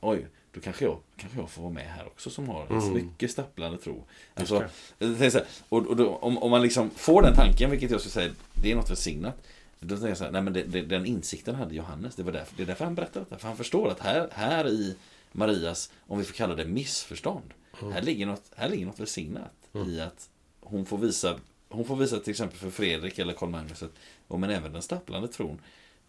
Oj, 0.00 0.26
då 0.52 0.60
kanske 0.60 0.84
jag, 0.84 0.98
kanske 1.16 1.38
jag 1.38 1.50
får 1.50 1.62
vara 1.62 1.72
med 1.72 1.84
här 1.86 2.06
också 2.06 2.30
som 2.30 2.48
har 2.48 2.66
en 2.66 2.78
Mm. 2.78 2.94
mycket 2.94 3.30
stapplande 3.30 3.78
tro. 3.78 4.04
Alltså, 4.34 4.64
här, 5.00 5.44
och, 5.68 5.86
och 5.86 5.96
då, 5.96 6.16
om, 6.16 6.38
om 6.38 6.50
man 6.50 6.62
liksom 6.62 6.90
får 6.90 7.22
den 7.22 7.34
tanken, 7.34 7.70
vilket 7.70 7.90
jag 7.90 8.00
skulle 8.00 8.12
säga, 8.12 8.32
det 8.62 8.72
är 8.72 8.76
något 8.76 8.90
välsignat. 8.90 9.34
Då 9.80 9.94
tänker 9.94 10.08
jag 10.08 10.18
så 10.18 10.24
här, 10.24 10.30
nej 10.30 10.42
men 10.42 10.52
det, 10.52 10.62
det, 10.62 10.82
den 10.82 11.06
insikten 11.06 11.54
hade 11.54 11.74
Johannes. 11.74 12.14
Det, 12.16 12.22
var 12.22 12.32
därför, 12.32 12.56
det 12.56 12.62
är 12.62 12.66
därför 12.66 12.84
han 12.84 12.94
berättar 12.94 13.20
detta. 13.20 13.38
För 13.38 13.48
han 13.48 13.56
förstår 13.56 13.88
att 13.90 14.00
här, 14.00 14.28
här 14.32 14.68
i 14.68 14.96
Marias, 15.32 15.92
om 16.06 16.18
vi 16.18 16.24
får 16.24 16.34
kalla 16.34 16.54
det 16.54 16.64
missförstånd. 16.64 17.54
Här, 17.92 18.02
ligger 18.02 18.26
något, 18.26 18.42
här 18.56 18.68
ligger 18.68 18.86
något 18.86 19.00
välsignat 19.00 19.52
i 19.86 20.00
att 20.00 20.28
hon 20.60 20.86
får 20.86 20.98
visa 20.98 21.38
hon 21.68 21.84
får 21.84 21.96
visa 21.96 22.18
till 22.18 22.30
exempel 22.30 22.58
för 22.58 22.70
Fredrik 22.70 23.18
eller 23.18 23.32
Karl 23.32 23.48
Magnus 23.48 23.82
att, 23.82 23.92
och 24.28 24.40
men 24.40 24.50
även 24.50 24.72
den 24.72 24.82
stapplande 24.82 25.28
tron 25.28 25.60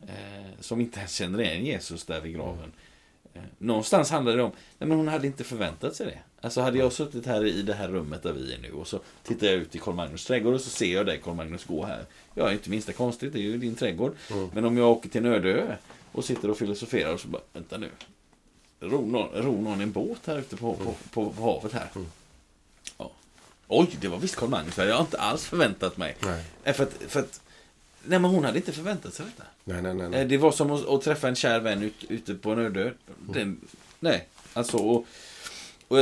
eh, 0.01 0.59
som 0.59 0.81
inte 0.81 0.99
ens 0.99 1.15
känner 1.15 1.41
igen 1.41 1.65
Jesus 1.65 2.05
där 2.05 2.21
vid 2.21 2.35
graven. 2.35 2.71
Eh, 3.33 3.41
någonstans 3.57 4.11
handlar 4.11 4.37
det 4.37 4.43
om, 4.43 4.51
nej 4.77 4.87
men 4.89 4.97
hon 4.97 5.07
hade 5.07 5.27
inte 5.27 5.43
förväntat 5.43 5.95
sig 5.95 6.05
det. 6.05 6.19
Alltså 6.41 6.61
hade 6.61 6.77
jag 6.77 6.93
suttit 6.93 7.25
här 7.25 7.45
i 7.45 7.61
det 7.61 7.73
här 7.73 7.87
rummet 7.87 8.23
där 8.23 8.33
vi 8.33 8.53
är 8.53 8.57
nu 8.57 8.71
och 8.71 8.87
så 8.87 8.99
tittar 9.23 9.47
jag 9.47 9.55
ut 9.55 9.75
i 9.75 9.79
Karl 9.79 9.95
Magnus 9.95 10.25
trädgård 10.25 10.53
och 10.53 10.61
så 10.61 10.69
ser 10.69 10.93
jag 10.93 11.05
dig 11.05 11.19
Karl 11.23 11.35
Magnus 11.35 11.65
gå 11.65 11.85
här. 11.85 12.05
Ja, 12.33 12.51
inte 12.51 12.69
minsta 12.69 12.93
konstigt, 12.93 13.33
det 13.33 13.39
är 13.39 13.43
ju 13.43 13.57
din 13.57 13.75
trädgård. 13.75 14.15
Men 14.53 14.65
om 14.65 14.77
jag 14.77 14.91
åker 14.91 15.09
till 15.09 15.25
en 15.25 15.33
öde 15.33 15.49
ö 15.49 15.75
och 16.11 16.25
sitter 16.25 16.49
och 16.49 16.57
filosoferar 16.57 17.13
och 17.13 17.19
så 17.19 17.27
bara, 17.27 17.41
vänta 17.53 17.77
nu. 17.77 17.89
Ror 18.79 19.05
någon, 19.05 19.29
ror 19.29 19.61
någon 19.61 19.81
en 19.81 19.91
båt 19.91 20.19
här 20.25 20.39
ute 20.39 20.57
på, 20.57 20.73
på, 20.73 20.93
på, 21.13 21.33
på 21.33 21.41
havet 21.43 21.73
här? 21.73 21.89
Ja. 21.93 22.01
Oj, 23.67 23.97
det 24.01 24.07
var 24.07 24.17
visst 24.17 24.35
Karl 24.35 24.49
Magnus. 24.49 24.75
Det 24.75 24.81
hade 24.81 24.91
jag 24.91 25.01
inte 25.01 25.17
alls 25.19 25.45
förväntat 25.45 25.97
mig. 25.97 26.15
Nej. 26.21 26.43
Eh, 26.63 26.73
För 26.73 26.83
att, 26.83 26.93
för 27.07 27.19
att, 27.19 27.41
nej 28.03 28.19
men 28.19 28.31
hon 28.31 28.43
hade 28.45 28.57
inte 28.57 28.71
förväntat 28.71 29.13
sig 29.13 29.25
detta. 29.25 29.43
nej, 29.63 29.81
nej, 29.81 29.93
nej. 29.93 30.03
Eh, 30.05 30.09
nej. 30.09 30.25
Det 30.25 30.37
var 30.37 30.51
som 30.51 30.71
att, 30.71 30.87
att 30.87 31.01
träffa 31.01 31.27
en 31.27 31.35
kär 31.35 31.59
vän 31.59 31.83
ut, 31.83 32.03
ute 32.09 32.33
på 32.35 32.51
en 32.51 32.59
öde. 32.59 32.93
Den, 33.33 33.61
nej, 33.99 34.27
alltså 34.53 34.77
och, 34.77 35.05
och, 35.87 35.97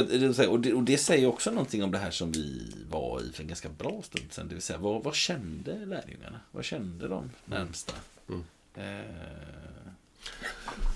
och, 0.49 0.59
det, 0.59 0.73
och 0.73 0.83
det 0.83 0.97
säger 0.97 1.27
också 1.27 1.51
någonting 1.51 1.83
om 1.83 1.91
det 1.91 1.97
här 1.97 2.11
som 2.11 2.31
vi 2.31 2.73
var 2.89 3.21
i 3.21 3.31
för 3.33 3.41
en 3.41 3.47
ganska 3.47 3.69
bra 3.69 4.01
stund 4.03 4.25
sedan. 4.33 4.47
Det 4.47 4.53
vill 4.55 4.61
säga, 4.63 4.79
vad, 4.79 5.03
vad 5.03 5.15
kände 5.15 5.71
lärjungarna? 5.85 6.39
Vad 6.51 6.65
kände 6.65 7.07
de 7.07 7.29
närmsta? 7.45 7.93
Mm. 8.29 8.43
Eh, 8.75 9.05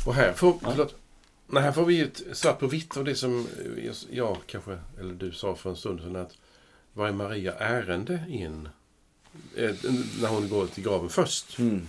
Och 0.05 0.13
här 0.15 0.34
får, 0.34 0.59
förlåt, 0.61 0.95
nej, 1.47 1.63
här 1.63 1.72
får 1.72 1.86
vi 1.86 2.01
ett 2.01 2.22
svart 2.34 2.59
på 2.59 2.67
vitt 2.67 2.97
av 2.97 3.03
det 3.03 3.15
som 3.15 3.47
eh, 3.78 3.91
jag 4.11 4.38
kanske, 4.45 4.80
eller 4.99 5.13
du 5.13 5.32
sa 5.32 5.55
för 5.55 5.70
en 5.70 5.76
stund 5.76 5.99
sedan 6.01 6.15
att 6.15 6.38
vad 7.00 7.10
är 7.10 7.14
Maria 7.14 7.54
ärende 7.54 8.24
in? 8.30 8.70
Eh, 9.56 9.76
När 10.22 10.28
hon 10.30 10.50
går 10.50 10.68
till 10.68 10.84
graven 10.84 11.10
först. 11.10 11.60
mm, 11.60 11.88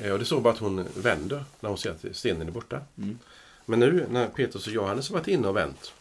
Eh, 0.00 0.12
Och 0.12 0.18
det 0.18 0.24
står 0.24 0.40
bara 0.40 0.52
att 0.52 0.58
hon 0.58 0.86
vänder 0.96 1.44
när 1.60 1.68
hon 1.68 1.78
ser 1.78 1.90
att 1.90 2.16
stenen 2.16 2.48
är 2.48 2.52
borta. 2.52 2.80
Mm. 2.98 3.18
Men 3.66 3.80
nu 3.80 4.06
när 4.10 4.28
Petrus 4.28 4.66
och 4.66 4.72
Johannes 4.72 5.08
har 5.08 5.14
varit 5.18 5.28
inne 5.28 5.48
och 5.48 5.56
vänt. 5.56 5.92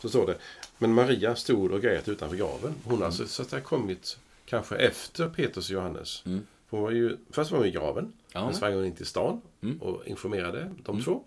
Så 0.00 0.08
står 0.08 0.26
det. 0.26 0.38
Men 0.78 0.94
Maria 0.94 1.36
stod 1.36 1.72
och 1.72 1.82
grät 1.82 2.08
utanför 2.08 2.36
graven. 2.36 2.74
Hon 2.84 2.98
har 2.98 3.06
alltså 3.06 3.26
så 3.26 3.42
att 3.42 3.50
det 3.50 3.60
kommit 3.60 4.18
kanske 4.46 4.76
efter 4.76 5.28
Petrus 5.28 5.68
och 5.68 5.74
Johannes. 5.74 6.22
Mm. 6.26 6.46
Hon 6.70 6.80
var 6.82 6.90
ju, 6.90 7.16
först 7.30 7.50
var 7.50 7.58
hon 7.58 7.66
i 7.66 7.70
graven. 7.70 8.12
Ja. 8.32 8.40
Sen 8.46 8.54
sprang 8.54 8.74
hon 8.74 8.84
in 8.84 8.94
till 8.96 9.06
stan 9.06 9.40
Mm. 9.62 9.82
och 9.82 10.06
informerade 10.06 10.74
de 10.84 10.92
Mm. 10.92 11.04
två. 11.04 11.24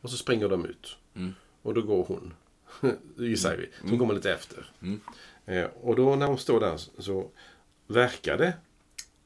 Och 0.00 0.10
så 0.10 0.16
springer 0.16 0.48
de 0.48 0.64
ut. 0.66 0.96
Mm. 1.14 1.34
Och 1.62 1.74
då 1.74 1.82
går 1.82 2.04
hon. 2.04 2.34
Gissar 3.16 3.56
vi. 3.56 3.64
Så 3.66 3.70
hon 3.80 3.88
Mm. 3.88 3.98
kommer 3.98 4.14
lite 4.14 4.32
efter. 4.32 4.70
Mm. 4.82 5.00
Eh, 5.46 5.64
och 5.82 5.96
då 5.96 6.16
när 6.16 6.26
hon 6.26 6.38
står 6.38 6.60
där 6.60 6.76
så 6.98 7.30
verkar 7.86 8.38
det 8.38 8.52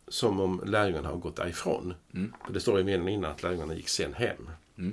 som 0.08 0.40
om 0.40 0.62
lärjungarna 0.66 1.08
har 1.08 1.16
gått 1.16 1.36
därifrån. 1.36 1.94
Mm. 2.14 2.32
För 2.46 2.52
det 2.52 2.60
står 2.60 2.80
i 2.80 2.84
meningen 2.84 3.08
innan 3.14 3.30
att 3.30 3.42
lärjungarna 3.42 3.74
gick 3.74 3.88
sen 3.88 4.14
hem. 4.14 4.50
Mm. 4.78 4.92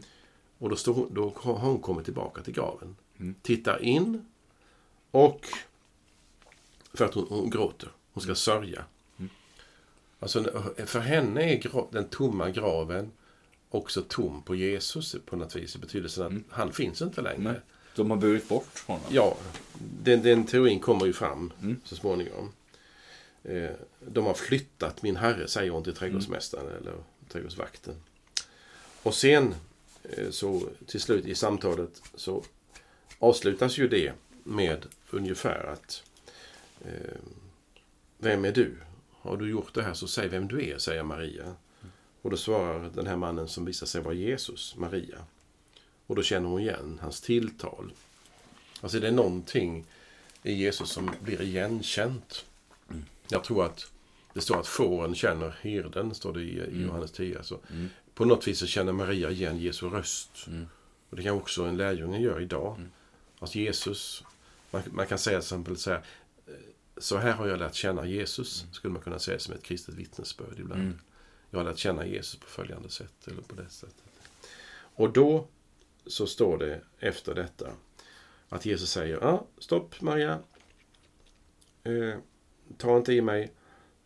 Och 0.58 0.70
då, 0.70 0.76
hon, 0.94 1.14
då 1.14 1.34
har 1.36 1.54
hon 1.54 1.80
kommit 1.80 2.06
tillbaka 2.06 2.42
till 2.42 2.54
graven. 2.54 2.96
Mm. 3.20 3.36
Tittar 3.42 3.82
in 3.84 4.26
och 5.12 5.48
för 6.94 7.06
att 7.06 7.14
hon, 7.14 7.26
hon 7.30 7.50
gråter. 7.50 7.90
Hon 8.14 8.24
ska 8.24 8.36
sörja. 8.36 8.84
Mm. 9.20 9.30
Alltså, 10.20 10.44
för 10.86 11.00
henne 11.00 11.54
är 11.54 11.58
gra, 11.58 11.84
den 11.92 12.08
tomma 12.10 12.50
graven 12.50 13.12
också 13.70 14.02
tom 14.08 14.42
på 14.42 14.56
Jesus 14.56 15.16
på 15.26 15.36
något 15.36 15.56
vis. 15.56 15.76
I 15.76 15.80
betydelsen 15.80 16.24
att 16.26 16.32
Mm. 16.32 16.44
han 16.50 16.72
finns 16.74 17.02
inte 17.02 17.22
längre. 17.22 17.62
De 17.96 18.10
har 18.12 18.18
burit 18.18 18.48
bort 18.50 18.84
honom. 18.88 19.04
Ja, 19.10 19.38
den, 20.04 20.22
den 20.22 20.46
teorin 20.46 20.80
kommer 20.80 21.06
ju 21.06 21.14
fram 21.14 21.54
Mm. 21.62 21.82
så 21.84 21.96
småningom. 21.96 22.52
Eh, 23.44 23.70
de 24.08 24.26
har 24.26 24.34
flyttat 24.34 25.02
min 25.02 25.16
herre, 25.16 25.48
säger 25.48 25.72
hon 25.72 25.84
till 25.84 25.96
trädgårdsmästaren 25.96 26.68
eller 26.82 26.94
trädgårdsvakten. 27.30 27.96
Och 29.04 29.14
sen 29.16 29.56
eh, 30.04 30.30
så 30.30 30.62
till 30.88 31.02
slut 31.02 31.26
i 31.26 31.36
samtalet 31.36 32.02
så 32.16 32.44
avslutas 33.20 33.78
ju 33.78 33.88
det 33.88 34.14
med 34.44 34.86
ungefär 35.10 35.64
att 35.64 36.04
eh, 36.86 37.18
Vem 38.18 38.46
är 38.46 38.52
du? 38.52 38.76
Har 39.12 39.38
du 39.38 39.50
gjort 39.50 39.74
det 39.74 39.84
här 39.84 39.94
så 39.94 40.08
säg 40.08 40.28
vem 40.28 40.48
du 40.48 40.70
är, 40.70 40.78
säger 40.78 41.04
Maria. 41.04 41.56
Och 42.22 42.30
då 42.32 42.38
svarar 42.38 42.90
den 42.96 43.08
här 43.08 43.16
mannen 43.16 43.48
som 43.48 43.66
visar 43.66 43.88
sig 43.88 44.02
vara 44.02 44.14
Jesus, 44.14 44.76
Maria. 44.78 45.18
Och 46.08 46.16
då 46.16 46.24
känner 46.24 46.50
hon 46.50 46.62
igen 46.62 47.00
hans 47.02 47.22
tilltal. 47.22 47.92
Alltså 48.82 49.00
det 49.00 49.08
är 49.08 49.12
någonting 49.12 49.86
i 50.44 50.54
Jesus 50.54 50.90
som 50.90 51.12
blir 51.22 51.42
igenkänt. 51.42 52.46
Jag 53.30 53.44
tror 53.44 53.66
att 53.66 53.92
det 54.34 54.42
står 54.42 54.60
att 54.60 54.68
fåren 54.68 55.16
känner 55.16 55.58
herden, 55.62 56.16
står 56.16 56.34
det 56.34 56.42
i, 56.42 56.60
i 56.60 56.82
Johannes 56.84 57.12
10. 57.12 57.38
Alltså, 57.38 57.60
Mm. 57.70 57.90
På 58.16 58.26
något 58.26 58.48
vis 58.48 58.60
så 58.60 58.68
känner 58.68 58.92
Maria 58.92 59.32
igen 59.32 59.58
Jesu 59.58 59.90
röst. 59.90 60.48
Mm. 60.48 60.68
Och 61.10 61.16
det 61.16 61.24
kan 61.24 61.36
också 61.36 61.64
en 61.64 61.78
lärjunge 61.78 62.20
göra 62.20 62.42
idag. 62.42 62.76
Mm. 62.78 62.90
Alltså 63.40 63.58
Jesus, 63.58 64.24
man, 64.72 64.82
man 64.92 65.08
kan 65.08 65.18
säga 65.18 65.40
till 65.40 65.46
exempel 65.46 65.78
så 65.78 65.92
här, 65.92 66.04
eh, 66.48 66.54
så 66.98 67.18
här 67.18 67.32
har 67.32 67.48
jag 67.48 67.60
lärt 67.60 67.76
känna 67.76 68.06
Jesus, 68.06 68.66
skulle 68.72 68.94
man 68.94 69.02
kunna 69.02 69.20
säga 69.20 69.40
som 69.40 69.54
ett 69.54 69.64
kristet 69.64 69.96
vittnesbörd 69.96 70.60
ibland. 70.60 70.82
Mm. 70.82 71.00
Jag 71.50 71.60
har 71.60 71.66
lärt 71.66 71.78
känna 71.78 72.06
Jesus 72.06 72.36
på 72.36 72.46
följande 72.46 72.90
sätt, 72.90 73.28
eller 73.28 73.42
på 73.42 73.56
det 73.56 73.70
sättet. 73.70 74.04
Och 74.96 75.14
då 75.14 75.48
så 76.08 76.28
står 76.28 76.58
det 76.58 76.82
efter 77.00 77.36
detta 77.36 77.72
att 78.50 78.66
Jesus 78.66 78.92
säger, 78.92 79.18
ja, 79.22 79.48
stopp 79.58 80.02
Maria. 80.02 80.40
Eh, 81.84 82.20
ta 82.78 82.98
inte 82.98 83.14
i 83.14 83.22
mig, 83.22 83.52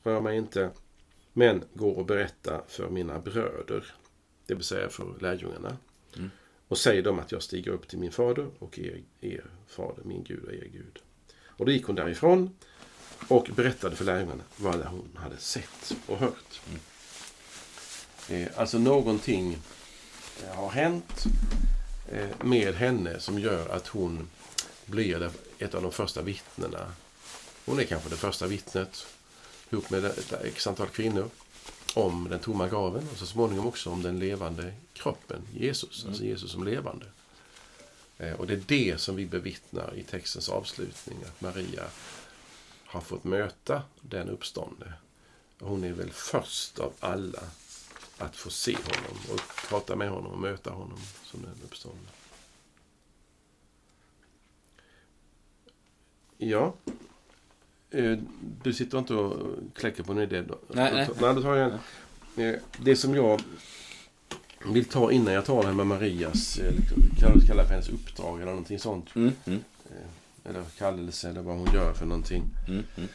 rör 0.03 0.21
mig 0.21 0.37
inte. 0.37 0.71
Men 1.33 1.63
gå 1.73 1.89
och 1.89 2.05
berätta 2.05 2.63
för 2.67 2.89
mina 2.89 3.19
bröder, 3.19 3.95
det 4.45 4.53
vill 4.53 4.63
säga 4.63 4.89
för 4.89 5.19
lärjungarna. 5.19 5.77
Mm. 6.17 6.29
Och 6.67 6.77
säg 6.77 7.01
dem 7.01 7.19
att 7.19 7.31
jag 7.31 7.43
stiger 7.43 7.71
upp 7.71 7.87
till 7.87 7.99
min 7.99 8.11
fader 8.11 8.49
och 8.59 8.79
er, 8.79 9.03
er 9.21 9.45
fader, 9.67 10.03
min 10.03 10.23
Gud 10.23 10.43
och 10.43 10.53
er 10.53 10.69
Gud. 10.73 10.99
Och 11.45 11.65
då 11.65 11.71
gick 11.71 11.85
hon 11.85 11.95
därifrån 11.95 12.55
och 13.27 13.49
berättade 13.55 13.95
för 13.95 14.05
lärjungarna 14.05 14.43
vad 14.57 14.75
hon 14.75 15.09
hade 15.15 15.37
sett 15.37 15.95
och 16.07 16.17
hört. 16.17 16.61
Eh, 18.29 18.47
alltså 18.55 18.79
någonting 18.79 19.57
har 20.47 20.69
hänt 20.69 21.25
med 22.41 22.75
henne 22.75 23.19
som 23.19 23.39
gör 23.39 23.69
att 23.69 23.87
hon 23.87 24.29
blir 24.85 25.31
ett 25.59 25.75
av 25.75 25.81
de 25.81 25.91
första 25.91 26.21
vittnena. 26.21 26.93
Hon 27.65 27.79
är 27.79 27.83
kanske 27.83 28.09
det 28.09 28.15
första 28.17 28.47
vittnet 28.47 29.07
ihop 29.69 29.89
med 29.89 30.05
ett 30.05 30.33
x 30.43 30.67
antal 30.67 30.87
kvinnor 30.87 31.29
om 31.93 32.27
den 32.29 32.39
tomma 32.39 32.67
graven 32.67 33.07
och 33.11 33.17
så 33.17 33.25
småningom 33.25 33.67
också 33.67 33.89
om 33.89 34.01
den 34.01 34.19
levande 34.19 34.73
kroppen, 34.93 35.41
Jesus, 35.53 36.05
alltså 36.07 36.23
Jesus 36.23 36.51
som 36.51 36.63
levande. 36.63 37.05
Eh, 38.17 38.33
Och 38.33 38.47
det 38.47 38.53
är 38.53 38.63
det 38.67 39.01
som 39.01 39.15
vi 39.15 39.25
bevittnar 39.25 39.93
i 39.95 40.03
textens 40.03 40.49
avslutning, 40.49 41.17
att 41.27 41.41
Maria 41.41 41.83
har 42.85 43.01
fått 43.01 43.23
möta 43.23 43.81
den 44.01 44.29
uppståndne. 44.29 44.93
Hon 45.59 45.83
är 45.83 45.91
väl 45.93 46.11
först 46.11 46.79
av 46.79 46.93
alla 46.99 47.41
att 48.19 48.35
få 48.35 48.49
se 48.49 48.73
honom 48.75 49.17
och 49.33 49.41
prata 49.69 49.95
med 49.95 50.09
honom 50.09 50.31
och 50.31 50.39
möta 50.39 50.69
honom 50.71 50.97
som 51.23 51.41
den 51.41 51.55
uppståndne. 51.65 52.07
Ja. 56.37 56.73
Eh, 57.91 58.17
Du 58.63 58.73
sitter 58.73 58.99
inte 58.99 59.13
och 59.13 59.57
kläcker 59.75 60.03
på 60.03 60.11
en 60.11 60.19
idé 60.19 60.41
då? 60.41 60.57
Nej, 60.67 60.93
nej. 60.93 61.09
nej 61.21 61.35
då 61.35 61.41
tar 61.41 61.55
jag 61.55 61.71
en. 62.35 62.43
Eh, 62.45 62.59
Det 62.79 62.95
som 62.95 63.15
jag 63.15 63.41
vill 64.65 64.85
ta 64.85 65.11
innan 65.11 65.33
jag 65.33 65.45
tar 65.45 65.61
det 65.61 65.67
här 65.67 65.75
med 65.75 65.87
Marias, 65.87 66.57
eh, 66.59 66.73
liksom, 66.75 67.03
kan 67.19 67.39
du 67.39 67.47
kalla 67.47 67.63
för 67.63 67.71
hennes 67.71 67.89
uppdrag 67.89 68.35
eller 68.41 68.51
någonting 68.51 68.79
sånt. 68.79 69.15
Mm. 69.15 69.31
Mm. 69.45 69.59
Eller 70.43 70.63
kallelse 70.77 71.29
eller 71.29 71.41
vad 71.41 71.57
hon 71.57 71.73
gör 71.73 71.93
för 71.93 72.05
någonting. 72.05 72.43
Mm. 72.67 72.83
Mm. 72.97 73.09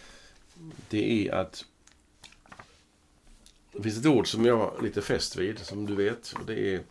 Det 0.89 1.29
är 1.29 1.35
att 1.35 1.65
det 3.77 3.83
finns 3.83 3.99
ett 3.99 4.07
ord 4.07 4.29
som 4.29 4.45
jag 4.45 4.57
har 4.57 4.83
lite 4.83 5.03
fäst 5.03 5.37
vid, 5.37 5.59
som 5.59 5.87
du 5.87 5.95
vet. 5.95 6.35
Och 6.39 6.47
det 6.47 6.75
är 6.75 6.83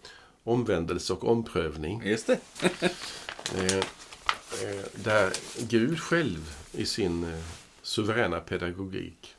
omvändelse 0.43 1.13
och 1.13 1.23
omprövning. 1.23 2.01
Just 2.05 2.27
det. 2.27 2.39
Eh, 3.55 3.77
eh, 3.77 4.85
där 5.03 5.33
Gud 5.69 5.99
själv 5.99 6.55
i 6.71 6.85
sin 6.85 7.23
eh, 7.23 7.43
suveräna 7.81 8.39
pedagogik. 8.39 9.35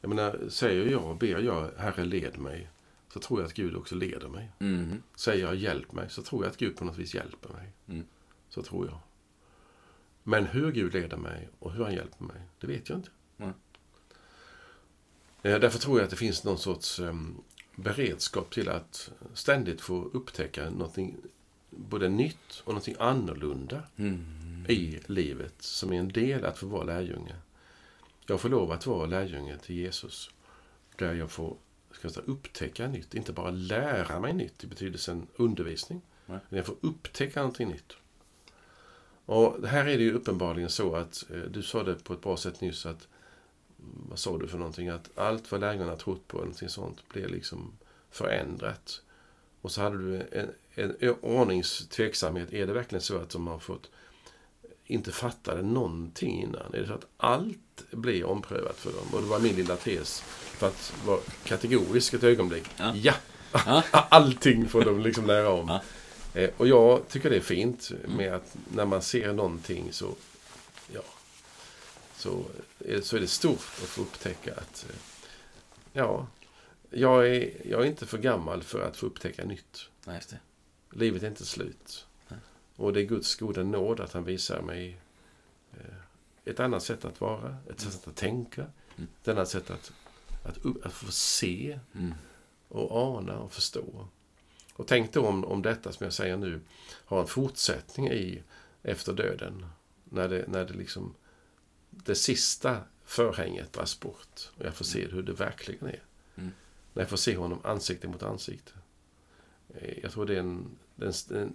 Jag 0.00 0.08
menar, 0.08 0.48
säger 0.48 0.90
jag, 0.90 1.18
ber 1.18 1.38
jag 1.38 1.70
Herre 1.78 2.04
led 2.04 2.38
mig, 2.38 2.68
så 3.12 3.20
tror 3.20 3.40
jag 3.40 3.46
att 3.46 3.54
Gud 3.54 3.76
också 3.76 3.94
leder 3.94 4.28
mig. 4.28 4.50
Mm. 4.58 5.02
Säger 5.14 5.44
jag 5.44 5.54
hjälp 5.54 5.92
mig, 5.92 6.10
så 6.10 6.22
tror 6.22 6.44
jag 6.44 6.50
att 6.50 6.56
Gud 6.56 6.76
på 6.76 6.84
något 6.84 6.98
vis 6.98 7.14
hjälper 7.14 7.48
mig. 7.48 7.72
Mm. 7.88 8.04
Så 8.48 8.62
tror 8.62 8.86
jag. 8.86 8.98
Men 10.22 10.46
hur 10.46 10.72
Gud 10.72 10.92
leder 10.94 11.16
mig 11.16 11.48
och 11.58 11.72
hur 11.72 11.84
han 11.84 11.94
hjälper 11.94 12.24
mig, 12.24 12.40
det 12.60 12.66
vet 12.66 12.88
jag 12.88 12.98
inte. 12.98 13.10
Eh, 15.42 15.58
Därför 15.60 15.78
tror 15.78 15.98
jag 15.98 16.04
att 16.04 16.10
det 16.10 16.16
finns 16.16 16.44
någon 16.44 16.58
sorts 16.58 17.00
em, 17.00 17.36
beredskap 17.76 18.50
till 18.50 18.68
att 18.68 19.10
ständigt 19.34 19.80
få 19.80 20.04
upptäcka 20.12 20.70
någonting 20.70 21.16
både 21.70 22.08
nytt 22.08 22.60
och 22.64 22.68
någonting 22.68 22.96
annorlunda 22.98 23.82
Mm. 23.96 24.24
i 24.68 25.00
livet 25.06 25.54
som 25.58 25.92
är 25.92 25.98
en 25.98 26.08
del 26.08 26.44
att 26.44 26.58
få 26.58 26.66
vara 26.66 26.84
lärjunge. 26.84 27.34
Jag 28.26 28.40
får 28.40 28.48
lov 28.48 28.72
att 28.72 28.86
vara 28.86 29.06
lärjunge 29.06 29.58
till 29.58 29.76
Jesus. 29.76 30.30
Där 30.96 31.14
jag 31.14 31.30
får 31.30 31.56
ska 31.92 32.06
jag 32.06 32.12
säga, 32.12 32.26
upptäcka 32.26 32.88
nytt, 32.88 33.14
inte 33.14 33.32
bara 33.32 33.50
lära 33.50 34.20
mig 34.20 34.32
nytt 34.32 34.64
i 34.64 34.66
betydelsen 34.66 35.26
undervisning. 35.36 36.00
Nej. 36.26 36.38
Men 36.48 36.56
jag 36.56 36.66
får 36.66 36.76
upptäcka 36.80 37.40
någonting 37.40 37.68
nytt. 37.68 37.92
Och 39.24 39.66
här 39.68 39.80
är 39.86 39.98
det 39.98 40.04
ju 40.04 40.12
uppenbarligen 40.12 40.70
så 40.70 40.94
att, 40.96 41.24
eh, 41.30 41.40
du 41.40 41.62
sa 41.62 41.82
det 41.82 42.04
på 42.04 42.12
ett 42.12 42.20
bra 42.22 42.36
sätt 42.36 42.60
nyss, 42.60 42.86
att 42.86 43.08
vad 44.08 44.18
sa 44.18 44.38
du 44.38 44.48
för 44.48 44.58
någonting? 44.58 44.88
Att 44.88 45.10
allt 45.14 45.52
vad 45.52 45.60
lärjungarna 45.60 45.96
trott 45.96 46.28
på, 46.28 46.38
någonting 46.38 46.68
sånt, 46.68 47.08
blev 47.08 47.30
liksom 47.30 47.72
förändrat. 48.10 49.00
Och 49.60 49.72
så 49.72 49.80
hade 49.80 49.98
du 49.98 50.22
en, 50.32 50.50
en 51.00 51.14
ordningstveksamhet. 51.20 52.52
Är 52.52 52.66
det 52.66 52.72
verkligen 52.72 53.02
så 53.02 53.16
att 53.16 53.30
de 53.30 53.46
har 53.46 53.58
fått 53.58 53.90
inte 54.86 55.12
fattade 55.12 55.62
någonting 55.62 56.42
innan? 56.42 56.74
Är 56.74 56.80
det 56.80 56.86
så 56.86 56.92
att 56.92 57.06
allt 57.16 57.84
blir 57.90 58.24
omprövat 58.24 58.76
för 58.76 58.92
dem? 58.92 59.06
Och 59.12 59.22
det 59.22 59.28
var 59.28 59.40
min 59.40 59.56
lilla 59.56 59.76
tes, 59.76 60.20
för 60.20 60.66
att 60.66 60.92
vara 61.06 61.20
kategorisk 61.44 62.14
ett 62.14 62.22
ögonblick. 62.24 62.64
Ja. 62.76 62.94
ja. 63.52 63.82
Allting 63.92 64.68
får 64.68 64.84
de 64.84 65.00
liksom 65.00 65.26
lära 65.26 65.50
om. 65.50 65.68
Ja. 65.68 65.80
Eh, 66.40 66.50
Och 66.56 66.68
jag 66.68 67.08
tycker 67.08 67.30
det 67.30 67.36
är 67.36 67.40
fint 67.40 67.90
med 68.08 68.34
att 68.34 68.56
när 68.74 68.84
man 68.84 69.02
ser 69.02 69.32
någonting 69.32 69.92
så, 69.92 70.14
ja, 70.92 71.02
så, 72.20 72.44
är- 72.78 73.00
så 73.00 73.16
är 73.16 73.20
det 73.20 73.26
stort 73.26 73.58
att 73.58 73.88
få 73.88 74.02
upptäcka 74.02 74.54
att, 74.54 74.86
eh, 74.90 74.96
ja, 75.92 76.26
jag 76.90 77.26
är, 77.28 77.66
jag 77.66 77.82
är 77.82 77.86
inte 77.86 78.06
för 78.06 78.18
gammal 78.18 78.62
för 78.62 78.80
att 78.80 78.96
få 78.96 79.06
upptäcka 79.06 79.44
nytt. 79.44 79.88
Nej. 80.04 80.20
Livet 80.92 81.22
är 81.22 81.26
inte 81.28 81.44
slut. 81.46 82.06
Nej. 82.28 82.38
Och 82.76 82.92
det 82.92 83.00
är 83.00 83.04
Guds 83.04 83.34
goda 83.34 83.62
nåd 83.62 84.00
att 84.00 84.12
han 84.12 84.24
visar 84.24 84.62
mig 84.62 85.00
eh, 85.72 85.94
ett 86.44 86.60
annat 86.60 86.82
sätt 86.82 87.04
att 87.04 87.20
vara, 87.20 87.56
ett 87.70 87.80
sätt 87.80 88.08
att 88.08 88.16
tänka, 88.16 88.66
Mm. 88.96 89.08
ett 89.22 89.28
annat 89.28 89.48
sätt 89.48 89.70
att, 89.70 89.92
att, 90.44 90.58
upp- 90.58 90.86
att 90.86 90.92
få 90.92 91.12
se 91.12 91.78
Mm. 91.94 92.14
och 92.68 93.16
ana 93.16 93.38
och 93.38 93.52
förstå. 93.52 94.08
Och 94.72 94.86
tänk 94.86 95.12
då 95.12 95.26
om, 95.26 95.44
om 95.44 95.62
detta 95.62 95.92
som 95.92 96.04
jag 96.04 96.12
säger 96.12 96.36
nu 96.36 96.60
har 97.04 97.20
en 97.20 97.26
fortsättning 97.26 98.08
i 98.08 98.42
efter 98.82 99.12
döden. 99.12 99.66
När 100.04 100.28
det, 100.28 100.44
när 100.48 100.64
det 100.64 100.74
liksom 100.74 101.14
det 102.04 102.14
sista 102.14 102.80
förhänget 103.04 103.72
dras 103.72 104.00
bort 104.00 104.50
och 104.58 104.64
jag 104.66 104.74
får 104.74 104.84
se 104.84 105.06
hur 105.08 105.22
det 105.22 105.32
verkligen 105.32 105.86
är. 105.86 106.02
Mm. 106.36 106.50
När 106.94 107.02
jag 107.02 107.10
får 107.10 107.16
se 107.16 107.36
honom 107.36 107.58
ansikte 107.64 108.08
mot 108.08 108.22
ansikte. 108.22 108.72
Eh, 109.74 109.98
Jag 110.02 110.12
tror 110.12 110.26
det 110.26 110.34
är 110.34 110.40
en, 110.40 110.66
det 110.96 111.06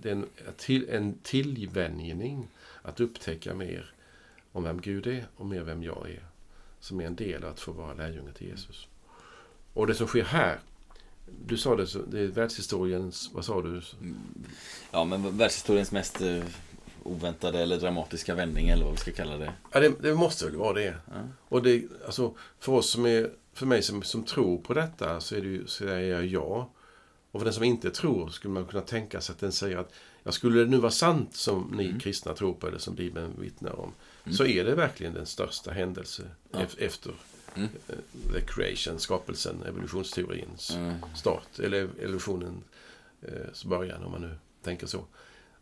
är 0.09 0.11
en, 0.11 0.25
en, 0.47 0.53
till, 0.57 0.89
en 0.89 1.17
tillvänjning 1.23 2.47
att 2.81 2.99
upptäcka 2.99 3.53
mer 3.53 3.93
om 4.51 4.63
vem 4.63 4.81
Gud 4.81 5.07
är 5.07 5.27
och 5.35 5.45
mer 5.45 5.63
vem 5.63 5.83
jag 5.83 6.09
är. 6.09 6.25
Som 6.79 7.01
är 7.01 7.05
en 7.05 7.15
del 7.15 7.43
av 7.43 7.49
att 7.51 7.59
få 7.59 7.71
vara 7.71 7.93
lärjunge 7.93 8.33
till 8.33 8.47
Jesus. 8.47 8.87
Och 9.73 9.87
det 9.87 9.95
som 9.95 10.07
sker 10.07 10.23
här, 10.23 10.59
du 11.45 11.57
sa 11.57 11.75
det, 11.75 11.87
det 12.11 12.19
är 12.19 12.27
världshistoriens, 12.27 13.29
vad 13.33 13.45
sa 13.45 13.61
du? 13.61 13.81
Ja, 14.91 15.05
men 15.05 15.37
världshistoriens 15.37 15.91
mest 15.91 16.21
eh, 16.21 16.43
oväntade 17.05 17.59
eller 17.59 17.77
dramatiska 17.79 18.35
vändning 18.35 18.69
eller 18.69 18.83
vad 18.83 18.93
vi 18.93 18.99
ska 18.99 19.11
kalla 19.11 19.37
det. 19.37 19.53
Ja, 19.71 19.79
det, 19.79 19.93
det 20.01 20.13
måste 20.15 20.45
väl 20.45 20.55
vara 20.55 20.73
det. 20.73 20.95
Ja. 21.07 21.13
Och 21.49 21.63
det, 21.63 21.83
alltså, 22.05 22.33
för 22.59 22.71
oss 22.71 22.89
som 22.89 23.05
är, 23.05 23.29
för 23.53 23.65
mig 23.65 23.81
som, 23.81 24.03
som 24.03 24.23
tror 24.23 24.57
på 24.57 24.73
detta 24.73 25.21
så 25.21 25.35
är 25.35 25.41
det 25.41 25.47
ju, 25.47 25.67
säger 25.67 26.13
jag 26.15 26.25
ja. 26.25 26.69
Och 27.31 27.39
för 27.41 27.45
den 27.45 27.53
som 27.53 27.63
inte 27.63 27.91
tror 27.91 28.29
skulle 28.29 28.53
man 28.53 28.65
kunna 28.65 28.81
tänka 28.83 29.21
sig 29.21 29.33
att 29.33 29.39
den 29.39 29.51
säger 29.51 29.77
att 29.77 29.93
ja, 30.23 30.31
skulle 30.31 30.59
det 30.59 30.65
nu 30.69 30.77
vara 30.77 30.91
sant 30.91 31.35
som 31.35 31.73
ni 31.77 31.85
Mm. 31.85 31.99
kristna 31.99 32.33
tror 32.33 32.53
på 32.53 32.67
eller 32.67 32.77
som 32.77 32.95
Bibeln 32.95 33.33
vittnar 33.39 33.79
om 33.79 33.91
Mm. 34.25 34.35
så 34.37 34.45
är 34.45 34.63
det 34.65 34.75
verkligen 34.75 35.13
den 35.13 35.25
största 35.25 35.71
händelse 35.71 36.23
Ja. 36.51 36.59
ef- 36.59 36.75
efter 36.79 37.11
Mm. 37.55 37.69
Eh, 37.87 37.95
The 38.33 38.41
creation, 38.41 38.99
skapelsen, 38.99 39.63
evolutionsteorins 39.67 40.77
start. 41.15 41.59
Eller 41.59 41.89
evolutionens 42.01 42.63
eh, 43.21 43.67
början, 43.69 44.03
om 44.03 44.11
man 44.11 44.21
nu 44.21 44.35
tänker 44.63 44.87
så. 44.87 45.05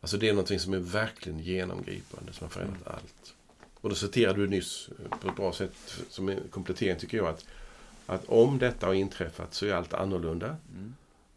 Alltså 0.04 0.18
det 0.18 0.30
är 0.30 0.34
någonting 0.34 0.60
som 0.60 0.74
är 0.74 0.80
verkligen 0.80 1.40
genomgripande, 1.40 2.34
som 2.34 2.46
har 2.46 2.50
förändrat 2.50 2.88
allt. 2.88 3.34
Och 3.82 3.90
då 3.90 3.96
citerade 3.96 4.40
du 4.42 4.48
nyss 4.48 4.90
eh, 4.90 5.18
på 5.18 5.30
ett 5.30 5.36
bra 5.36 5.54
sätt, 5.54 6.04
som 6.10 6.30
en 6.30 6.40
komplettering 6.50 7.00
tycker 7.00 7.18
jag, 7.18 7.28
att, 7.28 7.46
att 8.06 8.26
om 8.26 8.60
detta 8.60 8.88
har 8.88 8.94
inträffat 8.94 9.54
så 9.54 9.66
är 9.66 9.74
allt 9.74 9.94
annorlunda. 9.94 10.46
Mm. 10.48 10.96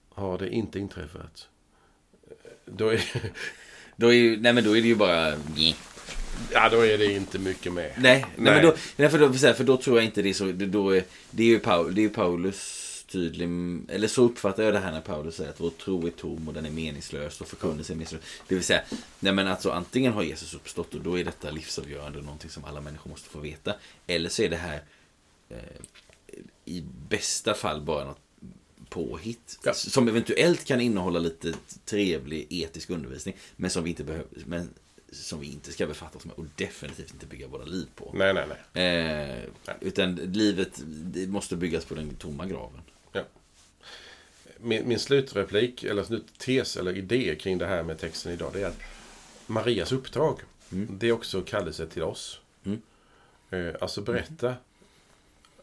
Har 0.08 0.38
det 0.38 0.48
inte 0.48 0.78
inträffat, 0.78 1.48
eh, 2.28 2.50
då 2.64 2.88
är, 2.88 3.04
Då 3.96 4.08
är, 4.08 4.12
ju, 4.12 4.40
nej 4.40 4.52
men 4.52 4.64
då 4.64 4.76
är 4.76 4.82
det 4.82 4.88
ju 4.88 4.96
bara... 4.96 5.34
ja, 6.52 6.68
då 6.68 6.86
är 6.86 6.98
det 6.98 7.12
inte 7.12 7.38
mycket 7.38 7.72
med. 7.72 7.92
Nej, 7.96 8.00
nej. 8.02 8.24
Nej. 8.36 8.54
men 8.54 8.62
då, 8.62 8.74
nej 8.96 9.08
för, 9.08 9.18
då, 9.18 9.32
för, 9.32 9.64
då 9.64 9.76
tror 9.76 9.96
jag 9.96 10.04
inte 10.04 10.22
det 10.22 10.28
är 10.28 10.34
så. 10.34 10.44
Det, 10.44 10.66
då 10.66 10.96
är, 10.96 11.04
det 11.30 11.42
är 11.42 11.46
ju 11.46 11.58
Paul, 11.58 11.94
det 11.94 12.04
är 12.04 12.08
Paulus 12.08 12.85
tydlig, 13.06 13.48
eller 13.88 14.08
så 14.08 14.22
uppfattar 14.22 14.62
jag 14.62 14.74
det 14.74 14.78
här 14.78 14.92
när 14.92 15.00
Paulus 15.00 15.36
säger 15.36 15.50
att 15.50 15.60
vår 15.60 15.70
tro 15.70 16.06
är 16.06 16.10
tom 16.10 16.48
och 16.48 16.54
den 16.54 16.66
är 16.66 16.70
meningslös 16.70 17.40
och 17.40 17.48
förkunnelse 17.48 17.92
är 17.92 17.94
meningslös. 17.94 18.22
Det 18.48 18.54
vill 18.54 18.64
säga, 18.64 18.82
nej 19.20 19.32
men 19.32 19.46
alltså 19.46 19.70
antingen 19.70 20.12
har 20.12 20.22
Jesus 20.22 20.54
uppstått 20.54 20.94
och 20.94 21.00
då 21.00 21.18
är 21.18 21.24
detta 21.24 21.50
livsavgörande 21.50 22.18
och 22.18 22.24
någonting 22.24 22.50
som 22.50 22.64
alla 22.64 22.80
människor 22.80 23.10
måste 23.10 23.28
få 23.28 23.38
veta. 23.38 23.74
Eller 24.06 24.28
så 24.28 24.42
är 24.42 24.48
det 24.48 24.56
här 24.56 24.82
eh, 25.48 25.58
i 26.64 26.84
bästa 27.08 27.54
fall 27.54 27.80
bara 27.80 28.04
något 28.04 28.20
påhitt. 28.88 29.58
Ja. 29.64 29.74
Som 29.74 30.08
eventuellt 30.08 30.64
kan 30.64 30.80
innehålla 30.80 31.18
lite 31.18 31.54
trevlig 31.84 32.46
etisk 32.50 32.90
undervisning. 32.90 33.36
Men 33.56 33.70
som 33.70 33.84
vi 33.84 33.90
inte 33.90 34.04
behöver, 34.04 34.26
men 34.44 34.68
som 35.12 35.40
vi 35.40 35.46
inte 35.46 35.72
ska 35.72 35.86
befatta 35.86 36.18
oss 36.18 36.24
med 36.24 36.34
och 36.34 36.44
definitivt 36.56 37.12
inte 37.12 37.26
bygga 37.26 37.46
våra 37.46 37.64
liv 37.64 37.86
på. 37.94 38.10
Nej, 38.14 38.34
nej, 38.34 38.46
nej. 38.72 38.86
Eh, 38.86 39.44
utan 39.80 40.14
livet 40.14 40.82
måste 41.28 41.56
byggas 41.56 41.84
på 41.84 41.94
den 41.94 42.14
tomma 42.14 42.46
graven. 42.46 42.80
Min, 44.58 44.88
min 44.88 44.98
slutreplik, 44.98 45.84
eller 45.84 46.04
sluttes 46.04 46.76
eller 46.76 46.96
idé 46.96 47.36
kring 47.40 47.58
det 47.58 47.66
här 47.66 47.82
med 47.82 47.98
texten 47.98 48.32
idag, 48.32 48.50
det 48.52 48.62
är 48.62 48.66
att 48.66 48.80
Marias 49.46 49.92
uppdrag, 49.92 50.40
det 50.70 51.08
är 51.08 51.12
också 51.12 51.42
kallelse 51.42 51.86
till 51.86 52.02
oss. 52.02 52.40
Mm. 52.64 52.82
Eh, 53.50 53.74
alltså 53.80 54.00
berätta, 54.00 54.54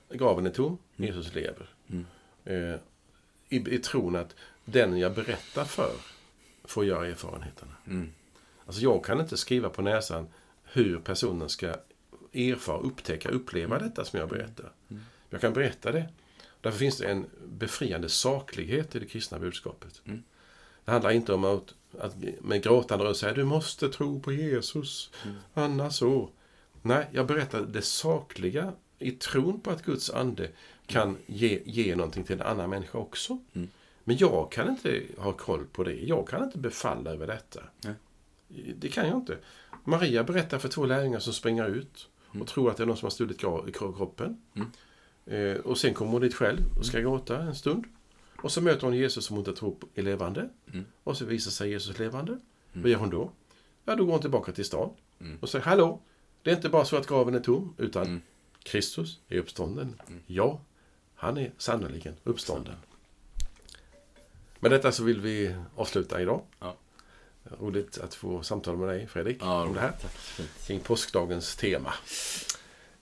graven 0.10 0.46
är 0.46 0.50
tom, 0.50 0.78
Jesus 0.96 1.36
lever. 1.36 1.70
Mm. 1.90 2.06
Eh, 2.46 2.80
i, 3.50 3.76
I 3.76 3.80
tron 3.80 4.16
att 4.16 4.36
den 4.66 4.98
jag 4.98 5.14
berättar 5.14 5.66
för 5.66 5.94
får 6.64 6.86
göra 6.86 7.08
erfarenheterna. 7.08 7.72
Mm. 7.88 8.12
Alltså 8.66 8.82
jag 8.82 9.06
kan 9.06 9.20
inte 9.20 9.38
skriva 9.38 9.70
på 9.70 9.82
näsan 9.82 10.28
hur 10.64 11.00
personen 11.00 11.50
ska 11.50 11.76
erfara, 12.34 12.80
upptäcka, 12.80 13.30
uppleva 13.30 13.80
detta 13.80 14.06
som 14.06 14.20
jag 14.20 14.30
berättar. 14.30 14.72
Jag 15.30 15.42
kan 15.42 15.54
berätta 15.54 15.92
det. 15.92 16.10
Därför 16.64 16.78
finns 16.78 16.98
det 16.98 17.08
en 17.08 17.26
befriande 17.46 18.10
saklighet 18.10 18.96
i 18.96 19.00
det 19.00 19.06
kristna 19.06 19.40
budskapet. 19.40 20.02
Mm. 20.06 20.24
Det 20.86 20.92
handlar 20.92 21.12
inte 21.12 21.34
om 21.34 21.44
att, 21.44 21.74
att 22.00 22.16
med 22.42 22.64
gråtande 22.64 23.06
röst 23.06 23.20
säga 23.20 23.34
du 23.34 23.44
måste 23.44 23.90
tro 23.90 24.20
på 24.20 24.32
Jesus, 24.32 25.12
annars 25.54 25.96
så. 25.96 26.30
Nej, 26.82 27.08
jag 27.12 27.28
berättar 27.28 27.62
det 27.62 27.82
sakliga 27.82 28.74
i 29.00 29.12
tron 29.12 29.60
på 29.60 29.72
att 29.72 29.86
Guds 29.86 30.10
ande 30.10 30.50
kan 30.86 31.18
ge, 31.26 31.62
ge 31.66 31.96
någonting 31.96 32.24
till 32.24 32.36
en 32.36 32.48
annan 32.48 32.70
människa 32.70 32.98
också. 32.98 33.38
Mm. 33.54 33.68
Men 34.04 34.18
jag 34.18 34.52
kan 34.52 34.70
inte 34.70 35.04
ha 35.18 35.34
koll 35.34 35.66
på 35.66 35.84
det. 35.84 35.94
Jag 35.94 36.28
kan 36.28 36.44
inte 36.44 36.58
befalla 36.58 37.12
över 37.12 37.28
detta. 37.28 37.60
Nej. 37.82 37.94
Det 38.76 38.90
kan 38.90 39.08
jag 39.08 39.18
inte. 39.18 39.38
Maria 39.84 40.24
berättar 40.24 40.60
för 40.60 40.70
två 40.70 40.86
lärjungar 40.86 41.20
som 41.20 41.34
springer 41.34 41.68
ut 41.68 42.08
och 42.40 42.48
tror 42.48 42.70
att 42.70 42.78
det 42.78 42.84
är 42.84 42.88
någon 42.88 42.98
som 42.98 43.06
har 43.06 43.12
stulit 43.12 43.40
kroppen. 43.98 44.42
Mm. 44.56 44.72
Eh, 45.26 45.56
och 45.58 45.78
sen 45.78 45.94
kommer 45.94 46.12
hon 46.12 46.22
dit 46.22 46.34
själv 46.36 46.60
och 46.80 46.86
ska 46.86 47.00
gråta 47.00 47.38
en 47.42 47.56
stund. 47.56 47.84
Och 48.42 48.52
så 48.52 48.62
möter 48.62 48.82
hon 48.88 48.96
Jesus 48.96 49.26
som 49.26 49.36
hon 49.38 49.46
inte 49.48 49.60
tror 49.60 49.72
på 49.76 49.88
är 49.96 50.02
levande. 50.02 50.50
Mm. 50.74 50.86
Och 51.04 51.18
så 51.18 51.26
visar 51.26 51.52
sig 51.52 51.70
Jesus 51.70 52.00
levande. 52.00 52.40
Vad 52.74 52.90
gör 52.92 52.98
hon 53.00 53.10
då? 53.10 53.32
Ja, 53.86 53.96
då 53.96 54.06
går 54.06 54.12
hon 54.12 54.22
tillbaka 54.22 54.52
till 54.52 54.66
stan 54.66 54.90
Mm. 55.20 55.38
och 55.42 55.50
säger 55.50 55.66
Hallå! 55.66 56.02
Det 56.42 56.52
är 56.52 56.56
inte 56.56 56.70
bara 56.70 56.86
så 56.86 56.98
att 56.98 57.08
graven 57.08 57.36
är 57.36 57.40
tom, 57.40 57.76
utan 57.78 58.06
Mm. 58.06 58.22
Kristus 58.64 59.20
är 59.30 59.40
uppstånden. 59.40 60.02
Ja, 60.28 60.62
han 61.16 61.38
är 61.38 61.52
sannoliken 61.58 62.16
uppstånden. 62.24 62.76
Med 64.60 64.72
detta 64.72 64.92
så 64.92 65.04
vill 65.04 65.22
vi 65.22 65.56
avsluta 65.76 66.22
idag. 66.22 66.42
Ja. 66.60 66.76
Roligt 67.60 67.98
att 67.98 68.16
få 68.16 68.44
samtala 68.44 68.78
med 68.78 68.88
dig, 68.90 69.08
Fredrik, 69.08 69.38
Ja, 69.42 69.64
om 69.64 69.74
det 69.74 69.80
här. 69.80 69.92
tack. 70.02 70.48
Kring 70.68 70.80
påskdagens 70.80 71.56
tema. 71.56 71.94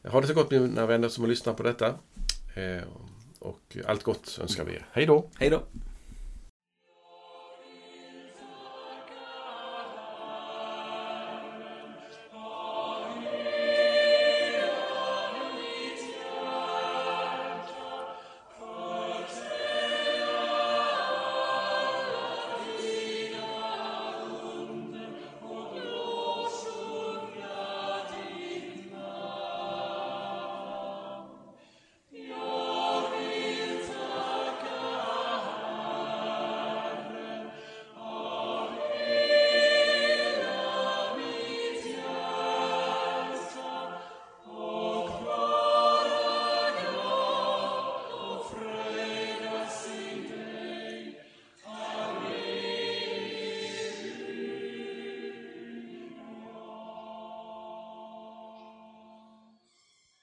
Ha 0.03 0.21
det 0.21 0.27
så 0.27 0.33
gott 0.33 0.51
mina 0.51 0.85
vänner 0.85 1.09
som 1.09 1.23
har 1.23 1.29
lyssnat 1.29 1.57
på 1.57 1.63
detta. 1.63 1.87
Eh, 2.55 2.83
och 3.39 3.77
allt 3.85 4.03
gott 4.03 4.39
önskar 4.41 4.63
vi 4.63 4.73
er. 4.73 4.85
Hej 4.91 5.05
då! 5.05 5.29
Hej 5.39 5.49
då. 5.49 5.63